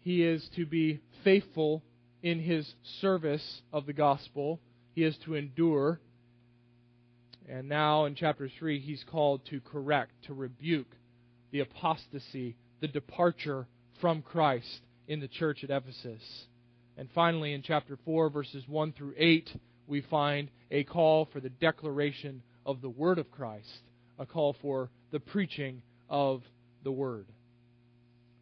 He 0.00 0.22
is 0.22 0.48
to 0.54 0.64
be 0.66 1.00
faithful 1.24 1.82
in 2.22 2.38
his 2.38 2.74
service 3.00 3.62
of 3.72 3.86
the 3.86 3.92
gospel. 3.92 4.60
He 4.94 5.02
is 5.02 5.16
to 5.24 5.34
endure. 5.34 6.00
And 7.48 7.68
now 7.68 8.04
in 8.04 8.14
chapter 8.14 8.48
3, 8.48 8.78
he's 8.78 9.04
called 9.10 9.44
to 9.46 9.60
correct, 9.60 10.12
to 10.26 10.34
rebuke 10.34 10.92
the 11.50 11.60
apostasy, 11.60 12.56
the 12.80 12.88
departure 12.88 13.66
from 14.00 14.22
Christ 14.22 14.80
in 15.08 15.20
the 15.20 15.28
church 15.28 15.64
at 15.64 15.70
Ephesus. 15.70 16.46
And 16.96 17.08
finally, 17.14 17.52
in 17.52 17.62
chapter 17.62 17.98
4, 18.04 18.30
verses 18.30 18.64
1 18.66 18.92
through 18.92 19.14
8, 19.16 19.50
we 19.86 20.00
find 20.02 20.48
a 20.70 20.84
call 20.84 21.28
for 21.32 21.40
the 21.40 21.50
declaration 21.50 22.42
of 22.64 22.80
the 22.80 22.88
Word 22.88 23.18
of 23.18 23.30
Christ, 23.30 23.80
a 24.18 24.26
call 24.26 24.56
for 24.62 24.90
the 25.12 25.20
preaching 25.20 25.82
of 26.08 26.42
the 26.84 26.92
Word. 26.92 27.26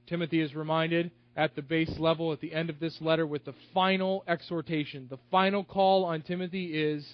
Timothy 0.07 0.41
is 0.41 0.55
reminded 0.55 1.11
at 1.37 1.57
the 1.57 1.63
base 1.63 1.93
level 1.99 2.33
at 2.33 2.41
the 2.41 2.53
end 2.53 2.71
of 2.71 2.79
this 2.79 2.97
letter 3.01 3.27
with 3.27 3.45
the 3.45 3.55
final 3.73 4.23
exhortation. 4.29 5.09
The 5.11 5.19
final 5.31 5.65
call 5.65 6.05
on 6.05 6.23
Timothy 6.23 6.67
is 6.67 7.05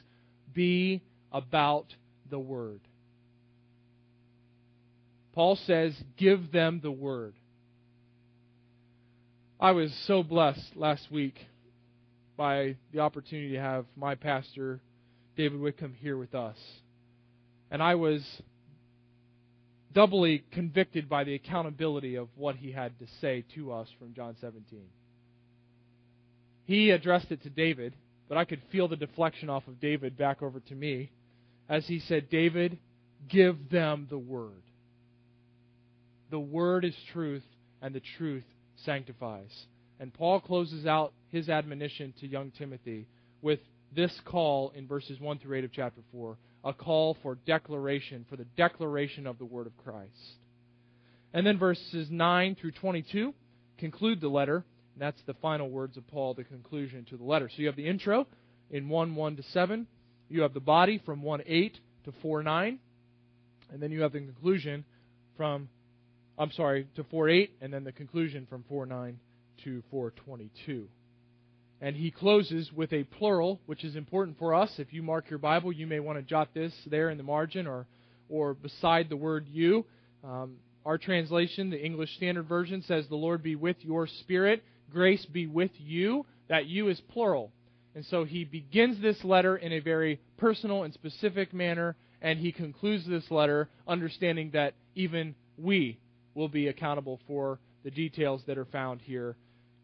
be 0.53 1.03
about 1.33 1.87
the 2.29 2.39
Word. 2.39 2.81
Paul 5.33 5.57
says, 5.57 5.95
Give 6.17 6.53
them 6.53 6.81
the 6.83 6.91
Word. 6.91 7.35
I 9.63 9.73
was 9.73 9.95
so 10.07 10.23
blessed 10.23 10.75
last 10.75 11.13
week 11.13 11.35
by 12.35 12.77
the 12.95 13.01
opportunity 13.01 13.53
to 13.53 13.61
have 13.61 13.85
my 13.95 14.15
pastor, 14.15 14.81
David 15.37 15.61
Wickham, 15.61 15.95
here 16.01 16.17
with 16.17 16.35
us. 16.35 16.57
And 17.71 17.83
I 17.83 17.97
was 17.97 18.25
doubly 19.93 20.45
convicted 20.53 21.11
by 21.11 21.25
the 21.25 21.35
accountability 21.35 22.15
of 22.15 22.29
what 22.37 22.57
he 22.57 22.73
had 22.73 22.99
to 23.01 23.07
say 23.21 23.45
to 23.55 23.71
us 23.73 23.87
from 23.99 24.15
John 24.15 24.35
17. 24.41 24.81
He 26.65 26.91
addressed 26.91 27.31
it 27.31 27.43
to 27.43 27.51
David, 27.51 27.95
but 28.31 28.39
I 28.39 28.47
could 28.47 28.63
feel 28.73 28.89
the 28.89 28.97
deflection 28.97 29.51
off 29.51 29.69
of 29.69 29.79
David 29.79 30.17
back 30.17 30.41
over 30.41 30.61
to 30.61 30.75
me 30.75 31.11
as 31.69 31.87
he 31.87 32.01
said, 32.01 32.31
David, 32.31 32.79
give 33.29 33.69
them 33.69 34.07
the 34.09 34.19
word. 34.19 34.63
The 36.31 36.41
word 36.41 36.87
is 36.87 36.97
truth, 37.13 37.45
and 37.83 37.95
the 37.95 38.03
truth 38.17 38.45
sanctifies. 38.85 39.53
And 39.99 40.13
Paul 40.13 40.41
closes 40.41 40.87
out 40.87 41.13
his 41.31 41.49
admonition 41.49 42.15
to 42.21 42.27
young 42.27 42.51
Timothy 42.53 43.07
with 43.43 43.61
this 43.95 44.13
call 44.25 44.73
in 44.75 44.87
verses 44.87 45.21
1 45.21 45.39
through 45.39 45.59
8 45.59 45.65
of 45.65 45.73
chapter 45.73 46.01
4 46.13 46.37
a 46.65 46.73
call 46.73 47.17
for 47.23 47.37
declaration, 47.47 48.27
for 48.29 48.37
the 48.37 48.45
declaration 48.57 49.27
of 49.27 49.39
the 49.39 49.45
word 49.45 49.67
of 49.67 49.77
Christ. 49.79 50.11
And 51.33 51.47
then 51.47 51.59
verses 51.59 52.09
9 52.11 52.57
through 52.61 52.73
22 52.73 53.33
conclude 53.79 54.21
the 54.21 54.29
letter. 54.29 54.57
And 54.57 55.03
that's 55.03 55.21
the 55.27 55.35
final 55.35 55.71
words 55.71 55.97
of 55.97 56.07
Paul, 56.09 56.35
the 56.35 56.45
conclusion 56.45 57.07
to 57.11 57.17
the 57.17 57.25
letter. 57.25 57.49
So 57.49 57.63
you 57.63 57.67
have 57.67 57.77
the 57.77 57.87
intro 57.87 58.27
in 58.71 58.89
1 58.89 59.15
1 59.15 59.37
to 59.37 59.43
7. 59.43 59.87
You 60.29 60.43
have 60.43 60.55
the 60.55 60.61
body 60.61 61.01
from 61.05 61.23
1 61.23 61.43
8 61.47 61.79
to 62.05 62.13
4 62.21 62.43
9. 62.43 62.79
And 63.73 63.83
then 63.83 63.93
you 63.93 64.03
have 64.03 64.13
the 64.13 64.19
conclusion 64.19 64.85
from, 65.37 65.69
I'm 66.41 66.51
sorry, 66.53 66.87
to 66.97 67.05
4:8, 67.05 67.51
and 67.61 67.71
then 67.71 67.85
the 67.85 67.93
conclusion 67.93 68.47
from 68.47 68.65
4:9 68.65 69.19
to 69.65 69.83
422. 69.91 70.89
And 71.83 71.95
he 71.95 72.11
closes 72.11 72.73
with 72.73 72.95
a 72.95 73.05
plural, 73.05 73.61
which 73.67 73.85
is 73.85 73.95
important 73.95 74.39
for 74.39 74.55
us. 74.55 74.79
If 74.79 74.95
you 74.95 75.03
mark 75.03 75.29
your 75.29 75.39
Bible, 75.39 75.71
you 75.71 75.87
may 75.87 76.01
want 76.01 76.19
to 76.19 76.23
jot 76.23 76.55
this 76.55 76.75
there 76.87 77.11
in 77.11 77.19
the 77.19 77.23
margin 77.23 77.67
or, 77.67 77.87
or 78.31 78.55
beside 78.55 79.11
the 79.11 79.19
word 79.19 79.49
you. 79.49 79.85
Um, 80.25 80.57
our 80.87 80.97
translation, 80.97 81.69
the 81.69 81.83
English 81.85 82.17
Standard 82.17 82.49
Version, 82.49 82.81
says, 82.83 83.07
The 83.07 83.17
Lord 83.17 83.43
be 83.43 83.55
with 83.55 83.77
your 83.85 84.07
spirit, 84.07 84.63
grace 84.91 85.27
be 85.27 85.47
with 85.47 85.73
you. 85.79 86.25
That 86.49 86.65
you 86.65 86.89
is 86.89 87.01
plural. 87.03 87.53
And 87.95 88.05
so 88.07 88.25
he 88.25 88.45
begins 88.45 88.99
this 88.99 89.23
letter 89.25 89.59
in 89.59 89.73
a 89.73 89.81
very 89.81 90.21
personal 90.39 90.85
and 90.85 90.95
specific 90.95 91.53
manner, 91.53 91.97
and 92.23 92.39
he 92.39 92.51
concludes 92.51 93.07
this 93.07 93.31
letter 93.31 93.69
understanding 93.87 94.53
that 94.53 94.75
even 94.95 95.35
we 95.59 95.99
will 96.41 96.49
be 96.49 96.69
accountable 96.69 97.21
for 97.27 97.61
the 97.85 97.91
details 97.91 98.43
that 98.47 98.57
are 98.57 98.65
found 98.65 99.03
here. 99.03 99.37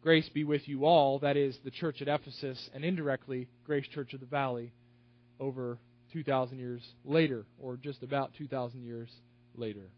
Grace 0.02 0.26
be 0.30 0.42
with 0.42 0.66
you 0.66 0.86
all, 0.86 1.18
that 1.18 1.36
is, 1.36 1.54
the 1.64 1.70
church 1.70 2.00
at 2.00 2.08
Ephesus, 2.08 2.70
and 2.74 2.82
indirectly, 2.82 3.46
Grace 3.64 3.86
Church 3.88 4.14
of 4.14 4.20
the 4.20 4.26
Valley, 4.26 4.72
over 5.38 5.78
2,000 6.14 6.58
years 6.58 6.80
later, 7.04 7.44
or 7.60 7.76
just 7.76 8.02
about 8.02 8.32
2,000 8.38 8.82
years 8.82 9.10
later. 9.54 9.90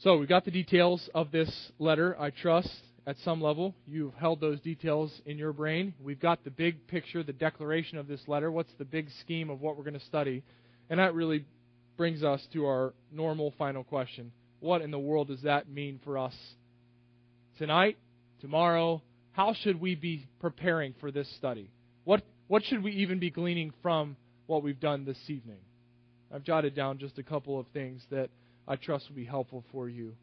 So, 0.00 0.18
we've 0.18 0.28
got 0.28 0.44
the 0.44 0.50
details 0.50 1.08
of 1.14 1.30
this 1.32 1.50
letter, 1.78 2.14
I 2.20 2.28
trust 2.28 2.76
at 3.06 3.16
some 3.24 3.40
level. 3.40 3.74
You've 3.86 4.14
held 4.14 4.40
those 4.40 4.60
details 4.60 5.18
in 5.24 5.38
your 5.38 5.54
brain. 5.54 5.94
We've 6.02 6.20
got 6.20 6.44
the 6.44 6.50
big 6.50 6.86
picture, 6.88 7.22
the 7.22 7.32
declaration 7.32 7.96
of 7.96 8.06
this 8.06 8.20
letter. 8.26 8.50
What's 8.50 8.72
the 8.78 8.84
big 8.84 9.08
scheme 9.20 9.48
of 9.48 9.62
what 9.62 9.78
we're 9.78 9.84
going 9.84 9.98
to 9.98 10.06
study? 10.06 10.42
And 10.90 11.00
that 11.00 11.14
really 11.14 11.46
brings 11.96 12.22
us 12.22 12.46
to 12.52 12.66
our 12.66 12.94
normal 13.12 13.52
final 13.58 13.84
question 13.84 14.32
What 14.60 14.82
in 14.82 14.90
the 14.90 14.98
world 14.98 15.28
does 15.28 15.42
that 15.42 15.68
mean 15.68 16.00
for 16.04 16.18
us 16.18 16.34
tonight, 17.58 17.96
tomorrow? 18.40 19.02
How 19.32 19.54
should 19.54 19.80
we 19.80 19.94
be 19.94 20.26
preparing 20.40 20.94
for 21.00 21.10
this 21.10 21.28
study? 21.36 21.70
What, 22.04 22.22
what 22.48 22.64
should 22.64 22.82
we 22.82 22.92
even 22.92 23.18
be 23.18 23.30
gleaning 23.30 23.72
from 23.82 24.16
what 24.46 24.62
we've 24.62 24.80
done 24.80 25.04
this 25.04 25.18
evening? 25.28 25.58
I've 26.34 26.44
jotted 26.44 26.74
down 26.74 26.98
just 26.98 27.18
a 27.18 27.22
couple 27.22 27.60
of 27.60 27.66
things 27.68 28.02
that 28.10 28.30
I 28.66 28.76
trust 28.76 29.08
will 29.08 29.16
be 29.16 29.24
helpful 29.24 29.64
for 29.72 29.88
you. 29.88 30.14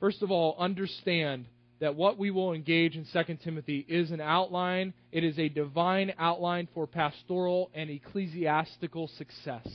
First 0.00 0.22
of 0.22 0.30
all, 0.30 0.56
understand 0.58 1.46
that 1.80 1.94
what 1.94 2.18
we 2.18 2.30
will 2.30 2.52
engage 2.52 2.96
in 2.96 3.06
2 3.12 3.38
Timothy 3.44 3.84
is 3.88 4.10
an 4.10 4.20
outline. 4.20 4.94
It 5.12 5.24
is 5.24 5.38
a 5.38 5.48
divine 5.48 6.14
outline 6.18 6.68
for 6.74 6.86
pastoral 6.86 7.70
and 7.74 7.90
ecclesiastical 7.90 9.08
success. 9.18 9.68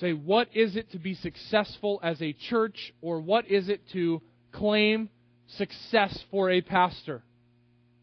Say, 0.00 0.12
what 0.12 0.48
is 0.54 0.76
it 0.76 0.90
to 0.92 0.98
be 0.98 1.14
successful 1.14 2.00
as 2.02 2.20
a 2.20 2.32
church, 2.48 2.92
or 3.00 3.20
what 3.20 3.50
is 3.50 3.68
it 3.68 3.82
to 3.92 4.22
claim 4.52 5.08
success 5.56 6.18
for 6.30 6.50
a 6.50 6.60
pastor, 6.60 7.22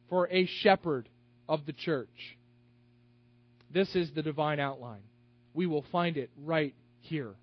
for 0.10 0.30
a 0.30 0.46
shepherd 0.62 1.10
of 1.50 1.66
the 1.66 1.74
church? 1.74 2.38
This 3.72 3.94
is 3.96 4.10
the 4.16 4.22
divine 4.22 4.60
outline. 4.60 5.02
We 5.54 5.66
will 5.66 5.86
find 5.92 6.18
it 6.18 6.30
right 6.38 6.76
here. 7.02 7.34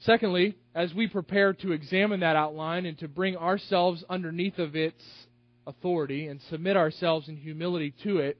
Secondly, 0.00 0.56
as 0.74 0.94
we 0.94 1.08
prepare 1.08 1.52
to 1.54 1.72
examine 1.72 2.20
that 2.20 2.36
outline 2.36 2.86
and 2.86 2.96
to 2.98 3.08
bring 3.08 3.36
ourselves 3.36 4.04
underneath 4.08 4.58
of 4.58 4.76
its 4.76 5.02
authority 5.66 6.28
and 6.28 6.40
submit 6.48 6.76
ourselves 6.76 7.28
in 7.28 7.36
humility 7.36 7.92
to 8.04 8.18
it, 8.18 8.38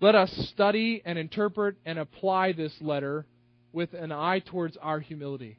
let 0.00 0.14
us 0.14 0.30
study 0.52 1.02
and 1.04 1.18
interpret 1.18 1.76
and 1.84 1.98
apply 1.98 2.52
this 2.52 2.72
letter 2.80 3.26
with 3.72 3.92
an 3.92 4.12
eye 4.12 4.40
towards 4.40 4.76
our 4.78 4.98
humility. 4.98 5.58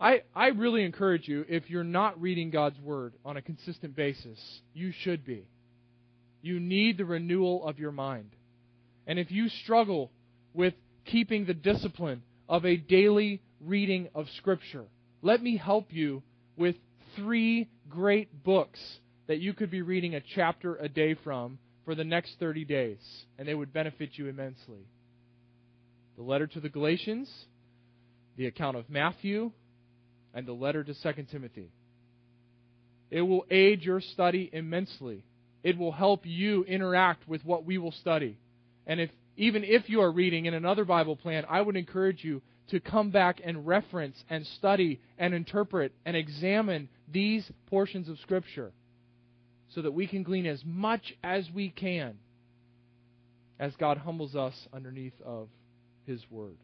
I, 0.00 0.22
I 0.34 0.48
really 0.48 0.84
encourage 0.84 1.28
you, 1.28 1.44
if 1.48 1.68
you're 1.68 1.84
not 1.84 2.20
reading 2.20 2.50
God's 2.50 2.78
Word 2.80 3.14
on 3.24 3.36
a 3.36 3.42
consistent 3.42 3.94
basis, 3.94 4.38
you 4.72 4.92
should 4.92 5.24
be. 5.24 5.46
You 6.40 6.60
need 6.60 6.98
the 6.98 7.04
renewal 7.04 7.66
of 7.66 7.78
your 7.78 7.92
mind. 7.92 8.30
And 9.06 9.18
if 9.18 9.30
you 9.30 9.48
struggle 9.48 10.10
with 10.54 10.74
keeping 11.04 11.44
the 11.44 11.54
discipline 11.54 12.22
of 12.48 12.64
a 12.64 12.76
daily 12.76 13.42
reading 13.60 14.08
of 14.14 14.26
Scripture, 14.36 14.84
let 15.20 15.42
me 15.42 15.56
help 15.56 15.92
you 15.92 16.22
with 16.56 16.76
three 17.16 17.68
great 17.90 18.44
books 18.44 18.78
that 19.26 19.40
you 19.40 19.52
could 19.52 19.70
be 19.70 19.82
reading 19.82 20.14
a 20.14 20.22
chapter 20.34 20.76
a 20.76 20.88
day 20.88 21.14
from 21.24 21.58
for 21.88 21.94
the 21.94 22.04
next 22.04 22.36
30 22.38 22.66
days, 22.66 22.98
and 23.38 23.48
they 23.48 23.54
would 23.54 23.72
benefit 23.72 24.10
you 24.12 24.26
immensely. 24.26 24.86
The 26.18 26.22
letter 26.22 26.46
to 26.46 26.60
the 26.60 26.68
Galatians, 26.68 27.30
the 28.36 28.44
account 28.44 28.76
of 28.76 28.90
Matthew, 28.90 29.52
and 30.34 30.46
the 30.46 30.52
letter 30.52 30.84
to 30.84 30.92
2 30.92 31.22
Timothy. 31.30 31.70
It 33.10 33.22
will 33.22 33.46
aid 33.50 33.80
your 33.80 34.02
study 34.02 34.50
immensely. 34.52 35.24
It 35.62 35.78
will 35.78 35.92
help 35.92 36.26
you 36.26 36.62
interact 36.64 37.26
with 37.26 37.42
what 37.46 37.64
we 37.64 37.78
will 37.78 37.92
study. 37.92 38.36
And 38.86 39.00
if 39.00 39.08
even 39.38 39.64
if 39.64 39.88
you 39.88 40.02
are 40.02 40.12
reading 40.12 40.44
in 40.44 40.52
another 40.52 40.84
Bible 40.84 41.16
plan, 41.16 41.46
I 41.48 41.62
would 41.62 41.76
encourage 41.76 42.22
you 42.22 42.42
to 42.68 42.80
come 42.80 43.10
back 43.10 43.40
and 43.42 43.66
reference 43.66 44.22
and 44.28 44.46
study 44.58 45.00
and 45.16 45.32
interpret 45.32 45.94
and 46.04 46.14
examine 46.14 46.90
these 47.10 47.50
portions 47.70 48.10
of 48.10 48.18
Scripture 48.18 48.72
so 49.74 49.82
that 49.82 49.92
we 49.92 50.06
can 50.06 50.22
glean 50.22 50.46
as 50.46 50.62
much 50.64 51.14
as 51.22 51.48
we 51.54 51.70
can 51.70 52.18
as 53.58 53.74
God 53.76 53.98
humbles 53.98 54.36
us 54.36 54.54
underneath 54.72 55.20
of 55.24 55.48
His 56.06 56.20
Word. 56.30 56.56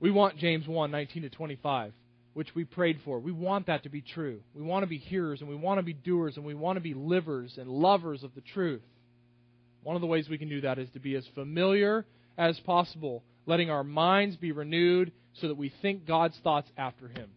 We 0.00 0.10
want 0.10 0.38
James 0.38 0.66
1 0.66 0.90
19 0.90 1.22
to 1.22 1.30
25, 1.30 1.92
which 2.34 2.54
we 2.54 2.64
prayed 2.64 3.00
for. 3.04 3.18
We 3.18 3.32
want 3.32 3.66
that 3.66 3.82
to 3.82 3.88
be 3.88 4.00
true. 4.00 4.40
We 4.54 4.62
want 4.62 4.84
to 4.84 4.86
be 4.86 4.98
hearers 4.98 5.40
and 5.40 5.48
we 5.48 5.56
want 5.56 5.78
to 5.78 5.82
be 5.82 5.92
doers 5.92 6.36
and 6.36 6.44
we 6.44 6.54
want 6.54 6.76
to 6.76 6.80
be 6.80 6.94
livers 6.94 7.58
and 7.58 7.68
lovers 7.68 8.22
of 8.22 8.34
the 8.34 8.40
truth. 8.40 8.82
One 9.82 9.96
of 9.96 10.00
the 10.00 10.06
ways 10.06 10.28
we 10.28 10.38
can 10.38 10.48
do 10.48 10.60
that 10.62 10.78
is 10.78 10.88
to 10.90 11.00
be 11.00 11.16
as 11.16 11.26
familiar 11.34 12.06
as 12.36 12.58
possible, 12.60 13.24
letting 13.46 13.70
our 13.70 13.84
minds 13.84 14.36
be 14.36 14.52
renewed 14.52 15.12
so 15.34 15.48
that 15.48 15.56
we 15.56 15.72
think 15.82 16.06
God's 16.06 16.38
thoughts 16.44 16.70
after 16.76 17.08
Him. 17.08 17.30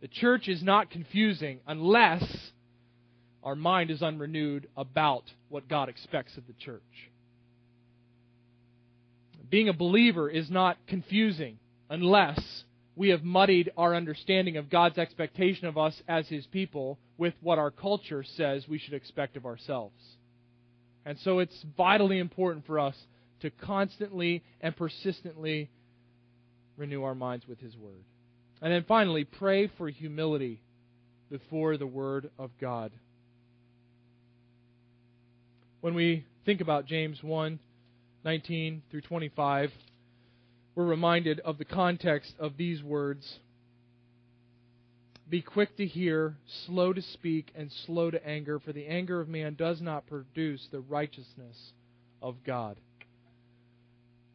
The 0.00 0.08
church 0.08 0.48
is 0.48 0.62
not 0.62 0.90
confusing 0.90 1.60
unless 1.66 2.24
our 3.42 3.56
mind 3.56 3.90
is 3.90 4.02
unrenewed 4.02 4.68
about 4.76 5.24
what 5.48 5.68
God 5.68 5.88
expects 5.88 6.36
of 6.36 6.46
the 6.46 6.52
church. 6.54 6.82
Being 9.50 9.68
a 9.68 9.72
believer 9.72 10.28
is 10.28 10.50
not 10.50 10.76
confusing 10.86 11.58
unless 11.88 12.64
we 12.94 13.10
have 13.10 13.22
muddied 13.22 13.70
our 13.76 13.94
understanding 13.94 14.56
of 14.56 14.68
God's 14.68 14.98
expectation 14.98 15.66
of 15.66 15.78
us 15.78 16.00
as 16.06 16.28
His 16.28 16.46
people 16.46 16.98
with 17.16 17.34
what 17.40 17.58
our 17.58 17.70
culture 17.70 18.22
says 18.22 18.68
we 18.68 18.78
should 18.78 18.94
expect 18.94 19.36
of 19.36 19.46
ourselves. 19.46 20.02
And 21.06 21.18
so 21.20 21.38
it's 21.38 21.64
vitally 21.76 22.18
important 22.18 22.66
for 22.66 22.78
us 22.78 22.96
to 23.40 23.50
constantly 23.50 24.42
and 24.60 24.76
persistently 24.76 25.70
renew 26.76 27.04
our 27.04 27.14
minds 27.14 27.46
with 27.46 27.60
His 27.60 27.76
Word. 27.76 28.04
And 28.60 28.72
then 28.72 28.84
finally, 28.88 29.24
pray 29.24 29.68
for 29.78 29.88
humility 29.88 30.60
before 31.30 31.76
the 31.76 31.86
Word 31.86 32.30
of 32.38 32.50
God. 32.60 32.90
When 35.80 35.94
we 35.94 36.24
think 36.44 36.60
about 36.60 36.86
James 36.86 37.22
1 37.22 37.60
19 38.24 38.82
through 38.90 39.00
25, 39.02 39.70
we're 40.74 40.84
reminded 40.84 41.38
of 41.40 41.56
the 41.56 41.64
context 41.64 42.34
of 42.38 42.56
these 42.56 42.82
words 42.82 43.38
Be 45.28 45.40
quick 45.40 45.76
to 45.76 45.86
hear, 45.86 46.36
slow 46.66 46.92
to 46.92 47.00
speak, 47.00 47.52
and 47.54 47.70
slow 47.86 48.10
to 48.10 48.26
anger, 48.26 48.58
for 48.58 48.72
the 48.72 48.86
anger 48.86 49.20
of 49.20 49.28
man 49.28 49.54
does 49.54 49.80
not 49.80 50.08
produce 50.08 50.66
the 50.72 50.80
righteousness 50.80 51.72
of 52.20 52.36
God. 52.44 52.76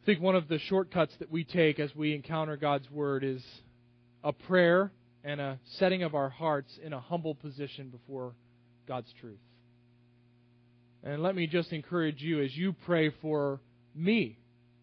I 0.02 0.06
think 0.06 0.22
one 0.22 0.36
of 0.36 0.48
the 0.48 0.60
shortcuts 0.60 1.14
that 1.20 1.32
we 1.32 1.44
take 1.44 1.80
as 1.80 1.94
we 1.94 2.14
encounter 2.14 2.56
God's 2.56 2.90
Word 2.90 3.24
is 3.24 3.44
a 4.24 4.32
prayer 4.32 4.92
and 5.24 5.40
a 5.40 5.60
setting 5.78 6.04
of 6.04 6.16
our 6.16 6.30
hearts 6.30 6.78
in 6.84 6.94
a 6.94 7.00
humble 7.00 7.36
position 7.36 7.90
before 7.90 8.34
God's 8.88 9.12
truth. 9.20 9.40
And 11.04 11.22
let 11.22 11.36
me 11.36 11.48
just 11.48 11.72
encourage 11.74 12.22
you 12.22 12.42
as 12.42 12.56
you 12.56 12.74
pray 12.86 13.12
for 13.22 13.60
me 13.94 14.38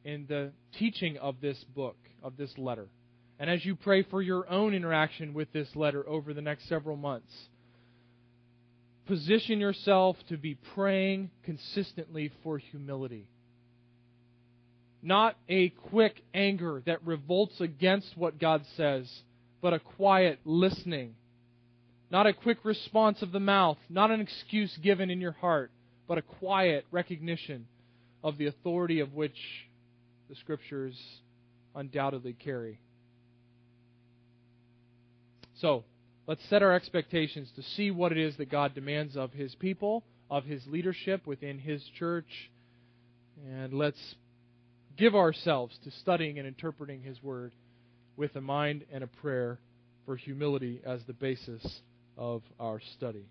in 0.04 0.26
the 0.28 0.52
teaching 0.78 1.16
of 1.18 1.40
this 1.40 1.62
book, 1.74 1.96
of 2.22 2.36
this 2.36 2.52
letter, 2.58 2.88
and 3.38 3.48
as 3.48 3.64
you 3.64 3.74
pray 3.74 4.02
for 4.02 4.20
your 4.20 4.48
own 4.50 4.74
interaction 4.74 5.32
with 5.32 5.50
this 5.52 5.74
letter 5.74 6.06
over 6.06 6.34
the 6.34 6.42
next 6.42 6.68
several 6.68 6.96
months, 6.96 7.32
position 9.06 9.60
yourself 9.60 10.16
to 10.28 10.36
be 10.36 10.56
praying 10.74 11.30
consistently 11.44 12.30
for 12.42 12.58
humility. 12.58 13.26
Not 15.02 15.36
a 15.48 15.70
quick 15.70 16.22
anger 16.34 16.82
that 16.84 17.06
revolts 17.06 17.58
against 17.60 18.14
what 18.16 18.38
God 18.38 18.62
says 18.76 19.10
but 19.60 19.74
a 19.74 19.78
quiet 19.78 20.40
listening. 20.44 21.14
Not 22.10 22.26
a 22.26 22.32
quick 22.32 22.58
response 22.64 23.22
of 23.22 23.32
the 23.32 23.40
mouth, 23.40 23.78
not 23.88 24.10
an 24.10 24.20
excuse 24.20 24.76
given 24.82 25.10
in 25.10 25.20
your 25.20 25.32
heart, 25.32 25.70
but 26.08 26.18
a 26.18 26.22
quiet 26.22 26.86
recognition 26.90 27.66
of 28.22 28.36
the 28.36 28.46
authority 28.46 29.00
of 29.00 29.14
which 29.14 29.36
the 30.28 30.34
Scriptures 30.36 30.98
undoubtedly 31.74 32.32
carry. 32.32 32.80
So, 35.60 35.84
let's 36.26 36.44
set 36.48 36.62
our 36.62 36.72
expectations 36.72 37.50
to 37.56 37.62
see 37.62 37.90
what 37.90 38.12
it 38.12 38.18
is 38.18 38.36
that 38.38 38.50
God 38.50 38.74
demands 38.74 39.16
of 39.16 39.32
His 39.32 39.54
people, 39.54 40.04
of 40.30 40.44
His 40.44 40.66
leadership 40.66 41.26
within 41.26 41.58
His 41.58 41.82
church, 41.98 42.50
and 43.46 43.72
let's 43.72 44.14
give 44.96 45.14
ourselves 45.14 45.78
to 45.84 45.90
studying 45.90 46.38
and 46.38 46.48
interpreting 46.48 47.02
His 47.02 47.22
Word 47.22 47.52
with 48.20 48.36
a 48.36 48.40
mind 48.40 48.84
and 48.92 49.02
a 49.02 49.06
prayer 49.06 49.58
for 50.04 50.14
humility 50.14 50.78
as 50.84 51.00
the 51.06 51.12
basis 51.14 51.80
of 52.18 52.42
our 52.60 52.78
study. 52.94 53.24